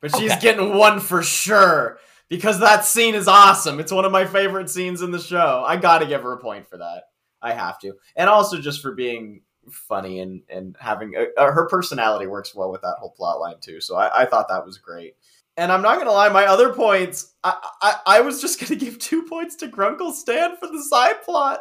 But 0.00 0.16
she's 0.16 0.32
Okay. 0.32 0.40
getting 0.40 0.76
one 0.76 1.00
for 1.00 1.22
sure 1.22 1.98
because 2.28 2.60
that 2.60 2.84
scene 2.84 3.14
is 3.14 3.28
awesome. 3.28 3.80
It's 3.80 3.92
one 3.92 4.04
of 4.04 4.12
my 4.12 4.24
favorite 4.24 4.70
scenes 4.70 5.02
in 5.02 5.10
the 5.10 5.18
show. 5.18 5.64
I 5.66 5.76
got 5.76 5.98
to 5.98 6.06
give 6.06 6.22
her 6.22 6.32
a 6.32 6.38
point 6.38 6.68
for 6.68 6.78
that. 6.78 7.04
I 7.40 7.52
have 7.52 7.78
to, 7.80 7.94
and 8.16 8.28
also 8.28 8.58
just 8.60 8.82
for 8.82 8.92
being 8.92 9.42
funny 9.70 10.20
and 10.20 10.42
and 10.48 10.76
having 10.80 11.14
uh, 11.14 11.50
her 11.52 11.66
personality 11.68 12.26
works 12.26 12.54
well 12.54 12.70
with 12.70 12.80
that 12.82 12.96
whole 12.98 13.10
plot 13.10 13.38
line 13.38 13.56
too. 13.60 13.80
So 13.80 13.96
I, 13.96 14.22
I 14.22 14.24
thought 14.26 14.48
that 14.48 14.64
was 14.64 14.78
great. 14.78 15.14
And 15.56 15.70
I'm 15.72 15.82
not 15.82 15.98
gonna 15.98 16.12
lie, 16.12 16.28
my 16.28 16.46
other 16.46 16.72
points, 16.72 17.34
I, 17.44 17.54
I 17.82 17.94
I 18.06 18.20
was 18.20 18.40
just 18.40 18.60
gonna 18.60 18.76
give 18.76 18.98
two 18.98 19.22
points 19.22 19.56
to 19.56 19.68
Grunkle 19.68 20.12
Stan 20.12 20.56
for 20.56 20.66
the 20.66 20.82
side 20.82 21.22
plot. 21.22 21.60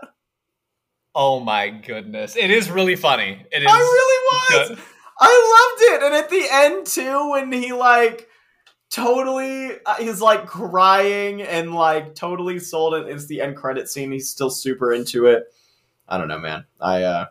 oh 1.15 1.39
my 1.39 1.69
goodness, 1.69 2.35
it 2.35 2.49
is 2.51 2.69
really 2.69 2.95
funny. 2.95 3.45
It 3.51 3.63
is. 3.63 3.69
I 3.69 3.77
really 3.77 4.59
was. 4.59 4.69
good. 4.69 4.79
I 5.19 5.73
loved 5.79 6.03
it. 6.03 6.05
And 6.05 6.15
at 6.15 6.29
the 6.29 6.47
end 6.51 6.85
too, 6.87 7.31
when 7.31 7.51
he 7.51 7.73
like 7.73 8.26
totally 8.89 9.71
uh, 9.85 9.95
he's 9.99 10.21
like 10.21 10.45
crying 10.45 11.41
and 11.41 11.73
like 11.73 12.15
totally 12.15 12.59
sold 12.59 12.93
it. 12.95 13.07
It's 13.07 13.25
the 13.25 13.41
end 13.41 13.55
credit 13.55 13.89
scene. 13.89 14.11
He's 14.11 14.29
still 14.29 14.49
super 14.49 14.93
into 14.93 15.25
it. 15.27 15.45
I 16.07 16.17
don't 16.17 16.27
know, 16.27 16.39
man. 16.39 16.65
I 16.79 17.03
uh 17.03 17.25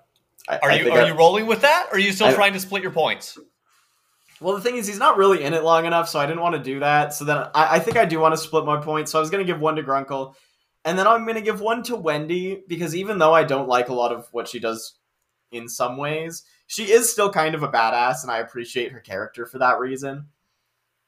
I, 0.48 0.58
Are 0.58 0.72
you 0.72 0.90
are 0.92 1.00
I- 1.00 1.06
you 1.08 1.14
rolling 1.14 1.46
with 1.46 1.62
that? 1.62 1.88
Or 1.90 1.96
are 1.96 1.98
you 1.98 2.12
still 2.12 2.28
I- 2.28 2.34
trying 2.34 2.52
to 2.52 2.60
split 2.60 2.82
your 2.82 2.92
points? 2.92 3.38
Well, 4.38 4.54
the 4.54 4.60
thing 4.60 4.76
is, 4.76 4.86
he's 4.86 4.98
not 4.98 5.16
really 5.16 5.42
in 5.42 5.54
it 5.54 5.64
long 5.64 5.86
enough, 5.86 6.10
so 6.10 6.18
I 6.20 6.26
didn't 6.26 6.42
want 6.42 6.56
to 6.56 6.62
do 6.62 6.80
that. 6.80 7.14
So 7.14 7.24
then 7.24 7.38
I, 7.54 7.76
I 7.76 7.78
think 7.78 7.96
I 7.96 8.04
do 8.04 8.20
want 8.20 8.34
to 8.34 8.36
split 8.36 8.66
my 8.66 8.78
points. 8.78 9.10
So 9.10 9.18
I 9.18 9.20
was 9.22 9.30
going 9.30 9.44
to 9.44 9.50
give 9.50 9.60
one 9.62 9.76
to 9.76 9.82
Grunkle, 9.82 10.34
and 10.84 10.98
then 10.98 11.06
I'm 11.06 11.24
going 11.24 11.36
to 11.36 11.40
give 11.40 11.62
one 11.62 11.82
to 11.84 11.96
Wendy 11.96 12.62
because 12.68 12.94
even 12.94 13.16
though 13.16 13.32
I 13.32 13.44
don't 13.44 13.66
like 13.66 13.88
a 13.88 13.94
lot 13.94 14.12
of 14.12 14.28
what 14.32 14.46
she 14.46 14.58
does 14.58 14.92
in 15.52 15.70
some 15.70 15.96
ways, 15.96 16.42
she 16.66 16.92
is 16.92 17.10
still 17.10 17.32
kind 17.32 17.54
of 17.54 17.62
a 17.62 17.68
badass, 17.68 18.22
and 18.22 18.30
I 18.30 18.38
appreciate 18.40 18.92
her 18.92 19.00
character 19.00 19.46
for 19.46 19.56
that 19.56 19.78
reason. 19.80 20.26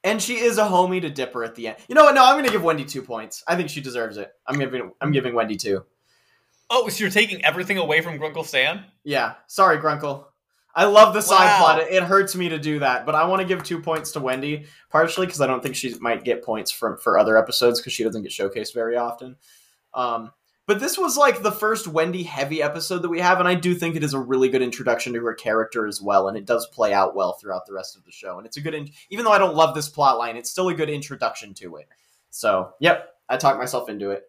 And 0.05 0.23
she 0.23 0.37
is 0.39 0.59
a 0.59 0.65
homie 0.65 1.01
to 1.01 1.11
Dipper 1.11 1.43
at 1.45 1.55
the 1.57 1.69
end. 1.69 1.77
You 1.89 1.95
know 1.95 2.05
what? 2.05 2.15
No, 2.15 2.25
I'm 2.25 2.35
going 2.35 2.45
to 2.47 2.53
give 2.53 2.63
Wendy 2.63 2.85
two 2.85 3.03
points. 3.03 3.43
I 3.49 3.57
think 3.57 3.69
she 3.69 3.81
deserves 3.81 4.17
it. 4.17 4.31
I'm 4.47 4.59
giving 4.59 4.93
I'm 5.01 5.11
giving 5.13 5.35
Wendy 5.35 5.57
two. 5.57 5.85
Oh, 6.71 6.89
so 6.89 7.03
you're 7.03 7.11
taking 7.11 7.45
everything 7.45 7.79
away 7.79 8.01
from 8.03 8.19
Grunkle 8.19 8.45
Stan? 8.45 8.85
Yeah, 9.03 9.35
sorry, 9.47 9.79
Grunkle. 9.79 10.27
I 10.75 10.85
love 10.85 11.15
the 11.15 11.23
side 11.23 11.47
Wow. 11.47 11.59
plot. 11.59 11.81
It, 11.81 11.93
it 11.95 12.03
hurts 12.05 12.37
me 12.37 12.51
to 12.51 12.59
do 12.59 12.79
that, 12.81 13.07
but 13.07 13.15
I 13.15 13.25
want 13.25 13.41
to 13.41 13.49
give 13.49 13.65
two 13.65 13.81
points 13.81 14.13
to 14.13 14.21
Wendy, 14.21 14.67
partially 14.91 15.27
because 15.27 15.41
I 15.41 15.47
don't 15.47 15.63
think 15.63 15.75
she 15.75 15.95
might 15.99 16.25
get 16.25 16.45
points 16.45 16.71
from 16.71 16.99
for 16.99 17.19
other 17.19 17.37
episodes 17.39 17.81
because 17.81 17.93
she 17.95 18.05
doesn't 18.05 18.23
get 18.23 18.31
showcased 18.31 18.75
very 18.75 18.97
often. 18.97 19.37
Um, 19.95 20.31
but 20.69 20.79
this 20.79 20.97
was 20.97 21.17
like 21.17 21.43
the 21.43 21.51
first 21.51 21.89
Wendy 21.89 22.23
heavy 22.23 22.63
episode 22.63 23.01
that 23.03 23.09
we 23.09 23.19
have, 23.19 23.41
and 23.41 23.49
I 23.49 23.55
do 23.57 23.75
think 23.75 23.97
it 23.97 24.05
is 24.05 24.15
a 24.15 24.21
really 24.21 24.49
good 24.49 24.63
introduction 24.63 25.13
to 25.15 25.21
her 25.25 25.35
character 25.35 25.87
as 25.89 26.01
well, 26.01 26.29
and 26.29 26.37
it 26.39 26.47
does 26.47 26.69
play 26.69 26.93
out 26.95 27.17
well 27.17 27.33
throughout 27.33 27.67
the 27.67 27.73
rest 27.73 27.97
of 27.97 28.05
the 28.05 28.13
show. 28.13 28.39
And 28.39 28.47
it's 28.47 28.57
a 28.57 28.61
good, 28.61 28.75
in- 28.75 28.91
even 29.11 29.25
though 29.25 29.33
I 29.33 29.39
don't 29.39 29.57
love 29.57 29.75
this 29.75 29.89
plot 29.89 30.19
line, 30.19 30.37
it's 30.37 30.51
still 30.51 30.69
a 30.69 30.75
good 30.75 30.89
introduction 30.91 31.55
to 31.55 31.77
it. 31.77 31.89
So, 32.31 32.75
yep, 32.79 33.09
I 33.29 33.37
talked 33.37 33.59
myself 33.59 33.89
into 33.89 34.11
it. 34.11 34.25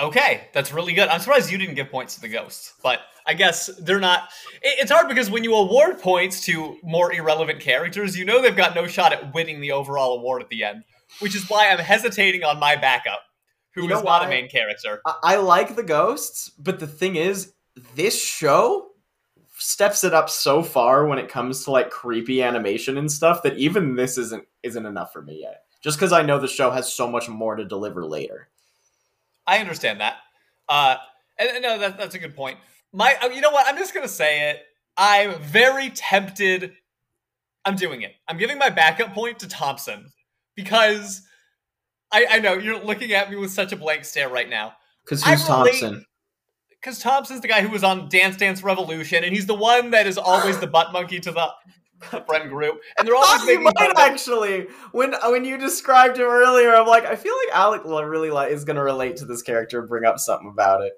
Okay, 0.00 0.48
that's 0.54 0.72
really 0.72 0.94
good. 0.94 1.08
I'm 1.08 1.20
surprised 1.20 1.50
you 1.50 1.58
didn't 1.58 1.74
give 1.74 1.90
points 1.90 2.14
to 2.14 2.22
the 2.22 2.28
ghosts, 2.28 2.72
but 2.82 3.00
I 3.26 3.34
guess 3.34 3.66
they're 3.78 4.00
not. 4.00 4.30
it- 4.62 4.78
It's 4.80 4.90
hard 4.90 5.06
because 5.06 5.30
when 5.30 5.44
you 5.44 5.54
award 5.54 6.00
points 6.00 6.44
to 6.46 6.78
more 6.82 7.12
irrelevant 7.12 7.60
characters, 7.60 8.16
you 8.16 8.24
know 8.24 8.40
they've 8.40 8.56
got 8.56 8.74
no 8.74 8.86
shot 8.86 9.12
at 9.12 9.34
winning 9.34 9.60
the 9.60 9.72
overall 9.72 10.18
award 10.18 10.42
at 10.42 10.48
the 10.48 10.64
end, 10.64 10.84
which 11.20 11.36
is 11.36 11.48
why 11.50 11.68
I'm 11.68 11.78
hesitating 11.78 12.42
on 12.42 12.58
my 12.58 12.74
backup, 12.74 13.20
who 13.74 13.82
is 13.82 13.84
You 13.84 13.94
know 13.94 14.02
not 14.02 14.24
a 14.24 14.28
main 14.28 14.48
character. 14.48 15.00
I, 15.06 15.14
I 15.22 15.36
like 15.36 15.76
the 15.76 15.82
ghosts, 15.82 16.50
but 16.58 16.78
the 16.78 16.86
thing 16.86 17.16
is, 17.16 17.52
this 17.94 18.22
show 18.22 18.88
steps 19.58 20.02
it 20.04 20.12
up 20.12 20.28
so 20.28 20.62
far 20.62 21.06
when 21.06 21.18
it 21.18 21.28
comes 21.28 21.64
to 21.64 21.70
like 21.70 21.90
creepy 21.90 22.42
animation 22.42 22.98
and 22.98 23.10
stuff 23.10 23.42
that 23.42 23.56
even 23.56 23.94
this 23.94 24.18
isn't 24.18 24.44
isn't 24.62 24.86
enough 24.86 25.12
for 25.12 25.22
me 25.22 25.40
yet. 25.40 25.62
Just 25.82 25.98
because 25.98 26.12
I 26.12 26.22
know 26.22 26.38
the 26.38 26.48
show 26.48 26.70
has 26.70 26.92
so 26.92 27.08
much 27.10 27.28
more 27.28 27.56
to 27.56 27.64
deliver 27.64 28.06
later. 28.06 28.48
I 29.46 29.58
understand 29.58 30.00
that. 30.00 30.18
Uh, 30.68 30.96
and, 31.38 31.50
and 31.50 31.62
no, 31.62 31.78
that, 31.78 31.98
that's 31.98 32.14
a 32.14 32.18
good 32.18 32.36
point. 32.36 32.58
My, 32.92 33.16
uh, 33.20 33.28
you 33.28 33.40
know 33.40 33.50
what? 33.50 33.66
I'm 33.66 33.76
just 33.76 33.94
gonna 33.94 34.06
say 34.06 34.50
it. 34.50 34.62
I'm 34.96 35.40
very 35.40 35.90
tempted. 35.90 36.74
I'm 37.64 37.76
doing 37.76 38.02
it. 38.02 38.12
I'm 38.28 38.36
giving 38.36 38.58
my 38.58 38.70
backup 38.70 39.14
point 39.14 39.38
to 39.40 39.48
Thompson 39.48 40.12
because 40.54 41.22
I, 42.12 42.26
I 42.30 42.38
know 42.40 42.54
you're 42.54 42.82
looking 42.82 43.12
at 43.12 43.30
me 43.30 43.36
with 43.36 43.50
such 43.50 43.72
a 43.72 43.76
blank 43.76 44.04
stare 44.04 44.28
right 44.28 44.48
now. 44.48 44.74
Because 45.04 45.22
I 45.22 45.32
who's 45.32 45.44
Thompson? 45.44 46.04
Because 46.80 46.98
Thompson's 46.98 47.40
the 47.40 47.48
guy 47.48 47.62
who 47.62 47.70
was 47.70 47.82
on 47.82 48.08
Dance 48.08 48.36
Dance 48.36 48.62
Revolution, 48.62 49.24
and 49.24 49.34
he's 49.34 49.46
the 49.46 49.54
one 49.54 49.90
that 49.90 50.06
is 50.06 50.18
always 50.18 50.58
the 50.58 50.66
butt 50.66 50.92
monkey 50.92 51.20
to 51.20 51.32
the. 51.32 51.48
the 52.10 52.20
friend 52.26 52.50
group, 52.50 52.80
and 52.98 53.06
they're 53.06 53.14
always 53.16 53.44
you 53.46 53.60
might 53.60 53.78
fun 53.78 53.92
actually. 53.96 54.66
When 54.90 55.14
when 55.26 55.44
you 55.44 55.56
described 55.56 56.18
him 56.18 56.26
earlier, 56.26 56.74
I'm 56.74 56.86
like, 56.86 57.04
I 57.04 57.14
feel 57.14 57.34
like 57.46 57.56
Alec 57.56 57.82
really 57.84 58.30
like 58.30 58.50
is 58.50 58.64
gonna 58.64 58.82
relate 58.82 59.18
to 59.18 59.24
this 59.24 59.40
character 59.40 59.78
and 59.78 59.88
bring 59.88 60.04
up 60.04 60.18
something 60.18 60.48
about 60.48 60.82
it. 60.82 60.94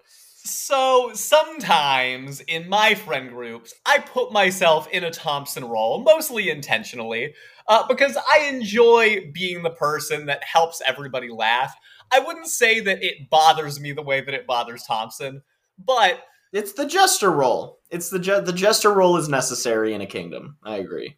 So 0.47 1.11
sometimes 1.15 2.41
in 2.41 2.69
my 2.69 2.95
friend 2.95 3.31
groups, 3.31 3.73
I 3.87 3.99
put 3.99 4.31
myself 4.31 4.87
in 4.89 5.03
a 5.03 5.11
Thompson 5.11 5.65
role, 5.65 6.03
mostly 6.03 6.51
intentionally, 6.51 7.33
uh, 7.69 7.87
because 7.87 8.17
I 8.31 8.45
enjoy 8.53 9.31
being 9.33 9.63
the 9.63 9.71
person 9.71 10.27
that 10.27 10.45
helps 10.45 10.83
everybody 10.87 11.29
laugh. 11.31 11.75
I 12.13 12.21
wouldn't 12.21 12.47
say 12.47 12.81
that 12.81 13.03
it 13.03 13.31
bothers 13.31 13.81
me 13.81 13.93
the 13.93 14.03
way 14.03 14.21
that 14.21 14.35
it 14.35 14.47
bothers 14.47 14.83
Thompson, 14.85 15.43
but 15.79 16.23
It's 16.53 16.73
the 16.73 16.87
jester 16.87 17.31
role. 17.31 17.81
It's 17.91 18.11
the 18.11 18.19
je- 18.19 18.41
the 18.43 18.53
jester 18.53 18.93
role 18.93 19.17
is 19.17 19.29
necessary 19.29 19.95
in 19.95 20.01
a 20.01 20.07
kingdom. 20.07 20.57
I 20.63 20.77
agree. 20.77 21.17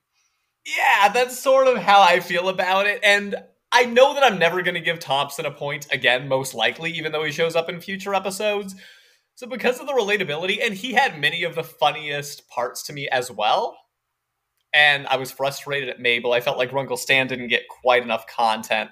yeah, 0.64 1.08
that's 1.12 1.38
sort 1.38 1.66
of 1.68 1.76
how 1.78 2.00
I 2.02 2.20
feel 2.20 2.48
about 2.48 2.86
it. 2.86 3.00
And 3.02 3.34
I 3.72 3.84
know 3.84 4.14
that 4.14 4.22
I'm 4.22 4.38
never 4.38 4.62
going 4.62 4.74
to 4.74 4.80
give 4.80 4.98
Thompson 5.00 5.44
a 5.44 5.50
point 5.50 5.86
again, 5.92 6.28
most 6.28 6.54
likely, 6.54 6.92
even 6.92 7.12
though 7.12 7.24
he 7.24 7.32
shows 7.32 7.56
up 7.56 7.68
in 7.68 7.80
future 7.80 8.14
episodes. 8.14 8.74
So, 9.34 9.46
because 9.46 9.80
of 9.80 9.86
the 9.86 9.92
relatability, 9.92 10.64
and 10.64 10.72
he 10.72 10.92
had 10.94 11.20
many 11.20 11.42
of 11.42 11.54
the 11.54 11.62
funniest 11.64 12.48
parts 12.48 12.82
to 12.84 12.92
me 12.94 13.06
as 13.08 13.30
well. 13.30 13.76
And 14.72 15.06
I 15.06 15.16
was 15.16 15.30
frustrated 15.30 15.88
at 15.88 16.00
Mabel. 16.00 16.32
I 16.32 16.40
felt 16.40 16.58
like 16.58 16.70
Grunkle 16.70 16.98
Stan 16.98 17.26
didn't 17.26 17.48
get 17.48 17.62
quite 17.68 18.02
enough 18.02 18.26
content. 18.26 18.90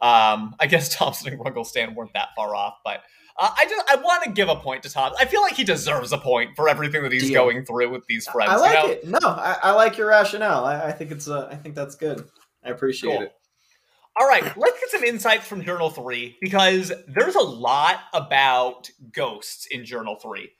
Um, 0.00 0.54
I 0.60 0.66
guess 0.68 0.88
Thompson 0.96 1.32
and 1.32 1.40
Grunkle 1.40 1.66
Stan 1.66 1.94
weren't 1.94 2.12
that 2.14 2.28
far 2.36 2.54
off, 2.54 2.74
but 2.84 3.02
uh, 3.36 3.50
I 3.56 3.66
just 3.66 3.90
I 3.90 3.96
want 3.96 4.24
to 4.24 4.30
give 4.30 4.48
a 4.48 4.56
point 4.56 4.82
to 4.84 4.90
Thompson. 4.90 5.16
I 5.20 5.28
feel 5.28 5.42
like 5.42 5.54
he 5.54 5.64
deserves 5.64 6.12
a 6.12 6.18
point 6.18 6.50
for 6.56 6.68
everything 6.68 7.02
that 7.02 7.12
he's 7.12 7.28
Deal. 7.28 7.44
going 7.44 7.64
through 7.64 7.90
with 7.90 8.06
these 8.06 8.26
friends. 8.28 8.50
I 8.50 8.56
like 8.56 8.72
you 8.72 8.84
know? 8.84 8.90
it. 8.90 9.22
No, 9.22 9.28
I, 9.28 9.56
I 9.62 9.72
like 9.72 9.96
your 9.96 10.08
rationale. 10.08 10.64
I, 10.64 10.86
I 10.88 10.92
think 10.92 11.10
it's 11.10 11.28
uh, 11.28 11.48
I 11.50 11.56
think 11.56 11.74
that's 11.74 11.94
good. 11.94 12.28
I 12.64 12.70
appreciate 12.70 13.12
Cool. 13.12 13.22
it. 13.22 13.32
All 14.20 14.26
right, 14.26 14.42
let's 14.56 14.80
get 14.80 14.90
some 14.90 15.04
insights 15.04 15.46
from 15.46 15.62
Journal 15.62 15.90
3 15.90 16.38
because 16.40 16.92
there's 17.06 17.36
a 17.36 17.40
lot 17.40 18.00
about 18.12 18.90
ghosts 19.14 19.66
in 19.70 19.84
Journal 19.84 20.16
3. 20.16 20.50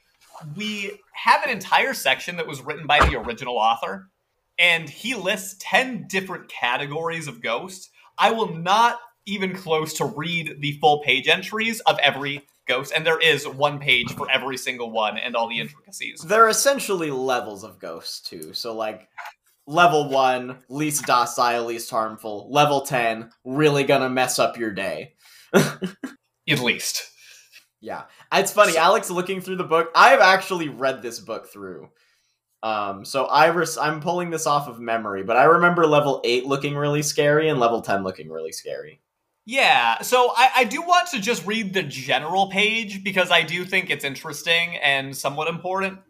We 0.55 0.93
have 1.13 1.43
an 1.43 1.51
entire 1.51 1.93
section 1.93 2.37
that 2.37 2.47
was 2.47 2.63
written 2.63 2.87
by 2.87 3.01
the 3.01 3.19
original 3.19 3.57
author, 3.57 4.11
and 4.59 4.89
he 4.89 5.15
lists 5.15 5.57
10 5.61 6.07
different 6.09 6.49
categories 6.49 7.29
of 7.29 7.43
ghosts. 7.43 7.91
I 8.19 8.33
will 8.33 8.55
not 8.55 8.99
even 9.27 9.55
close 9.55 9.95
to 9.95 10.05
read 10.05 10.57
the 10.61 10.73
full 10.81 11.03
page 11.03 11.29
entries 11.29 11.81
of 11.81 11.99
every 12.01 12.47
ghost, 12.67 12.93
and 12.95 13.07
there 13.07 13.19
is 13.19 13.47
one 13.47 13.79
page 13.79 14.13
for 14.13 14.31
every 14.31 14.57
single 14.57 14.91
one 14.91 15.19
and 15.19 15.37
all 15.37 15.49
the 15.49 15.61
intricacies. 15.61 16.21
There 16.21 16.45
are 16.45 16.49
essentially 16.49 17.11
levels 17.11 17.65
of 17.65 17.79
ghosts 17.79 18.21
too. 18.21 18.53
So 18.53 18.75
like 18.75 19.09
level 19.67 20.09
one, 20.09 20.59
least 20.69 21.07
docile, 21.07 21.67
least 21.67 21.91
harmful. 21.91 22.49
Level 22.51 22.83
ten, 22.83 23.31
really 23.45 23.85
gonna 23.85 24.11
mess 24.11 24.39
up 24.39 24.59
your 24.59 24.73
day. 24.73 25.15
At 25.55 26.61
least. 26.61 27.11
Yeah, 27.81 28.05
it's 28.33 28.53
funny. 28.53 28.77
Alec's 28.77 29.11
looking 29.11 29.41
through 29.41 29.57
the 29.57 29.65
book. 29.65 29.91
I've 29.95 30.21
actually 30.21 30.69
read 30.69 31.01
this 31.03 31.21
book 31.21 31.49
through. 31.49 31.91
Um, 32.63 33.05
so 33.05 33.27
I 33.27 33.47
res- 33.47 33.79
I'm 33.79 34.01
pulling 34.01 34.31
this 34.31 34.47
off 34.47 34.69
of 34.69 34.81
memory, 34.81 35.23
but 35.23 35.37
I 35.37 35.45
remember 35.45 35.87
level 35.87 36.21
eight 36.25 36.47
looking 36.47 36.75
really 36.77 37.03
scary 37.03 37.49
and 37.49 37.61
level 37.61 37.83
ten 37.83 38.03
looking 38.03 38.31
really 38.31 38.53
scary. 38.53 39.01
Yeah, 39.45 40.03
so 40.03 40.33
I, 40.37 40.51
I 40.57 40.65
do 40.65 40.83
want 40.83 41.09
to 41.09 41.21
just 41.21 41.47
read 41.47 41.73
the 41.73 41.83
general 41.83 42.51
page 42.51 43.03
because 43.03 43.31
I 43.31 43.43
do 43.43 43.65
think 43.65 43.89
it's 43.89 44.05
interesting 44.05 44.77
and 44.77 45.17
somewhat 45.17 45.49
important. 45.49 46.01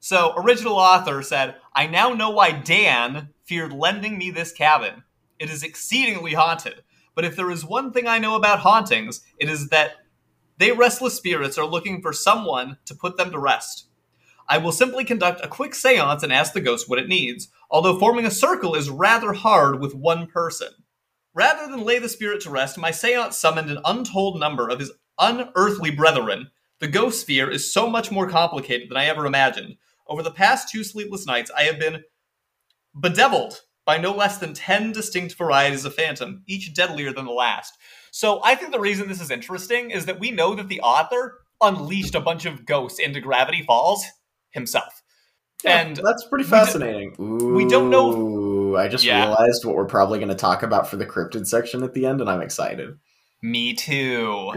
So, 0.00 0.34
original 0.36 0.74
author 0.74 1.22
said, 1.22 1.54
I 1.74 1.86
now 1.86 2.10
know 2.10 2.28
why 2.28 2.52
Dan 2.52 3.30
feared 3.44 3.72
lending 3.72 4.18
me 4.18 4.30
this 4.30 4.52
cabin. 4.52 5.02
It 5.38 5.48
is 5.48 5.62
exceedingly 5.62 6.34
haunted. 6.34 6.82
But 7.14 7.24
if 7.24 7.36
there 7.36 7.50
is 7.50 7.64
one 7.64 7.90
thing 7.90 8.06
I 8.06 8.18
know 8.18 8.36
about 8.36 8.58
hauntings, 8.58 9.22
it 9.38 9.48
is 9.48 9.68
that 9.68 9.92
they 10.58 10.72
restless 10.72 11.14
spirits 11.14 11.56
are 11.56 11.64
looking 11.64 12.02
for 12.02 12.12
someone 12.12 12.76
to 12.84 12.94
put 12.94 13.16
them 13.16 13.30
to 13.30 13.38
rest. 13.38 13.86
I 14.48 14.58
will 14.58 14.72
simply 14.72 15.04
conduct 15.04 15.44
a 15.44 15.48
quick 15.48 15.74
seance 15.74 16.22
and 16.22 16.32
ask 16.32 16.52
the 16.52 16.60
ghost 16.60 16.88
what 16.88 16.98
it 16.98 17.08
needs, 17.08 17.48
although 17.70 17.98
forming 17.98 18.26
a 18.26 18.30
circle 18.30 18.74
is 18.74 18.90
rather 18.90 19.32
hard 19.32 19.80
with 19.80 19.94
one 19.94 20.26
person. 20.26 20.68
Rather 21.34 21.70
than 21.70 21.84
lay 21.84 21.98
the 21.98 22.08
spirit 22.08 22.42
to 22.42 22.50
rest, 22.50 22.78
my 22.78 22.90
seance 22.90 23.36
summoned 23.36 23.70
an 23.70 23.80
untold 23.84 24.38
number 24.38 24.68
of 24.68 24.78
his 24.78 24.92
unearthly 25.18 25.90
brethren. 25.90 26.50
The 26.80 26.88
ghost 26.88 27.22
sphere 27.22 27.50
is 27.50 27.72
so 27.72 27.88
much 27.88 28.10
more 28.10 28.28
complicated 28.28 28.90
than 28.90 28.96
I 28.96 29.06
ever 29.06 29.26
imagined. 29.26 29.76
Over 30.06 30.22
the 30.22 30.30
past 30.30 30.68
two 30.68 30.84
sleepless 30.84 31.26
nights, 31.26 31.50
I 31.56 31.62
have 31.62 31.78
been 31.78 32.04
bedeviled 32.94 33.62
by 33.86 33.98
no 33.98 34.14
less 34.14 34.38
than 34.38 34.54
10 34.54 34.92
distinct 34.92 35.34
varieties 35.34 35.84
of 35.84 35.94
phantom, 35.94 36.42
each 36.46 36.74
deadlier 36.74 37.12
than 37.12 37.24
the 37.24 37.32
last. 37.32 37.74
So 38.10 38.40
I 38.44 38.54
think 38.54 38.72
the 38.72 38.80
reason 38.80 39.08
this 39.08 39.20
is 39.20 39.30
interesting 39.30 39.90
is 39.90 40.06
that 40.06 40.20
we 40.20 40.30
know 40.30 40.54
that 40.54 40.68
the 40.68 40.80
author 40.80 41.40
unleashed 41.60 42.14
a 42.14 42.20
bunch 42.20 42.44
of 42.44 42.66
ghosts 42.66 42.98
into 42.98 43.20
Gravity 43.20 43.62
Falls 43.62 44.04
himself. 44.54 45.02
And 45.66 45.96
that's 45.96 46.24
pretty 46.28 46.44
we 46.44 46.50
d- 46.50 46.50
fascinating. 46.50 47.54
we 47.54 47.66
don't 47.66 47.90
know 47.90 48.74
if- 48.74 48.80
I 48.80 48.88
just 48.88 49.04
Yeah. 49.04 49.26
realized 49.26 49.64
what 49.64 49.76
we're 49.76 49.84
probably 49.86 50.18
going 50.18 50.28
to 50.30 50.34
talk 50.34 50.62
about 50.62 50.88
for 50.88 50.96
the 50.96 51.06
cryptid 51.06 51.46
section 51.46 51.82
at 51.84 51.94
the 51.94 52.06
end, 52.06 52.20
and 52.20 52.28
I'm 52.28 52.42
excited. 52.42 52.98
Me 53.42 53.72
too. 53.74 54.52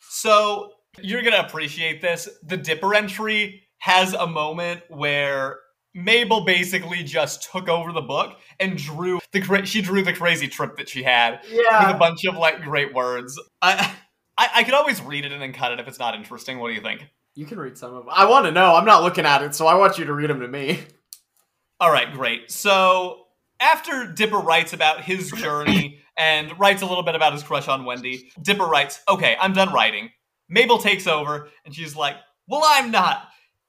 So 0.00 0.72
you're 1.00 1.22
gonna 1.22 1.38
appreciate 1.46 2.00
this. 2.00 2.28
The 2.42 2.56
Dipper 2.56 2.94
entry 2.94 3.62
has 3.78 4.14
a 4.14 4.26
moment 4.26 4.82
where 4.88 5.58
Mabel 5.94 6.44
basically 6.44 7.02
just 7.04 7.50
took 7.52 7.68
over 7.68 7.92
the 7.92 8.00
book 8.00 8.36
and 8.60 8.76
drew 8.76 9.18
the 9.32 9.40
cra- 9.40 9.66
she 9.66 9.82
drew 9.82 10.02
the 10.02 10.12
crazy 10.12 10.48
trip 10.48 10.76
that 10.76 10.88
she 10.88 11.02
had 11.02 11.40
with 11.50 11.66
a 11.94 11.96
bunch 11.98 12.24
of 12.24 12.36
like 12.36 12.62
great 12.62 12.94
words. 12.94 13.40
I 13.62 13.94
I, 14.36 14.48
I 14.56 14.64
could 14.64 14.74
always 14.74 15.00
read 15.02 15.24
it 15.24 15.32
and 15.32 15.42
then 15.42 15.52
cut 15.52 15.72
it 15.72 15.80
if 15.80 15.88
it's 15.88 15.98
not 15.98 16.14
interesting. 16.14 16.58
What 16.58 16.68
do 16.68 16.74
you 16.74 16.80
think? 16.80 17.06
You 17.38 17.46
can 17.46 17.60
read 17.60 17.78
some 17.78 17.94
of. 17.94 18.04
them. 18.04 18.12
I 18.12 18.28
want 18.28 18.46
to 18.46 18.50
know. 18.50 18.74
I'm 18.74 18.84
not 18.84 19.04
looking 19.04 19.24
at 19.24 19.42
it, 19.42 19.54
so 19.54 19.68
I 19.68 19.74
want 19.74 19.96
you 19.96 20.04
to 20.06 20.12
read 20.12 20.28
them 20.28 20.40
to 20.40 20.48
me. 20.48 20.82
All 21.80 21.92
right, 21.92 22.12
great. 22.12 22.50
So 22.50 23.26
after 23.60 24.12
Dipper 24.12 24.38
writes 24.38 24.72
about 24.72 25.04
his 25.04 25.30
journey 25.30 26.00
and 26.16 26.58
writes 26.58 26.82
a 26.82 26.86
little 26.86 27.04
bit 27.04 27.14
about 27.14 27.32
his 27.32 27.44
crush 27.44 27.68
on 27.68 27.84
Wendy, 27.84 28.32
Dipper 28.42 28.66
writes, 28.66 28.98
"Okay, 29.08 29.36
I'm 29.40 29.52
done 29.52 29.72
writing." 29.72 30.10
Mabel 30.48 30.78
takes 30.78 31.06
over 31.06 31.48
and 31.64 31.72
she's 31.72 31.94
like, 31.94 32.16
"Well, 32.48 32.62
I'm 32.64 32.90
not. 32.90 33.28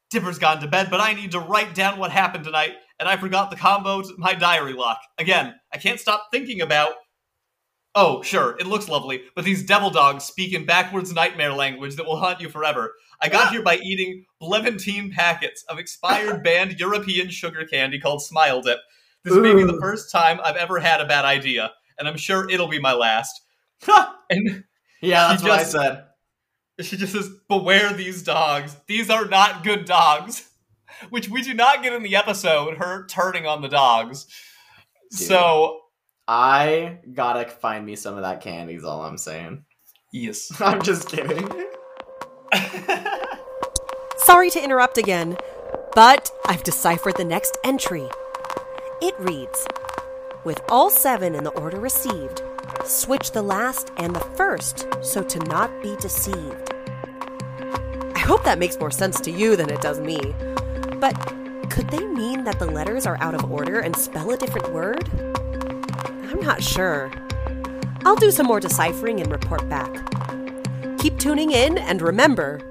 Dipper's 0.09 0.39
gone 0.39 0.59
to 0.61 0.67
bed, 0.67 0.87
but 0.89 0.99
I 0.99 1.13
need 1.13 1.33
to 1.33 1.39
write 1.39 1.75
down 1.75 1.99
what 1.99 2.09
happened 2.09 2.45
tonight, 2.45 2.73
and 2.99 3.07
I 3.07 3.17
forgot 3.17 3.51
the 3.51 3.55
combo 3.55 4.01
to 4.01 4.15
my 4.17 4.33
diary 4.33 4.73
lock. 4.73 4.99
Again, 5.19 5.53
I 5.71 5.77
can't 5.77 5.99
stop 5.99 6.29
thinking 6.31 6.61
about 6.61 6.93
Oh, 7.95 8.21
sure, 8.21 8.55
it 8.59 8.67
looks 8.67 8.87
lovely, 8.87 9.23
but 9.35 9.43
these 9.43 9.65
devil 9.65 9.89
dogs 9.89 10.23
speak 10.23 10.53
in 10.53 10.65
backwards 10.65 11.11
nightmare 11.11 11.53
language 11.53 11.95
that 11.95 12.05
will 12.05 12.17
haunt 12.17 12.39
you 12.39 12.47
forever. 12.47 12.93
I 13.21 13.29
got 13.29 13.51
here 13.51 13.61
by 13.61 13.77
eating 13.77 14.25
Levantine 14.41 15.11
packets 15.11 15.63
of 15.67 15.77
expired 15.79 16.43
banned 16.43 16.79
European 16.79 17.29
sugar 17.29 17.65
candy 17.65 17.99
called 17.99 18.21
Smile 18.21 18.61
Dip. 18.61 18.79
This 19.23 19.35
may 19.35 19.53
be 19.53 19.63
the 19.63 19.77
first 19.81 20.11
time 20.11 20.39
I've 20.43 20.55
ever 20.55 20.79
had 20.79 21.01
a 21.01 21.05
bad 21.05 21.25
idea, 21.25 21.71
and 21.97 22.07
I'm 22.07 22.15
sure 22.17 22.49
it'll 22.49 22.67
be 22.69 22.79
my 22.79 22.93
last. 22.93 23.41
And 24.31 24.63
yeah, 25.01 25.29
that's 25.29 25.41
what 25.43 25.57
just- 25.59 25.75
I 25.75 25.79
said. 25.81 26.03
she 26.81 26.97
just 26.97 27.13
says, 27.13 27.29
Beware 27.49 27.91
these 27.93 28.21
dogs. 28.21 28.75
These 28.87 29.09
are 29.09 29.25
not 29.25 29.63
good 29.63 29.85
dogs. 29.85 30.47
Which 31.09 31.29
we 31.29 31.41
do 31.41 31.53
not 31.53 31.81
get 31.83 31.93
in 31.93 32.03
the 32.03 32.15
episode, 32.15 32.77
her 32.77 33.05
turning 33.07 33.45
on 33.47 33.61
the 33.61 33.67
dogs. 33.69 34.25
Dude. 35.11 35.27
So, 35.27 35.79
I 36.27 36.99
gotta 37.13 37.49
find 37.49 37.85
me 37.85 37.95
some 37.95 38.15
of 38.17 38.21
that 38.21 38.41
candy. 38.41 38.75
Is 38.75 38.83
all 38.83 39.01
I'm 39.01 39.17
saying. 39.17 39.65
yes. 40.13 40.51
I'm 40.61 40.81
just 40.81 41.09
kidding. 41.09 41.47
Sorry 44.29 44.51
to 44.51 44.63
interrupt 44.63 44.99
again, 44.99 45.37
but 45.95 46.31
I've 46.45 46.61
deciphered 46.61 47.17
the 47.17 47.25
next 47.25 47.57
entry. 47.63 48.07
It 49.01 49.15
reads 49.17 49.65
With 50.43 50.61
all 50.69 50.91
seven 50.91 51.33
in 51.33 51.43
the 51.43 51.49
order 51.59 51.79
received, 51.79 52.43
switch 52.85 53.31
the 53.31 53.41
last 53.41 53.89
and 53.97 54.15
the 54.15 54.19
first 54.19 54.87
so 55.01 55.23
to 55.23 55.39
not 55.45 55.71
be 55.81 55.95
deceived. 55.95 56.71
I 58.13 58.19
hope 58.19 58.43
that 58.43 58.59
makes 58.59 58.79
more 58.79 58.91
sense 58.91 59.19
to 59.21 59.31
you 59.31 59.55
than 59.55 59.71
it 59.71 59.81
does 59.81 59.99
me. 59.99 60.19
But 60.99 61.15
could 61.71 61.89
they 61.89 62.05
mean 62.05 62.43
that 62.43 62.59
the 62.59 62.69
letters 62.69 63.07
are 63.07 63.17
out 63.21 63.33
of 63.33 63.51
order 63.51 63.79
and 63.79 63.95
spell 63.95 64.29
a 64.29 64.37
different 64.37 64.71
word? 64.71 65.09
I'm 66.29 66.39
not 66.39 66.61
sure. 66.61 67.11
I'll 68.05 68.15
do 68.15 68.29
some 68.29 68.45
more 68.45 68.59
deciphering 68.59 69.21
and 69.21 69.31
report 69.31 69.67
back. 69.67 69.91
Keep 70.99 71.17
tuning 71.17 71.49
in 71.49 71.79
and 71.79 71.99
remember, 71.99 72.61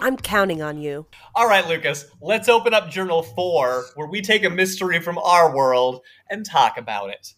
I'm 0.00 0.16
counting 0.16 0.62
on 0.62 0.78
you. 0.78 1.06
All 1.34 1.46
right, 1.46 1.66
Lucas, 1.68 2.06
let's 2.22 2.48
open 2.48 2.72
up 2.72 2.90
Journal 2.90 3.22
4, 3.22 3.84
where 3.94 4.08
we 4.08 4.22
take 4.22 4.44
a 4.44 4.50
mystery 4.50 4.98
from 5.00 5.18
our 5.18 5.54
world 5.54 6.00
and 6.30 6.44
talk 6.44 6.78
about 6.78 7.10
it. 7.10 7.34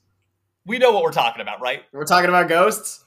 We 0.65 0.79
know 0.79 0.93
what 0.93 1.03
we're 1.03 1.11
talking 1.11 1.43
about, 1.43 1.61
right? 1.61 1.83
We're 1.93 2.05
talking 2.05 2.29
about 2.29 2.49
ghosts. 2.49 3.05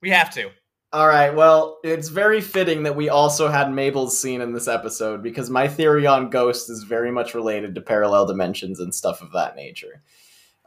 We 0.00 0.10
have 0.10 0.32
to. 0.34 0.50
All 0.92 1.06
right, 1.06 1.34
well, 1.34 1.80
it's 1.84 2.08
very 2.08 2.40
fitting 2.40 2.84
that 2.84 2.96
we 2.96 3.08
also 3.08 3.48
had 3.48 3.72
Mabel's 3.72 4.18
scene 4.18 4.40
in 4.40 4.52
this 4.52 4.68
episode 4.68 5.22
because 5.22 5.50
my 5.50 5.68
theory 5.68 6.06
on 6.06 6.30
ghosts 6.30 6.70
is 6.70 6.84
very 6.84 7.10
much 7.10 7.34
related 7.34 7.74
to 7.74 7.80
parallel 7.80 8.26
dimensions 8.26 8.80
and 8.80 8.94
stuff 8.94 9.20
of 9.20 9.32
that 9.32 9.56
nature. 9.56 10.02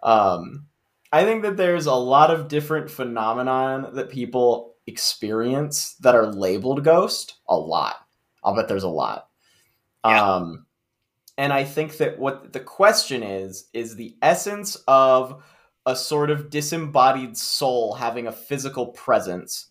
Um, 0.03 0.65
I 1.11 1.23
think 1.23 1.43
that 1.43 1.57
there's 1.57 1.85
a 1.85 1.95
lot 1.95 2.29
of 2.29 2.49
different 2.49 2.91
phenomenon 2.91 3.95
that 3.95 4.09
people 4.09 4.75
experience 4.85 5.95
that 6.01 6.15
are 6.15 6.27
labeled 6.27 6.83
ghost. 6.83 7.35
A 7.47 7.55
lot. 7.55 7.95
I'll 8.43 8.55
bet 8.55 8.67
there's 8.67 8.83
a 8.83 8.89
lot. 8.89 9.29
Yeah. 10.05 10.35
Um, 10.35 10.65
and 11.37 11.53
I 11.53 11.63
think 11.63 11.97
that 11.97 12.17
what 12.17 12.53
the 12.53 12.59
question 12.59 13.23
is 13.23 13.67
is 13.73 13.95
the 13.95 14.15
essence 14.21 14.75
of 14.87 15.43
a 15.85 15.95
sort 15.95 16.29
of 16.29 16.49
disembodied 16.49 17.37
soul 17.37 17.93
having 17.93 18.27
a 18.27 18.31
physical 18.31 18.87
presence 18.87 19.67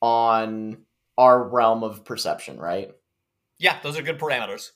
on 0.00 0.78
our 1.16 1.42
realm 1.42 1.84
of 1.84 2.04
perception, 2.04 2.58
right? 2.58 2.90
Yeah, 3.58 3.78
those 3.82 3.98
are 3.98 4.02
good 4.02 4.18
parameters. 4.18 4.72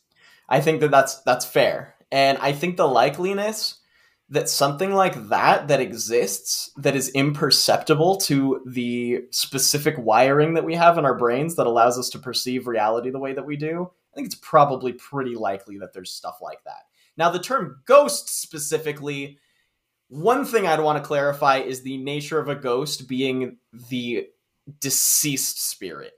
I 0.49 0.61
think 0.61 0.81
that 0.81 0.91
that's 0.91 1.23
that's 1.23 1.45
fair. 1.45 1.95
And 2.13 2.39
I 2.39 2.53
think 2.53 2.77
the 2.77 2.87
likeliness 2.87 3.75
that 4.29 4.49
something 4.49 4.93
like 4.93 5.29
that 5.29 5.69
that 5.69 5.81
exists 5.81 6.71
that 6.77 6.97
is 6.97 7.11
imperceptible 7.11 8.17
to 8.17 8.61
the 8.67 9.25
specific 9.31 9.95
wiring 9.99 10.55
that 10.55 10.65
we 10.65 10.75
have 10.75 10.99
in 10.99 11.05
our 11.05 11.17
brains 11.17 11.55
that 11.55 11.67
allows 11.67 11.99
us 11.99 12.09
to 12.11 12.19
perceive 12.19 12.67
reality 12.67 13.11
the 13.11 13.21
way 13.21 13.33
that 13.33 13.47
we 13.47 13.57
do, 13.57 13.89
I 14.13 14.17
think 14.17 14.27
it's 14.27 14.35
probably 14.37 14.93
pretty 14.95 15.37
likely 15.37 15.79
that 15.79 15.93
there's 15.93 16.13
stuff 16.13 16.39
like 16.43 16.63
that. 16.65 16.87
Now, 17.17 17.31
the 17.31 17.39
term 17.39 17.81
ghost 17.87 18.41
specifically, 18.43 19.39
one 20.09 20.45
thing 20.45 20.67
I'd 20.67 20.81
want 20.81 20.99
to 20.99 21.07
clarify 21.07 21.59
is 21.59 21.83
the 21.83 21.97
nature 21.99 22.39
of 22.39 22.49
a 22.49 22.57
ghost 22.57 23.09
being 23.09 23.59
the 23.89 24.27
deceased 24.81 25.71
spirit. 25.71 26.13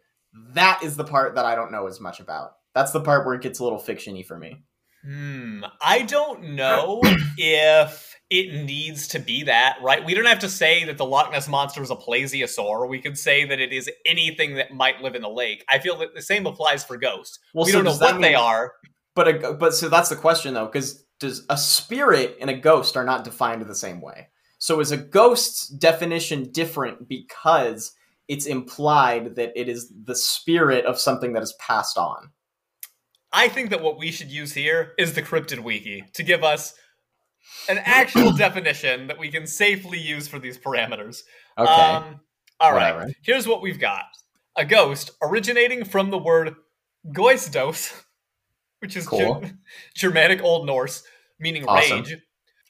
That 0.54 0.82
is 0.82 0.96
the 0.96 1.04
part 1.04 1.34
that 1.34 1.44
I 1.44 1.54
don't 1.54 1.72
know 1.72 1.86
as 1.86 2.00
much 2.00 2.20
about. 2.20 2.52
That's 2.74 2.92
the 2.92 3.00
part 3.00 3.26
where 3.26 3.34
it 3.34 3.42
gets 3.42 3.58
a 3.58 3.64
little 3.64 3.78
fictiony 3.78 4.24
for 4.24 4.38
me. 4.38 4.62
Hmm. 5.04 5.64
I 5.80 6.02
don't 6.02 6.54
know 6.54 7.00
if 7.36 8.16
it 8.30 8.64
needs 8.64 9.08
to 9.08 9.18
be 9.18 9.44
that, 9.44 9.78
right? 9.82 10.04
We 10.04 10.14
don't 10.14 10.26
have 10.26 10.40
to 10.40 10.48
say 10.48 10.84
that 10.84 10.98
the 10.98 11.06
Loch 11.06 11.32
Ness 11.32 11.48
monster 11.48 11.82
is 11.82 11.90
a 11.90 11.96
plesiosaur. 11.96 12.88
We 12.88 13.00
could 13.00 13.16
say 13.16 13.44
that 13.46 13.58
it 13.58 13.72
is 13.72 13.90
anything 14.04 14.56
that 14.56 14.72
might 14.72 15.00
live 15.00 15.14
in 15.14 15.22
the 15.22 15.30
lake. 15.30 15.64
I 15.70 15.78
feel 15.78 15.96
that 15.98 16.14
the 16.14 16.22
same 16.22 16.46
applies 16.46 16.84
for 16.84 16.96
ghosts. 16.96 17.38
Well, 17.54 17.64
we 17.64 17.72
so 17.72 17.82
don't 17.82 17.98
know 17.98 18.06
what 18.06 18.20
they 18.20 18.34
are. 18.34 18.72
But 19.14 19.28
a, 19.28 19.52
but 19.54 19.74
so 19.74 19.88
that's 19.88 20.10
the 20.10 20.16
question 20.16 20.54
though, 20.54 20.66
because 20.66 21.04
does 21.20 21.44
a 21.48 21.56
spirit 21.56 22.36
and 22.40 22.50
a 22.50 22.56
ghost 22.56 22.96
are 22.96 23.04
not 23.04 23.24
defined 23.24 23.62
the 23.62 23.74
same 23.74 24.00
way? 24.00 24.28
So 24.58 24.80
is 24.80 24.92
a 24.92 24.96
ghost's 24.96 25.68
definition 25.68 26.50
different 26.52 27.08
because 27.08 27.92
it's 28.28 28.46
implied 28.46 29.36
that 29.36 29.52
it 29.56 29.68
is 29.68 29.92
the 30.04 30.14
spirit 30.14 30.84
of 30.84 31.00
something 31.00 31.32
that 31.32 31.42
is 31.42 31.54
passed 31.58 31.96
on? 31.96 32.30
I 33.32 33.48
think 33.48 33.70
that 33.70 33.82
what 33.82 33.98
we 33.98 34.10
should 34.10 34.30
use 34.30 34.52
here 34.54 34.94
is 34.98 35.14
the 35.14 35.22
cryptid 35.22 35.60
wiki 35.60 36.04
to 36.14 36.22
give 36.22 36.42
us 36.42 36.74
an 37.68 37.78
actual 37.78 38.32
definition 38.36 39.06
that 39.08 39.18
we 39.18 39.30
can 39.30 39.46
safely 39.46 39.98
use 39.98 40.26
for 40.28 40.38
these 40.38 40.58
parameters. 40.58 41.22
Okay. 41.58 41.70
Um, 41.70 42.20
all 42.60 42.72
right. 42.72 42.94
Whatever. 42.94 43.12
Here's 43.22 43.46
what 43.46 43.60
we've 43.62 43.78
got: 43.80 44.04
a 44.56 44.64
ghost 44.64 45.10
originating 45.22 45.84
from 45.84 46.10
the 46.10 46.18
word 46.18 46.54
goisdos, 47.12 47.92
which 48.80 48.96
is 48.96 49.06
Cool. 49.06 49.40
Ger- 49.40 49.52
Germanic 49.94 50.42
Old 50.42 50.66
Norse, 50.66 51.02
meaning 51.38 51.64
Awesome. 51.66 51.98
rage, 52.00 52.16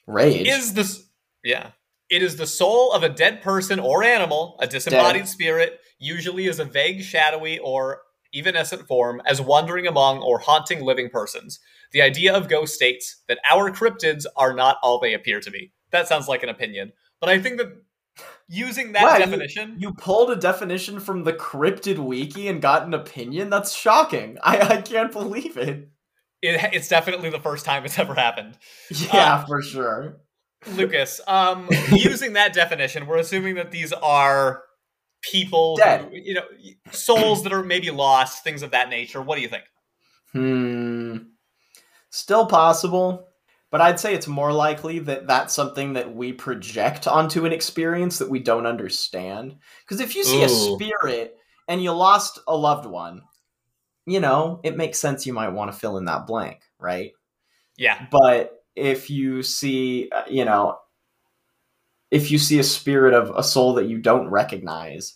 Rage. 0.07 0.47
is 0.47 0.73
this 0.73 1.07
yeah. 1.43 1.71
It 2.09 2.23
is 2.23 2.37
the 2.37 2.47
soul 2.47 2.91
of 2.91 3.03
a 3.03 3.09
dead 3.09 3.43
person 3.43 3.79
or 3.79 4.03
animal, 4.03 4.57
a 4.59 4.65
disembodied 4.65 5.27
spirit, 5.27 5.79
usually 5.99 6.47
as 6.49 6.57
a 6.57 6.65
vague, 6.65 7.03
shadowy, 7.03 7.59
or 7.59 8.01
evanescent 8.33 8.87
form, 8.87 9.21
as 9.25 9.41
wandering 9.41 9.87
among 9.87 10.19
or 10.19 10.39
haunting 10.39 10.83
living 10.83 11.09
persons. 11.09 11.59
The 11.91 12.01
idea 12.01 12.33
of 12.33 12.49
ghost 12.49 12.75
states 12.75 13.23
that 13.27 13.39
our 13.49 13.71
cryptids 13.71 14.25
are 14.35 14.53
not 14.53 14.77
all 14.83 14.99
they 14.99 15.13
appear 15.13 15.39
to 15.39 15.51
be. 15.51 15.71
That 15.91 16.07
sounds 16.07 16.27
like 16.27 16.43
an 16.43 16.49
opinion, 16.49 16.93
but 17.19 17.29
I 17.29 17.39
think 17.39 17.57
that 17.57 17.73
using 18.47 18.91
that 18.93 19.17
definition, 19.19 19.75
you 19.79 19.93
pulled 19.93 20.31
a 20.31 20.35
definition 20.35 20.99
from 20.99 21.23
the 21.23 21.33
cryptid 21.33 21.97
wiki 21.97 22.47
and 22.47 22.61
got 22.61 22.85
an 22.85 22.93
opinion? 22.93 23.49
That's 23.49 23.73
shocking. 23.73 24.37
I, 24.43 24.59
I 24.59 24.81
can't 24.81 25.11
believe 25.11 25.57
it. 25.57 25.89
it, 26.41 26.73
it's 26.73 26.87
definitely 26.87 27.29
the 27.29 27.39
first 27.39 27.65
time 27.65 27.85
it's 27.85 27.99
ever 27.99 28.15
happened. 28.15 28.57
Yeah, 29.13 29.45
for 29.45 29.61
sure. 29.61 30.21
Lucas, 30.73 31.21
um, 31.27 31.69
using 31.91 32.33
that 32.33 32.53
definition, 32.53 33.07
we're 33.07 33.17
assuming 33.17 33.55
that 33.55 33.71
these 33.71 33.93
are 33.93 34.63
people, 35.21 35.75
Dead. 35.75 36.01
who, 36.01 36.15
you 36.15 36.33
know, 36.33 36.45
souls 36.91 37.43
that 37.43 37.53
are 37.53 37.63
maybe 37.63 37.91
lost, 37.91 38.43
things 38.43 38.63
of 38.63 38.71
that 38.71 38.89
nature. 38.89 39.21
What 39.21 39.35
do 39.35 39.41
you 39.41 39.49
think? 39.49 39.63
Hmm. 40.33 41.17
Still 42.11 42.45
possible, 42.45 43.27
but 43.71 43.81
I'd 43.81 43.99
say 43.99 44.13
it's 44.13 44.27
more 44.27 44.51
likely 44.51 44.99
that 44.99 45.27
that's 45.27 45.53
something 45.53 45.93
that 45.93 46.15
we 46.15 46.33
project 46.33 47.07
onto 47.07 47.45
an 47.45 47.53
experience 47.53 48.17
that 48.19 48.29
we 48.29 48.39
don't 48.39 48.65
understand. 48.65 49.57
Because 49.83 49.99
if 49.99 50.15
you 50.15 50.23
see 50.23 50.43
a 50.43 50.49
spirit 50.49 51.37
and 51.67 51.83
you 51.83 51.91
lost 51.91 52.39
a 52.47 52.55
loved 52.55 52.87
one, 52.87 53.21
you 54.05 54.19
know, 54.19 54.59
it 54.63 54.75
makes 54.75 54.97
sense 54.97 55.27
you 55.27 55.33
might 55.33 55.49
want 55.49 55.71
to 55.71 55.77
fill 55.77 55.97
in 55.97 56.05
that 56.05 56.25
blank, 56.25 56.61
right? 56.79 57.11
Yeah, 57.77 58.07
But 58.11 58.63
if 58.75 59.09
you 59.09 59.43
see, 59.43 60.09
uh, 60.11 60.23
you 60.27 60.45
know, 60.45 60.79
if 62.11 62.31
you 62.31 62.37
see 62.37 62.59
a 62.59 62.63
spirit 62.63 63.13
of 63.13 63.31
a 63.35 63.43
soul 63.43 63.73
that 63.75 63.87
you 63.87 63.99
don't 63.99 64.29
recognize, 64.29 65.15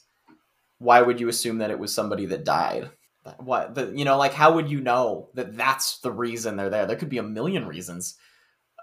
why 0.80 1.02
would 1.02 1.20
you 1.20 1.30
assume 1.30 1.60
that 1.60 1.72
it 1.72 1.80
was 1.80 1.94
somebody 1.94 2.26
that 2.28 2.46
died? 2.46 2.90
What 3.38 3.76
the, 3.76 3.94
you 3.96 4.04
know, 4.04 4.18
like 4.18 4.34
how 4.34 4.54
would 4.56 4.70
you 4.70 4.82
know 4.82 5.30
that 5.34 5.56
that's 5.56 6.00
the 6.00 6.12
reason 6.12 6.58
they're 6.58 6.70
there? 6.70 6.86
There 6.86 6.98
could 6.98 7.10
be 7.10 7.20
a 7.20 7.24
million 7.24 7.68
reasons 7.68 8.18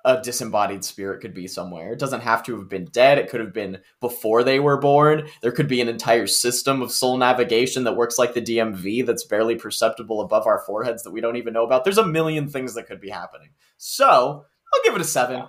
a 0.04 0.20
disembodied 0.22 0.84
spirit 0.84 1.20
could 1.20 1.34
be 1.34 1.46
somewhere. 1.46 1.92
It 1.92 1.98
doesn't 1.98 2.22
have 2.22 2.42
to 2.44 2.58
have 2.58 2.68
been 2.68 2.86
dead. 2.86 3.18
It 3.18 3.28
could 3.28 3.40
have 3.40 3.52
been 3.52 3.78
before 4.00 4.42
they 4.42 4.60
were 4.60 4.78
born. 4.78 5.28
There 5.42 5.52
could 5.52 5.68
be 5.68 5.80
an 5.80 5.88
entire 5.88 6.26
system 6.26 6.82
of 6.82 6.92
soul 6.92 7.16
navigation 7.16 7.84
that 7.84 7.96
works 7.96 8.18
like 8.18 8.34
the 8.34 8.42
DMV 8.42 9.04
that's 9.04 9.24
barely 9.24 9.56
perceptible 9.56 10.20
above 10.20 10.46
our 10.46 10.60
foreheads 10.66 11.02
that 11.02 11.10
we 11.10 11.20
don't 11.20 11.36
even 11.36 11.52
know 11.52 11.64
about. 11.64 11.84
There's 11.84 11.98
a 11.98 12.06
million 12.06 12.48
things 12.48 12.74
that 12.74 12.86
could 12.86 13.00
be 13.00 13.10
happening. 13.10 13.50
So, 13.76 14.44
I'll 14.72 14.82
give 14.84 14.94
it 14.94 15.00
a 15.00 15.04
7. 15.04 15.44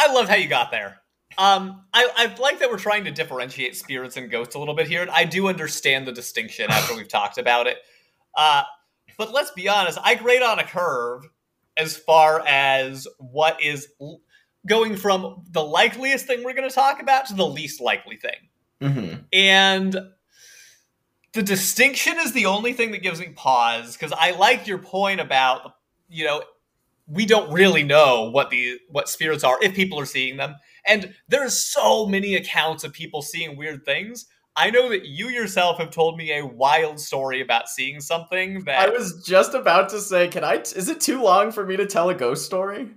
I 0.00 0.12
love 0.14 0.28
how 0.28 0.36
you 0.36 0.48
got 0.48 0.70
there. 0.70 1.02
Um, 1.36 1.84
I, 1.92 2.08
I 2.16 2.34
like 2.40 2.58
that 2.60 2.70
we're 2.70 2.78
trying 2.78 3.04
to 3.04 3.10
differentiate 3.10 3.76
spirits 3.76 4.16
and 4.16 4.30
ghosts 4.30 4.54
a 4.54 4.58
little 4.58 4.74
bit 4.74 4.88
here, 4.88 5.02
and 5.02 5.10
I 5.10 5.24
do 5.24 5.48
understand 5.48 6.06
the 6.06 6.12
distinction 6.12 6.66
after 6.70 6.96
we've 6.96 7.08
talked 7.08 7.36
about 7.36 7.66
it. 7.66 7.76
Uh, 8.34 8.62
but 9.18 9.32
let's 9.32 9.50
be 9.50 9.68
honest, 9.68 9.98
I 10.02 10.14
grade 10.14 10.42
on 10.42 10.58
a 10.58 10.64
curve 10.64 11.24
as 11.76 11.96
far 11.96 12.42
as 12.46 13.06
what 13.18 13.62
is 13.62 13.88
l- 14.00 14.22
going 14.66 14.96
from 14.96 15.44
the 15.50 15.62
likeliest 15.62 16.26
thing 16.26 16.44
we're 16.44 16.54
going 16.54 16.68
to 16.68 16.74
talk 16.74 17.02
about 17.02 17.26
to 17.26 17.34
the 17.34 17.46
least 17.46 17.80
likely 17.80 18.16
thing. 18.16 18.48
Mm-hmm. 18.80 19.16
And 19.34 19.96
the 21.32 21.42
distinction 21.42 22.14
is 22.18 22.32
the 22.32 22.46
only 22.46 22.72
thing 22.72 22.92
that 22.92 23.02
gives 23.02 23.20
me 23.20 23.28
pause 23.28 23.96
because 23.96 24.12
I 24.12 24.30
like 24.32 24.66
your 24.66 24.78
point 24.78 25.20
about 25.20 25.74
you 26.08 26.24
know 26.24 26.42
we 27.10 27.26
don't 27.26 27.52
really 27.52 27.82
know 27.82 28.30
what 28.30 28.50
the 28.50 28.78
what 28.88 29.08
spirits 29.08 29.44
are 29.44 29.58
if 29.62 29.74
people 29.74 29.98
are 29.98 30.06
seeing 30.06 30.36
them 30.36 30.54
and 30.86 31.14
there's 31.28 31.58
so 31.58 32.06
many 32.06 32.34
accounts 32.36 32.84
of 32.84 32.92
people 32.92 33.20
seeing 33.20 33.56
weird 33.56 33.84
things 33.84 34.26
i 34.56 34.70
know 34.70 34.88
that 34.88 35.04
you 35.04 35.28
yourself 35.28 35.78
have 35.78 35.90
told 35.90 36.16
me 36.16 36.32
a 36.38 36.46
wild 36.46 36.98
story 37.00 37.40
about 37.40 37.68
seeing 37.68 38.00
something 38.00 38.64
that 38.64 38.88
I 38.88 38.90
was 38.90 39.22
just 39.26 39.54
about 39.54 39.88
to 39.90 40.00
say, 40.00 40.28
can 40.28 40.44
I 40.44 40.56
is 40.56 40.88
it 40.88 41.00
too 41.00 41.22
long 41.22 41.52
for 41.52 41.66
me 41.66 41.76
to 41.76 41.86
tell 41.86 42.08
a 42.10 42.14
ghost 42.14 42.44
story? 42.46 42.88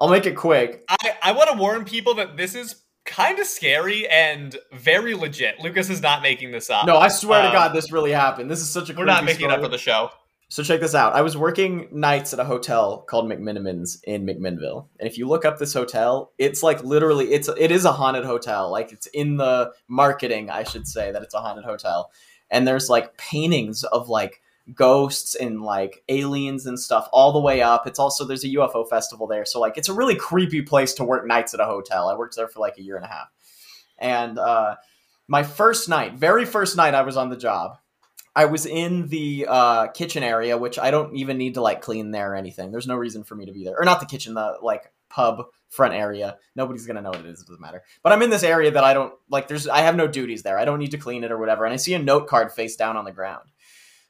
I'll 0.00 0.08
make 0.10 0.26
it 0.26 0.36
quick. 0.36 0.82
I, 0.88 1.14
I 1.22 1.32
want 1.32 1.50
to 1.50 1.56
warn 1.56 1.84
people 1.84 2.14
that 2.14 2.36
this 2.36 2.54
is 2.54 2.82
kind 3.06 3.38
of 3.38 3.46
scary 3.46 4.08
and 4.08 4.56
very 4.72 5.14
legit 5.14 5.60
lucas 5.60 5.90
is 5.90 6.00
not 6.00 6.22
making 6.22 6.50
this 6.52 6.70
up 6.70 6.86
No, 6.86 6.96
I 6.96 7.08
swear 7.08 7.42
to 7.42 7.48
Um, 7.48 7.54
God 7.54 7.68
this 7.74 7.92
really 7.92 8.12
happened. 8.12 8.50
This 8.50 8.60
is 8.60 8.70
such 8.70 8.88
a 8.90 8.94
we're 8.94 9.04
not 9.04 9.24
making 9.24 9.46
it 9.46 9.52
up 9.52 9.60
for 9.60 9.68
the 9.68 9.78
show 9.78 10.10
So 10.54 10.62
check 10.62 10.78
this 10.78 10.94
out. 10.94 11.14
I 11.14 11.22
was 11.22 11.36
working 11.36 11.88
nights 11.90 12.32
at 12.32 12.38
a 12.38 12.44
hotel 12.44 12.98
called 13.08 13.28
McMenamins 13.28 13.98
in 14.04 14.24
McMinnville, 14.24 14.86
and 15.00 15.08
if 15.08 15.18
you 15.18 15.26
look 15.26 15.44
up 15.44 15.58
this 15.58 15.74
hotel, 15.74 16.30
it's 16.38 16.62
like 16.62 16.84
literally 16.84 17.32
it's 17.32 17.48
it 17.48 17.72
is 17.72 17.84
a 17.84 17.90
haunted 17.90 18.24
hotel. 18.24 18.70
Like 18.70 18.92
it's 18.92 19.08
in 19.08 19.36
the 19.36 19.72
marketing, 19.88 20.50
I 20.50 20.62
should 20.62 20.86
say 20.86 21.10
that 21.10 21.22
it's 21.22 21.34
a 21.34 21.40
haunted 21.40 21.64
hotel, 21.64 22.12
and 22.52 22.68
there's 22.68 22.88
like 22.88 23.16
paintings 23.16 23.82
of 23.82 24.08
like 24.08 24.42
ghosts 24.72 25.34
and 25.34 25.60
like 25.60 26.04
aliens 26.08 26.66
and 26.66 26.78
stuff 26.78 27.08
all 27.12 27.32
the 27.32 27.40
way 27.40 27.60
up. 27.60 27.88
It's 27.88 27.98
also 27.98 28.24
there's 28.24 28.44
a 28.44 28.54
UFO 28.54 28.88
festival 28.88 29.26
there, 29.26 29.44
so 29.44 29.58
like 29.58 29.76
it's 29.76 29.88
a 29.88 29.92
really 29.92 30.14
creepy 30.14 30.62
place 30.62 30.94
to 30.94 31.04
work 31.04 31.26
nights 31.26 31.52
at 31.52 31.58
a 31.58 31.66
hotel. 31.66 32.08
I 32.08 32.14
worked 32.14 32.36
there 32.36 32.46
for 32.46 32.60
like 32.60 32.78
a 32.78 32.82
year 32.82 32.94
and 32.94 33.04
a 33.04 33.08
half, 33.08 33.26
and 33.98 34.38
uh, 34.38 34.76
my 35.26 35.42
first 35.42 35.88
night, 35.88 36.14
very 36.14 36.44
first 36.44 36.76
night 36.76 36.94
I 36.94 37.02
was 37.02 37.16
on 37.16 37.28
the 37.28 37.36
job. 37.36 37.78
I 38.36 38.46
was 38.46 38.66
in 38.66 39.08
the 39.08 39.46
uh, 39.48 39.86
kitchen 39.88 40.22
area, 40.22 40.58
which 40.58 40.78
I 40.78 40.90
don't 40.90 41.14
even 41.14 41.38
need 41.38 41.54
to 41.54 41.60
like 41.60 41.82
clean 41.82 42.10
there 42.10 42.32
or 42.32 42.36
anything. 42.36 42.72
There's 42.72 42.86
no 42.86 42.96
reason 42.96 43.22
for 43.22 43.34
me 43.36 43.46
to 43.46 43.52
be 43.52 43.64
there, 43.64 43.78
or 43.78 43.84
not 43.84 44.00
the 44.00 44.06
kitchen, 44.06 44.34
the 44.34 44.58
like 44.60 44.92
pub 45.08 45.44
front 45.68 45.94
area. 45.94 46.38
Nobody's 46.56 46.86
gonna 46.86 47.02
know 47.02 47.10
what 47.10 47.20
it 47.20 47.26
is. 47.26 47.40
It 47.40 47.46
doesn't 47.46 47.60
matter. 47.60 47.82
But 48.02 48.12
I'm 48.12 48.22
in 48.22 48.30
this 48.30 48.42
area 48.42 48.72
that 48.72 48.84
I 48.84 48.92
don't 48.92 49.14
like. 49.28 49.46
There's 49.46 49.68
I 49.68 49.80
have 49.80 49.96
no 49.96 50.08
duties 50.08 50.42
there. 50.42 50.58
I 50.58 50.64
don't 50.64 50.80
need 50.80 50.90
to 50.90 50.98
clean 50.98 51.22
it 51.22 51.30
or 51.30 51.38
whatever. 51.38 51.64
And 51.64 51.72
I 51.72 51.76
see 51.76 51.94
a 51.94 51.98
note 51.98 52.26
card 52.26 52.52
face 52.52 52.76
down 52.76 52.96
on 52.96 53.04
the 53.04 53.12
ground. 53.12 53.48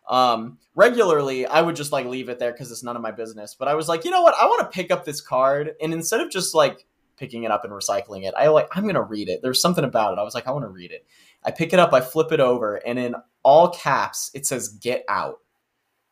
Um, 0.08 0.58
regularly, 0.74 1.46
I 1.46 1.60
would 1.60 1.76
just 1.76 1.92
like 1.92 2.06
leave 2.06 2.28
it 2.28 2.38
there 2.38 2.52
because 2.52 2.70
it's 2.70 2.82
none 2.82 2.96
of 2.96 3.02
my 3.02 3.10
business. 3.10 3.54
But 3.58 3.68
I 3.68 3.74
was 3.74 3.88
like, 3.88 4.04
you 4.04 4.10
know 4.10 4.22
what? 4.22 4.34
I 4.40 4.46
want 4.46 4.60
to 4.62 4.74
pick 4.74 4.90
up 4.90 5.04
this 5.04 5.20
card, 5.20 5.74
and 5.82 5.92
instead 5.92 6.20
of 6.20 6.30
just 6.30 6.54
like 6.54 6.86
picking 7.16 7.44
it 7.44 7.50
up 7.50 7.64
and 7.64 7.72
recycling 7.72 8.24
it, 8.24 8.34
I 8.36 8.48
like 8.48 8.68
I'm 8.74 8.86
gonna 8.86 9.02
read 9.02 9.28
it. 9.28 9.40
There's 9.42 9.60
something 9.60 9.84
about 9.84 10.14
it. 10.14 10.18
I 10.18 10.22
was 10.22 10.34
like, 10.34 10.46
I 10.46 10.52
want 10.52 10.64
to 10.64 10.70
read 10.70 10.92
it. 10.92 11.06
I 11.44 11.50
pick 11.50 11.74
it 11.74 11.78
up, 11.78 11.92
I 11.92 12.00
flip 12.00 12.32
it 12.32 12.40
over, 12.40 12.76
and 12.76 12.98
in 12.98 13.14
all 13.44 13.68
caps, 13.70 14.30
it 14.34 14.46
says 14.46 14.68
"Get 14.68 15.04
out." 15.08 15.38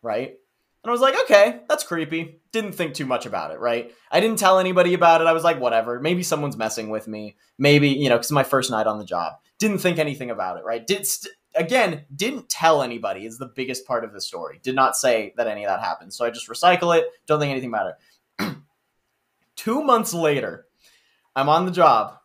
Right. 0.03 0.37
And 0.85 0.91
I 0.91 0.93
was 0.93 1.01
like, 1.01 1.15
okay, 1.23 1.61
that's 1.69 1.85
creepy. 1.85 2.41
Didn't 2.51 2.73
think 2.73 2.95
too 2.95 3.07
much 3.07 3.25
about 3.25 3.53
it, 3.53 3.61
right? 3.61 3.93
I 4.11 4.19
didn't 4.19 4.41
tell 4.41 4.59
anybody 4.59 4.95
about 4.95 5.21
it. 5.21 5.29
I 5.29 5.33
was 5.33 5.45
like, 5.45 5.61
whatever. 5.61 6.01
Maybe 6.01 6.25
someone's 6.25 6.57
messing 6.57 6.91
with 6.91 7.07
me. 7.07 7.37
Maybe, 7.57 7.91
you 7.91 8.09
know, 8.09 8.17
because 8.17 8.33
my 8.33 8.43
first 8.43 8.71
night 8.71 8.89
on 8.89 8.99
the 8.99 9.05
job. 9.05 9.35
Didn't 9.61 9.79
think 9.79 10.01
anything 10.01 10.31
about 10.31 10.57
it, 10.57 10.65
right? 10.65 10.85
Did 10.85 11.07
st- 11.07 11.33
again, 11.55 12.05
didn't 12.15 12.49
tell 12.49 12.83
anybody 12.83 13.27
is 13.27 13.39
the 13.39 13.47
biggest 13.55 13.87
part 13.87 14.03
of 14.03 14.13
the 14.13 14.21
story. 14.21 14.59
Did 14.61 14.75
not 14.75 14.97
say 14.97 15.35
that 15.37 15.47
any 15.47 15.65
of 15.65 15.69
that 15.69 15.81
happened. 15.81 16.13
So 16.13 16.25
I 16.25 16.31
just 16.31 16.49
recycle 16.49 16.97
it. 16.99 17.07
Don't 17.27 17.39
think 17.39 17.53
anything 17.53 17.69
about 17.69 17.95
it. 18.41 18.57
Two 19.57 19.85
months 19.85 20.13
later, 20.13 20.67
I'm 21.37 21.49
on 21.49 21.65
the 21.65 21.71
job. 21.71 22.19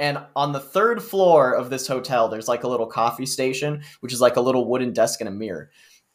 And 0.00 0.18
on 0.34 0.50
the 0.50 0.58
third 0.58 1.00
floor 1.00 1.52
of 1.52 1.70
this 1.70 1.86
hotel, 1.86 2.28
there's 2.28 2.48
like 2.48 2.64
a 2.64 2.68
little 2.68 2.86
coffee 2.86 3.26
station, 3.26 3.82
which 4.00 4.12
is 4.12 4.20
like 4.20 4.36
a 4.36 4.40
little 4.40 4.68
wooden 4.68 4.92
desk 4.92 5.20
and 5.20 5.28
a 5.28 5.32
mirror 5.32 5.70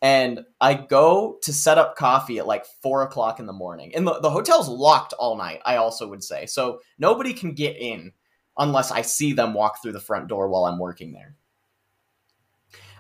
and 0.05 0.41
I 0.61 0.73
go 0.75 1.39
to 1.41 1.53
set 1.53 1.79
up 1.79 1.95
coffee 1.95 2.38
at 2.38 2.47
like 2.47 2.65
four 2.83 3.01
o'clock 3.01 3.39
in 3.39 3.45
the 3.45 3.53
morning. 3.53 3.95
And 3.95 4.05
the, 4.05 4.19
the 4.19 4.29
hotel's 4.29 4.69
locked 4.69 5.13
all 5.13 5.36
night, 5.36 5.61
I 5.65 5.77
also 5.77 6.07
would 6.07 6.23
say. 6.23 6.45
So 6.45 6.79
nobody 6.99 7.33
can 7.33 7.53
get 7.53 7.77
in 7.77 8.11
unless 8.57 8.91
I 8.91 9.01
see 9.01 9.33
them 9.33 9.55
walk 9.55 9.81
through 9.81 9.93
the 9.93 9.99
front 9.99 10.27
door 10.27 10.47
while 10.47 10.65
I'm 10.65 10.79
working 10.79 11.11
there. 11.11 11.36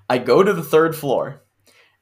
I 0.09 0.17
go 0.17 0.41
to 0.41 0.53
the 0.53 0.63
third 0.63 0.95
floor, 0.95 1.43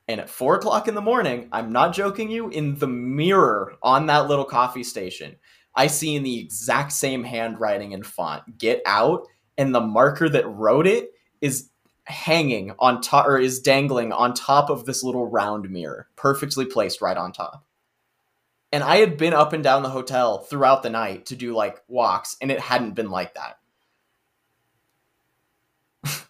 and 0.08 0.20
at 0.20 0.30
four 0.30 0.56
o'clock 0.56 0.88
in 0.88 0.96
the 0.96 1.02
morning, 1.02 1.50
I'm 1.52 1.72
not 1.72 1.94
joking 1.94 2.30
you, 2.30 2.50
in 2.50 2.78
the 2.80 2.88
mirror 2.88 3.76
on 3.82 4.06
that 4.08 4.28
little 4.28 4.46
coffee 4.46 4.84
station, 4.84 5.36
I 5.76 5.88
see 5.88 6.16
in 6.16 6.24
the 6.24 6.40
exact 6.40 6.92
same 6.92 7.24
handwriting 7.24 7.94
and 7.94 8.06
font, 8.06 8.58
get 8.58 8.82
out, 8.86 9.28
and 9.58 9.74
the 9.74 9.82
marker 9.82 10.30
that 10.30 10.48
wrote 10.48 10.88
it 10.88 11.12
is 11.42 11.70
hanging 12.06 12.74
on 12.80 13.02
top 13.02 13.28
or 13.28 13.38
is 13.38 13.60
dangling 13.60 14.12
on 14.12 14.34
top 14.34 14.70
of 14.70 14.86
this 14.86 15.04
little 15.04 15.28
round 15.28 15.70
mirror, 15.70 16.08
perfectly 16.16 16.66
placed 16.66 17.02
right 17.02 17.18
on 17.18 17.32
top. 17.32 17.66
And 18.72 18.84
I 18.84 18.98
had 18.98 19.18
been 19.18 19.34
up 19.34 19.54
and 19.54 19.64
down 19.64 19.84
the 19.84 19.90
hotel 19.90 20.40
throughout 20.40 20.84
the 20.84 20.90
night 20.90 21.28
to 21.28 21.36
do 21.36 21.54
like 21.54 21.82
walks, 21.88 22.36
and 22.42 22.52
it 22.52 22.60
hadn't 22.60 22.96
been 22.96 23.10
like 23.10 23.36
that. 23.36 23.60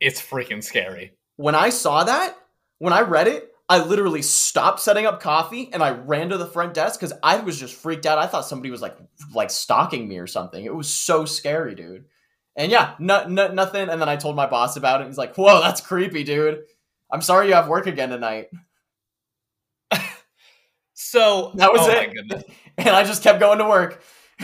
it's 0.00 0.20
freaking 0.20 0.62
scary. 0.62 1.14
When 1.36 1.54
I 1.54 1.70
saw 1.70 2.04
that, 2.04 2.36
when 2.78 2.92
I 2.92 3.00
read 3.00 3.28
it, 3.28 3.51
I 3.68 3.82
literally 3.84 4.22
stopped 4.22 4.80
setting 4.80 5.06
up 5.06 5.20
coffee 5.20 5.70
and 5.72 5.82
I 5.82 5.90
ran 5.90 6.28
to 6.30 6.36
the 6.36 6.46
front 6.46 6.74
desk 6.74 7.00
because 7.00 7.16
I 7.22 7.40
was 7.40 7.58
just 7.58 7.74
freaked 7.74 8.06
out. 8.06 8.18
I 8.18 8.26
thought 8.26 8.44
somebody 8.44 8.70
was 8.70 8.82
like 8.82 8.96
like 9.32 9.50
stalking 9.50 10.08
me 10.08 10.18
or 10.18 10.26
something. 10.26 10.64
It 10.64 10.74
was 10.74 10.92
so 10.92 11.24
scary, 11.24 11.74
dude. 11.74 12.04
And 12.54 12.70
yeah, 12.70 12.94
no, 12.98 13.26
no, 13.26 13.52
nothing. 13.52 13.88
And 13.88 14.00
then 14.00 14.08
I 14.08 14.16
told 14.16 14.36
my 14.36 14.46
boss 14.46 14.76
about 14.76 15.00
it. 15.00 15.06
He's 15.06 15.16
like, 15.16 15.36
"Whoa, 15.36 15.60
that's 15.60 15.80
creepy, 15.80 16.22
dude. 16.22 16.64
I'm 17.10 17.22
sorry 17.22 17.48
you 17.48 17.54
have 17.54 17.68
work 17.68 17.86
again 17.86 18.10
tonight." 18.10 18.48
so 20.92 21.52
that 21.54 21.72
was 21.72 21.80
oh 21.82 21.90
it. 21.90 22.50
And 22.76 22.90
I 22.90 23.04
just 23.04 23.22
kept 23.22 23.40
going 23.40 23.58
to 23.58 23.68
work 23.68 24.02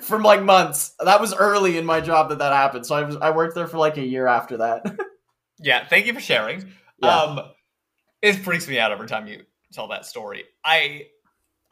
from 0.00 0.22
like 0.22 0.42
months. 0.42 0.94
That 1.02 1.20
was 1.20 1.34
early 1.34 1.78
in 1.78 1.86
my 1.86 2.00
job 2.00 2.28
that 2.30 2.38
that 2.38 2.52
happened. 2.52 2.86
So 2.86 2.94
I 2.96 3.02
was 3.04 3.16
I 3.16 3.30
worked 3.30 3.54
there 3.54 3.66
for 3.66 3.78
like 3.78 3.96
a 3.96 4.04
year 4.04 4.26
after 4.26 4.58
that. 4.58 4.98
yeah, 5.58 5.86
thank 5.86 6.06
you 6.06 6.12
for 6.12 6.20
sharing. 6.20 6.72
Yeah. 7.02 7.16
Um, 7.16 7.40
it 8.22 8.34
freaks 8.34 8.68
me 8.68 8.78
out 8.78 8.92
every 8.92 9.08
time 9.08 9.26
you 9.26 9.42
tell 9.72 9.88
that 9.88 10.06
story. 10.06 10.44
I, 10.64 11.06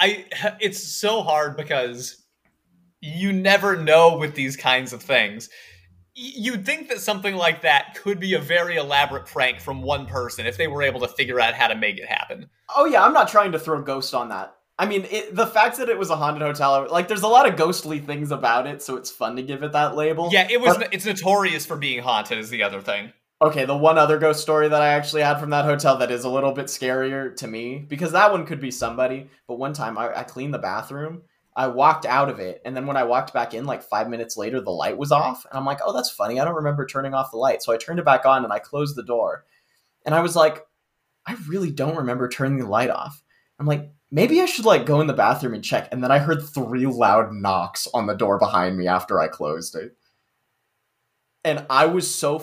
I, 0.00 0.26
it's 0.60 0.82
so 0.82 1.22
hard 1.22 1.56
because 1.56 2.24
you 3.00 3.32
never 3.32 3.76
know 3.76 4.16
with 4.16 4.34
these 4.34 4.56
kinds 4.56 4.92
of 4.92 5.02
things. 5.02 5.48
You'd 6.14 6.66
think 6.66 6.88
that 6.88 7.00
something 7.00 7.36
like 7.36 7.62
that 7.62 7.96
could 8.02 8.18
be 8.18 8.34
a 8.34 8.40
very 8.40 8.76
elaborate 8.76 9.26
prank 9.26 9.60
from 9.60 9.82
one 9.82 10.06
person 10.06 10.46
if 10.46 10.56
they 10.56 10.66
were 10.66 10.82
able 10.82 11.00
to 11.00 11.08
figure 11.08 11.38
out 11.38 11.54
how 11.54 11.68
to 11.68 11.76
make 11.76 11.98
it 11.98 12.06
happen. 12.06 12.50
Oh 12.74 12.86
yeah, 12.86 13.04
I'm 13.04 13.12
not 13.12 13.28
trying 13.28 13.52
to 13.52 13.58
throw 13.58 13.80
ghost 13.82 14.14
on 14.14 14.30
that. 14.30 14.56
I 14.80 14.86
mean, 14.86 15.06
it, 15.10 15.34
the 15.34 15.46
fact 15.46 15.76
that 15.78 15.88
it 15.88 15.98
was 15.98 16.10
a 16.10 16.16
haunted 16.16 16.42
hotel, 16.42 16.86
like, 16.90 17.08
there's 17.08 17.22
a 17.22 17.28
lot 17.28 17.48
of 17.48 17.56
ghostly 17.56 17.98
things 17.98 18.30
about 18.30 18.66
it, 18.66 18.80
so 18.80 18.96
it's 18.96 19.10
fun 19.10 19.34
to 19.34 19.42
give 19.42 19.64
it 19.64 19.72
that 19.72 19.96
label. 19.96 20.28
Yeah, 20.32 20.46
it 20.48 20.60
was. 20.60 20.76
But, 20.76 20.94
it's 20.94 21.04
notorious 21.04 21.66
for 21.66 21.76
being 21.76 22.00
haunted. 22.00 22.38
Is 22.38 22.50
the 22.50 22.62
other 22.62 22.80
thing. 22.80 23.12
Okay, 23.40 23.64
the 23.64 23.76
one 23.76 23.98
other 23.98 24.18
ghost 24.18 24.40
story 24.40 24.68
that 24.68 24.82
I 24.82 24.88
actually 24.88 25.22
had 25.22 25.38
from 25.38 25.50
that 25.50 25.64
hotel 25.64 25.96
that 25.98 26.10
is 26.10 26.24
a 26.24 26.30
little 26.30 26.52
bit 26.52 26.66
scarier 26.66 27.34
to 27.36 27.46
me 27.46 27.78
because 27.78 28.12
that 28.12 28.32
one 28.32 28.44
could 28.44 28.60
be 28.60 28.72
somebody. 28.72 29.28
But 29.46 29.58
one 29.58 29.72
time 29.72 29.96
I, 29.96 30.18
I 30.18 30.22
cleaned 30.24 30.54
the 30.54 30.58
bathroom 30.58 31.22
I 31.58 31.66
walked 31.66 32.06
out 32.06 32.28
of 32.28 32.38
it, 32.38 32.62
and 32.64 32.76
then 32.76 32.86
when 32.86 32.96
I 32.96 33.02
walked 33.02 33.34
back 33.34 33.52
in, 33.52 33.66
like 33.66 33.82
five 33.82 34.08
minutes 34.08 34.36
later, 34.36 34.60
the 34.60 34.70
light 34.70 34.96
was 34.96 35.10
off, 35.10 35.44
and 35.44 35.58
I'm 35.58 35.64
like, 35.64 35.80
"Oh, 35.84 35.92
that's 35.92 36.08
funny. 36.08 36.38
I 36.38 36.44
don't 36.44 36.54
remember 36.54 36.86
turning 36.86 37.14
off 37.14 37.32
the 37.32 37.36
light." 37.36 37.64
So 37.64 37.72
I 37.72 37.76
turned 37.76 37.98
it 37.98 38.04
back 38.04 38.24
on, 38.24 38.44
and 38.44 38.52
I 38.52 38.60
closed 38.60 38.94
the 38.94 39.02
door, 39.02 39.44
and 40.06 40.14
I 40.14 40.20
was 40.20 40.36
like, 40.36 40.64
"I 41.26 41.36
really 41.48 41.72
don't 41.72 41.96
remember 41.96 42.28
turning 42.28 42.58
the 42.60 42.66
light 42.68 42.90
off." 42.90 43.24
I'm 43.58 43.66
like, 43.66 43.90
maybe 44.12 44.40
I 44.40 44.46
should 44.46 44.66
like 44.66 44.86
go 44.86 45.00
in 45.00 45.08
the 45.08 45.14
bathroom 45.14 45.52
and 45.52 45.64
check, 45.64 45.88
and 45.90 46.02
then 46.02 46.12
I 46.12 46.20
heard 46.20 46.46
three 46.46 46.86
loud 46.86 47.32
knocks 47.32 47.88
on 47.92 48.06
the 48.06 48.14
door 48.14 48.38
behind 48.38 48.76
me 48.78 48.86
after 48.86 49.20
I 49.20 49.26
closed 49.26 49.74
it, 49.74 49.96
and 51.42 51.66
I 51.68 51.86
was 51.86 52.08
so 52.12 52.38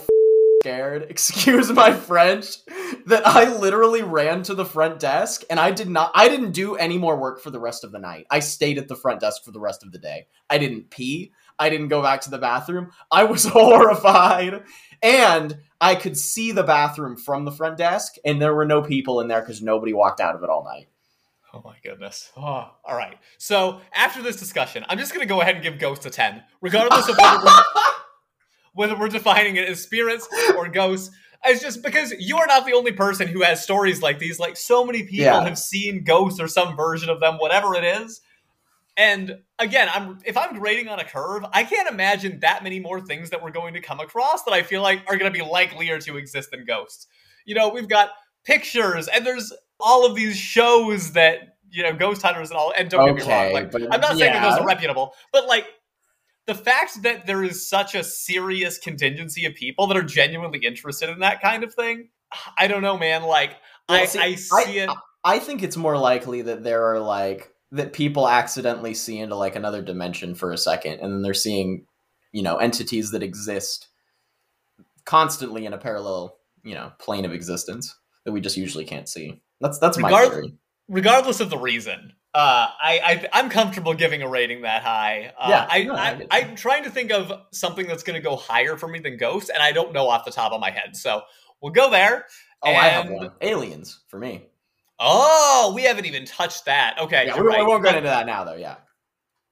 scared, 0.66 1.04
excuse 1.10 1.72
my 1.72 1.94
French, 1.94 2.58
that 3.06 3.26
I 3.28 3.56
literally 3.56 4.02
ran 4.02 4.42
to 4.44 4.56
the 4.56 4.66
front 4.66 5.00
desk 5.00 5.44
and 5.50 5.60
I 5.60 5.70
did 5.70 5.88
not 5.88 6.12
I 6.16 6.28
didn't 6.28 6.54
do 6.54 6.76
any 6.76 6.98
more 6.98 7.18
work 7.18 7.40
for 7.40 7.52
the 7.52 7.60
rest 7.60 7.84
of 7.84 7.92
the 7.92 8.00
night. 8.00 8.26
I 8.32 8.40
stayed 8.40 8.80
at 8.80 8.88
the 8.88 8.96
front 8.96 9.20
desk 9.20 9.44
for 9.44 9.52
the 9.52 9.60
rest 9.60 9.84
of 9.84 9.92
the 9.92 10.00
day. 10.00 10.26
I 10.50 10.58
didn't 10.58 10.90
pee. 10.90 11.34
I 11.60 11.70
didn't 11.70 11.90
go 11.90 12.02
back 12.02 12.22
to 12.22 12.32
the 12.32 12.40
bathroom. 12.40 12.90
I 13.12 13.26
was 13.26 13.46
horrified. 13.46 14.64
And 15.04 15.60
I 15.80 15.94
could 15.94 16.18
see 16.18 16.52
the 16.52 16.64
bathroom 16.64 17.16
from 17.16 17.46
the 17.46 17.52
front 17.52 17.78
desk 17.78 18.16
and 18.26 18.42
there 18.42 18.56
were 18.56 18.66
no 18.66 18.82
people 18.82 19.22
in 19.22 19.28
there 19.28 19.46
cuz 19.46 19.62
nobody 19.62 19.94
walked 19.94 20.20
out 20.20 20.36
of 20.36 20.42
it 20.42 20.50
all 20.50 20.64
night. 20.64 20.88
Oh 21.54 21.62
my 21.64 21.76
goodness. 21.84 22.32
Oh, 22.36 22.70
all 22.84 22.98
right. 22.98 23.18
So 23.38 23.80
after 23.94 24.22
this 24.22 24.36
discussion, 24.36 24.84
I'm 24.90 24.98
just 24.98 25.14
going 25.14 25.26
to 25.26 25.34
go 25.34 25.40
ahead 25.40 25.56
and 25.56 25.64
give 25.64 25.80
Ghost 25.80 26.06
a 26.06 26.10
10, 26.10 26.44
regardless 26.60 27.08
of 27.08 27.18
whether 27.18 27.50
whether 28.76 28.96
we're 28.96 29.10
defining 29.10 29.56
it 29.56 29.68
as 29.68 29.82
spirits 29.82 30.28
or 30.56 30.70
ghosts. 30.70 31.14
It's 31.44 31.62
just 31.62 31.84
because 31.84 32.14
you 32.20 32.38
are 32.38 32.48
not 32.48 32.66
the 32.66 32.74
only 32.74 32.92
person 32.92 33.28
who 33.28 33.42
has 33.44 33.64
stories 33.64 34.02
like 34.02 34.20
these. 34.20 34.40
Like 34.40 34.58
so 34.58 34.86
many 34.86 35.04
people 35.04 35.26
yeah. 35.26 35.44
have 35.44 35.58
seen 35.58 36.04
ghosts 36.04 36.40
or 36.40 36.48
some 36.48 36.76
version 36.76 37.10
of 37.10 37.20
them, 37.20 37.36
whatever 37.36 37.76
it 37.76 37.84
is. 37.84 38.22
And 38.98 39.40
again, 39.60 39.90
I'm 39.94 40.20
if 40.26 40.38
I'm 40.38 40.58
grading 40.58 40.88
on 40.88 41.00
a 41.00 41.04
curve, 41.04 41.46
I 41.52 41.64
can't 41.64 41.90
imagine 41.90 42.40
that 42.40 42.64
many 42.64 42.80
more 42.80 43.02
things 43.02 43.32
that 43.32 43.44
we're 43.44 43.52
going 43.52 43.74
to 43.74 43.82
come 43.82 44.00
across 44.00 44.44
that 44.44 44.54
I 44.54 44.64
feel 44.64 44.82
like 44.82 45.02
are 45.08 45.18
going 45.18 45.32
to 45.32 45.38
be 45.38 45.44
likelier 45.44 46.00
to 46.00 46.18
exist 46.18 46.52
than 46.52 46.66
ghosts. 46.66 47.08
You 47.46 47.56
know, 47.56 47.70
we've 47.70 47.90
got 47.90 48.12
pictures, 48.46 49.08
and 49.10 49.26
there's 49.26 49.52
all 49.80 50.06
of 50.06 50.16
these 50.16 50.38
shows 50.38 51.12
that 51.12 51.56
you 51.72 51.84
know, 51.84 51.94
ghost 51.94 52.22
hunters 52.22 52.50
and 52.50 52.58
all. 52.58 52.74
And 52.78 52.90
don't 52.90 53.10
okay, 53.10 53.20
get 53.20 53.28
me 53.28 53.34
wrong, 53.34 53.54
like 53.54 53.94
I'm 53.94 54.00
not 54.00 54.18
saying 54.18 54.34
yeah. 54.34 54.40
that 54.40 54.50
those 54.50 54.60
are 54.60 54.66
reputable, 54.66 55.14
but 55.34 55.46
like 55.46 55.66
the 56.48 56.56
fact 56.56 57.02
that 57.04 57.26
there 57.26 57.44
is 57.44 57.68
such 57.68 57.96
a 57.96 58.04
serious 58.04 58.78
contingency 58.78 59.46
of 59.46 59.56
people 59.56 59.88
that 59.88 59.98
are 59.98 60.04
genuinely 60.04 60.60
interested 60.60 61.10
in 61.10 61.20
that 61.20 61.42
kind 61.42 61.64
of 61.64 61.74
thing, 61.74 62.10
I 62.60 62.68
don't 62.68 62.82
know, 62.82 62.98
man. 62.98 63.24
Like, 63.24 63.56
well, 63.90 64.02
I, 64.02 64.06
see, 64.06 64.20
I 64.20 64.36
see 64.36 64.82
I, 64.82 64.84
it. 64.84 64.90
I 65.24 65.40
think 65.40 65.64
it's 65.64 65.78
more 65.78 65.98
likely 65.98 66.44
that 66.44 66.64
there 66.64 66.86
are 66.92 67.00
like 67.00 67.52
that 67.72 67.94
people 67.94 68.30
accidentally 68.30 68.94
see 68.94 69.20
into 69.20 69.36
like 69.36 69.56
another 69.56 69.82
dimension 69.82 70.36
for 70.36 70.52
a 70.52 70.58
second, 70.58 71.00
and 71.00 71.12
then 71.14 71.22
they're 71.22 71.34
seeing, 71.34 71.86
you 72.32 72.44
know, 72.44 72.58
entities 72.58 73.12
that 73.12 73.24
exist 73.24 73.88
constantly 75.06 75.66
in 75.66 75.74
a 75.74 75.78
parallel, 75.78 76.38
you 76.64 76.74
know, 76.76 76.92
plane 77.00 77.26
of 77.26 77.34
existence 77.34 77.96
that 78.24 78.32
we 78.32 78.42
just 78.42 78.58
usually 78.58 78.86
can't 78.86 79.10
see. 79.10 79.42
That's 79.62 79.80
that's 79.80 79.98
Regard- 79.98 80.30
my 80.30 80.36
theory. 80.36 80.54
Regardless 80.88 81.40
of 81.40 81.50
the 81.50 81.58
reason, 81.58 82.14
uh, 82.36 82.68
I, 82.82 83.30
I 83.32 83.40
am 83.40 83.50
comfortable 83.50 83.94
giving 83.94 84.22
a 84.22 84.28
rating 84.28 84.64
that 84.64 84.84
high. 84.84 85.32
Uh, 85.40 85.48
yeah, 85.50 85.68
I, 85.70 85.84
no, 85.84 85.96
I, 85.96 86.40
am 86.42 86.58
trying 86.58 86.84
to 86.84 86.90
think 86.90 87.10
of 87.10 87.32
something 87.52 87.88
that's 87.88 88.04
going 88.04 88.22
to 88.22 88.22
go 88.22 88.36
higher 88.36 88.76
for 88.76 88.90
me 88.90 89.00
than 89.00 89.16
Ghost, 89.16 89.50
and 89.54 89.64
I 89.64 89.72
don't 89.72 89.94
know 89.94 90.10
off 90.10 90.26
the 90.26 90.32
top 90.32 90.52
of 90.52 90.60
my 90.60 90.70
head. 90.70 90.98
So 90.98 91.22
we'll 91.62 91.72
go 91.72 91.90
there. 91.90 92.26
Oh, 92.62 92.68
and... 92.68 92.78
I 92.78 92.88
have 92.90 93.10
one. 93.10 93.32
Aliens 93.40 94.02
for 94.10 94.20
me. 94.20 94.48
Oh, 95.00 95.72
we 95.74 95.84
haven't 95.84 96.08
even 96.08 96.26
touched 96.26 96.66
that. 96.66 96.98
Okay, 97.00 97.28
yeah, 97.28 97.40
we, 97.40 97.48
right. 97.48 97.60
we 97.60 97.66
won't 97.66 97.86
get 97.86 97.96
into 97.96 98.10
that 98.10 98.26
now, 98.26 98.44
though. 98.44 98.56
Yeah, 98.56 98.76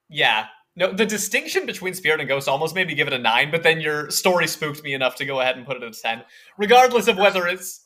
yeah. 0.10 0.48
No, 0.76 0.92
the 0.92 1.06
distinction 1.06 1.66
between 1.66 1.94
Spirit 1.94 2.20
and 2.20 2.28
Ghost 2.28 2.50
almost 2.50 2.76
made 2.76 2.88
me 2.88 2.96
give 2.96 3.08
it 3.08 3.14
a 3.14 3.18
nine, 3.18 3.50
but 3.50 3.64
then 3.64 3.80
your 3.80 4.10
story 4.10 4.48
spooked 4.48 4.84
me 4.84 4.94
enough 4.94 5.16
to 5.18 5.26
go 5.26 5.40
ahead 5.40 5.56
and 5.56 5.66
put 5.66 5.78
it 5.78 5.84
at 5.84 5.96
a 5.96 6.02
ten, 6.02 6.24
regardless 6.58 7.08
of 7.08 7.16
whether 7.16 7.48
it's 7.48 7.83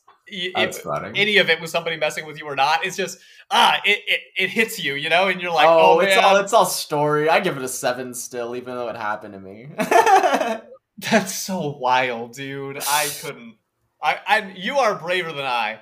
Funny. 0.84 1.20
any 1.20 1.38
of 1.38 1.50
it 1.50 1.62
was 1.62 1.72
somebody 1.72 1.98
messing 1.98 2.26
with 2.26 2.38
you 2.38 2.46
or 2.46 2.56
not. 2.56 2.86
It's 2.86 2.98
just 2.98 3.20
ah, 3.50 3.80
it 3.86 4.00
it, 4.08 4.20
it 4.38 4.50
hits 4.50 4.84
you, 4.84 4.96
you 4.96 5.10
know, 5.10 5.28
and 5.28 5.42
you're 5.42 5.54
like, 5.54 5.68
oh, 5.68 5.98
oh, 5.98 6.00
it's 6.00 6.16
man, 6.16 6.24
all 6.24 6.36
it's 6.38 6.54
all 6.54 6.66
story. 6.66 7.30
I 7.30 7.40
give 7.40 7.58
it 7.58 7.64
a 7.64 7.68
seven 7.68 8.14
still, 8.14 8.56
even 8.56 8.76
though 8.76 8.90
it 8.90 8.96
happened 8.96 9.34
to 9.34 9.40
me. 9.40 9.70
that's 10.98 11.34
so 11.34 11.78
wild, 11.80 12.34
dude. 12.34 12.78
I 12.78 13.10
couldn't. 13.22 13.56
I, 14.02 14.20
I, 14.28 14.54
you 14.56 14.78
are 14.78 14.96
braver 14.96 15.32
than 15.32 15.46
I. 15.46 15.80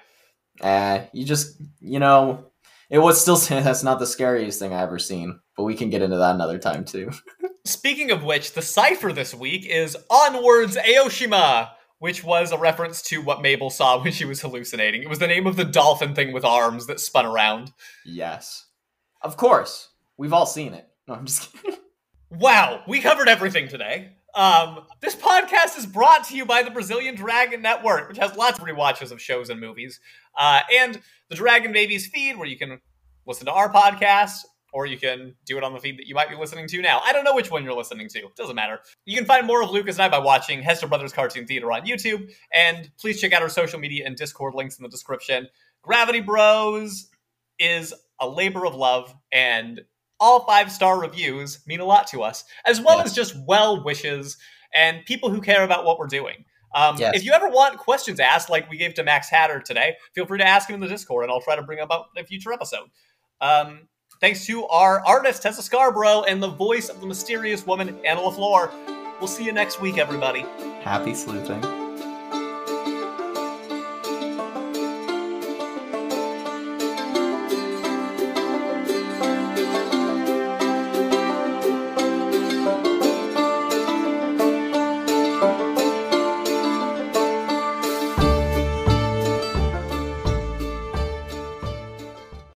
Eh, 0.61 1.05
you 1.11 1.25
just, 1.25 1.61
you 1.81 1.99
know, 1.99 2.51
it 2.89 2.99
was 2.99 3.21
still 3.21 3.35
that's 3.61 3.83
not 3.83 3.99
the 3.99 4.07
scariest 4.07 4.59
thing 4.59 4.73
I 4.73 4.81
ever 4.81 4.99
seen, 4.99 5.39
but 5.57 5.63
we 5.63 5.75
can 5.75 5.89
get 5.89 6.01
into 6.01 6.17
that 6.17 6.35
another 6.35 6.57
time 6.57 6.85
too. 6.85 7.11
Speaking 7.65 8.11
of 8.11 8.23
which, 8.23 8.53
the 8.53 8.61
cipher 8.61 9.11
this 9.11 9.33
week 9.33 9.65
is 9.65 9.97
Onwards 10.09 10.77
Aoshima, 10.77 11.71
which 11.99 12.23
was 12.23 12.51
a 12.51 12.57
reference 12.57 13.01
to 13.03 13.21
what 13.21 13.41
Mabel 13.41 13.69
saw 13.69 13.99
when 14.03 14.11
she 14.11 14.25
was 14.25 14.41
hallucinating. 14.41 15.03
It 15.03 15.09
was 15.09 15.19
the 15.19 15.27
name 15.27 15.47
of 15.47 15.55
the 15.55 15.65
dolphin 15.65 16.15
thing 16.15 16.31
with 16.33 16.45
arms 16.45 16.87
that 16.87 16.99
spun 16.99 17.25
around. 17.25 17.71
Yes, 18.05 18.65
of 19.21 19.37
course, 19.37 19.89
we've 20.17 20.33
all 20.33 20.45
seen 20.45 20.73
it. 20.73 20.87
No, 21.07 21.15
I'm 21.15 21.25
just 21.25 21.51
kidding. 21.53 21.79
Wow, 22.31 22.81
we 22.87 22.99
covered 22.99 23.29
everything 23.29 23.67
today. 23.69 24.09
Um, 24.33 24.81
this 24.99 25.15
podcast 25.15 25.77
is 25.77 25.85
brought 25.85 26.25
to 26.25 26.35
you 26.35 26.45
by 26.45 26.63
the 26.63 26.71
Brazilian 26.71 27.15
Dragon 27.15 27.61
Network, 27.61 28.09
which 28.09 28.17
has 28.17 28.35
lots 28.35 28.59
of 28.59 28.65
rewatches 28.65 29.11
of 29.11 29.21
shows 29.21 29.49
and 29.49 29.59
movies, 29.61 30.01
uh, 30.37 30.59
and 30.73 30.99
the 31.29 31.35
Dragon 31.35 31.71
Babies 31.71 32.07
feed, 32.07 32.37
where 32.37 32.47
you 32.47 32.57
can 32.57 32.81
listen 33.25 33.45
to 33.45 33.53
our 33.53 33.71
podcast, 33.71 34.39
or 34.75 34.85
you 34.85 34.97
can 34.97 35.33
do 35.45 35.57
it 35.57 35.63
on 35.63 35.71
the 35.73 35.79
feed 35.79 35.97
that 35.97 36.05
you 36.05 36.13
might 36.13 36.27
be 36.29 36.35
listening 36.35 36.67
to 36.67 36.81
now. 36.81 36.99
I 37.05 37.13
don't 37.13 37.23
know 37.23 37.33
which 37.33 37.49
one 37.49 37.63
you're 37.63 37.73
listening 37.73 38.09
to. 38.09 38.23
Doesn't 38.35 38.55
matter. 38.57 38.79
You 39.05 39.15
can 39.15 39.25
find 39.25 39.47
more 39.47 39.63
of 39.63 39.71
Lucas 39.71 39.95
and 39.95 40.03
I 40.03 40.09
by 40.09 40.19
watching 40.19 40.61
Hester 40.61 40.85
Brothers 40.85 41.13
Cartoon 41.13 41.47
Theater 41.47 41.71
on 41.71 41.85
YouTube, 41.85 42.29
and 42.53 42.91
please 42.99 43.21
check 43.21 43.31
out 43.31 43.41
our 43.41 43.47
social 43.47 43.79
media 43.79 44.05
and 44.05 44.17
Discord 44.17 44.53
links 44.53 44.77
in 44.77 44.83
the 44.83 44.89
description. 44.89 45.47
Gravity 45.81 46.19
Bros 46.19 47.09
is 47.57 47.93
a 48.19 48.27
labor 48.27 48.65
of 48.65 48.75
love, 48.75 49.15
and 49.31 49.79
all 50.19 50.45
five 50.45 50.69
star 50.69 50.99
reviews 50.99 51.65
mean 51.65 51.79
a 51.79 51.85
lot 51.85 52.07
to 52.07 52.21
us, 52.21 52.43
as 52.65 52.81
well 52.81 52.97
Yes. 52.97 53.07
as 53.07 53.13
just 53.13 53.35
well 53.47 53.81
wishes 53.81 54.37
and 54.73 55.05
people 55.05 55.29
who 55.29 55.39
care 55.39 55.63
about 55.63 55.85
what 55.85 55.97
we're 55.97 56.07
doing. 56.07 56.43
Um, 56.73 56.97
Yes. 56.99 57.13
If 57.15 57.23
you 57.23 57.31
ever 57.31 57.47
want 57.47 57.77
questions 57.77 58.19
asked, 58.19 58.49
like 58.49 58.69
we 58.69 58.75
gave 58.75 58.93
to 58.95 59.03
Max 59.05 59.29
Hatter 59.29 59.61
today, 59.61 59.95
feel 60.13 60.25
free 60.25 60.39
to 60.39 60.45
ask 60.45 60.67
him 60.69 60.73
in 60.75 60.81
the 60.81 60.87
Discord, 60.89 61.23
and 61.23 61.31
I'll 61.31 61.39
try 61.39 61.55
to 61.55 61.61
bring 61.63 61.77
them 61.77 61.89
up 61.91 62.09
in 62.13 62.21
a 62.21 62.27
future 62.27 62.51
episode. 62.51 62.89
Um, 63.39 63.87
thanks 64.25 64.43
to 64.43 64.65
our 64.69 65.05
artist 65.05 65.43
Tessa 65.43 65.61
Scarbrough 65.61 66.25
and 66.27 66.41
the 66.41 66.47
voice 66.47 66.89
of 66.89 66.99
the 66.99 67.05
mysterious 67.05 67.63
woman 67.67 67.95
Anna 68.03 68.21
LeFlore. 68.21 68.71
We'll 69.19 69.27
see 69.27 69.45
you 69.45 69.51
next 69.51 69.79
week, 69.79 69.99
everybody. 69.99 70.47
Happy 70.81 71.13
sleuthing. 71.13 71.84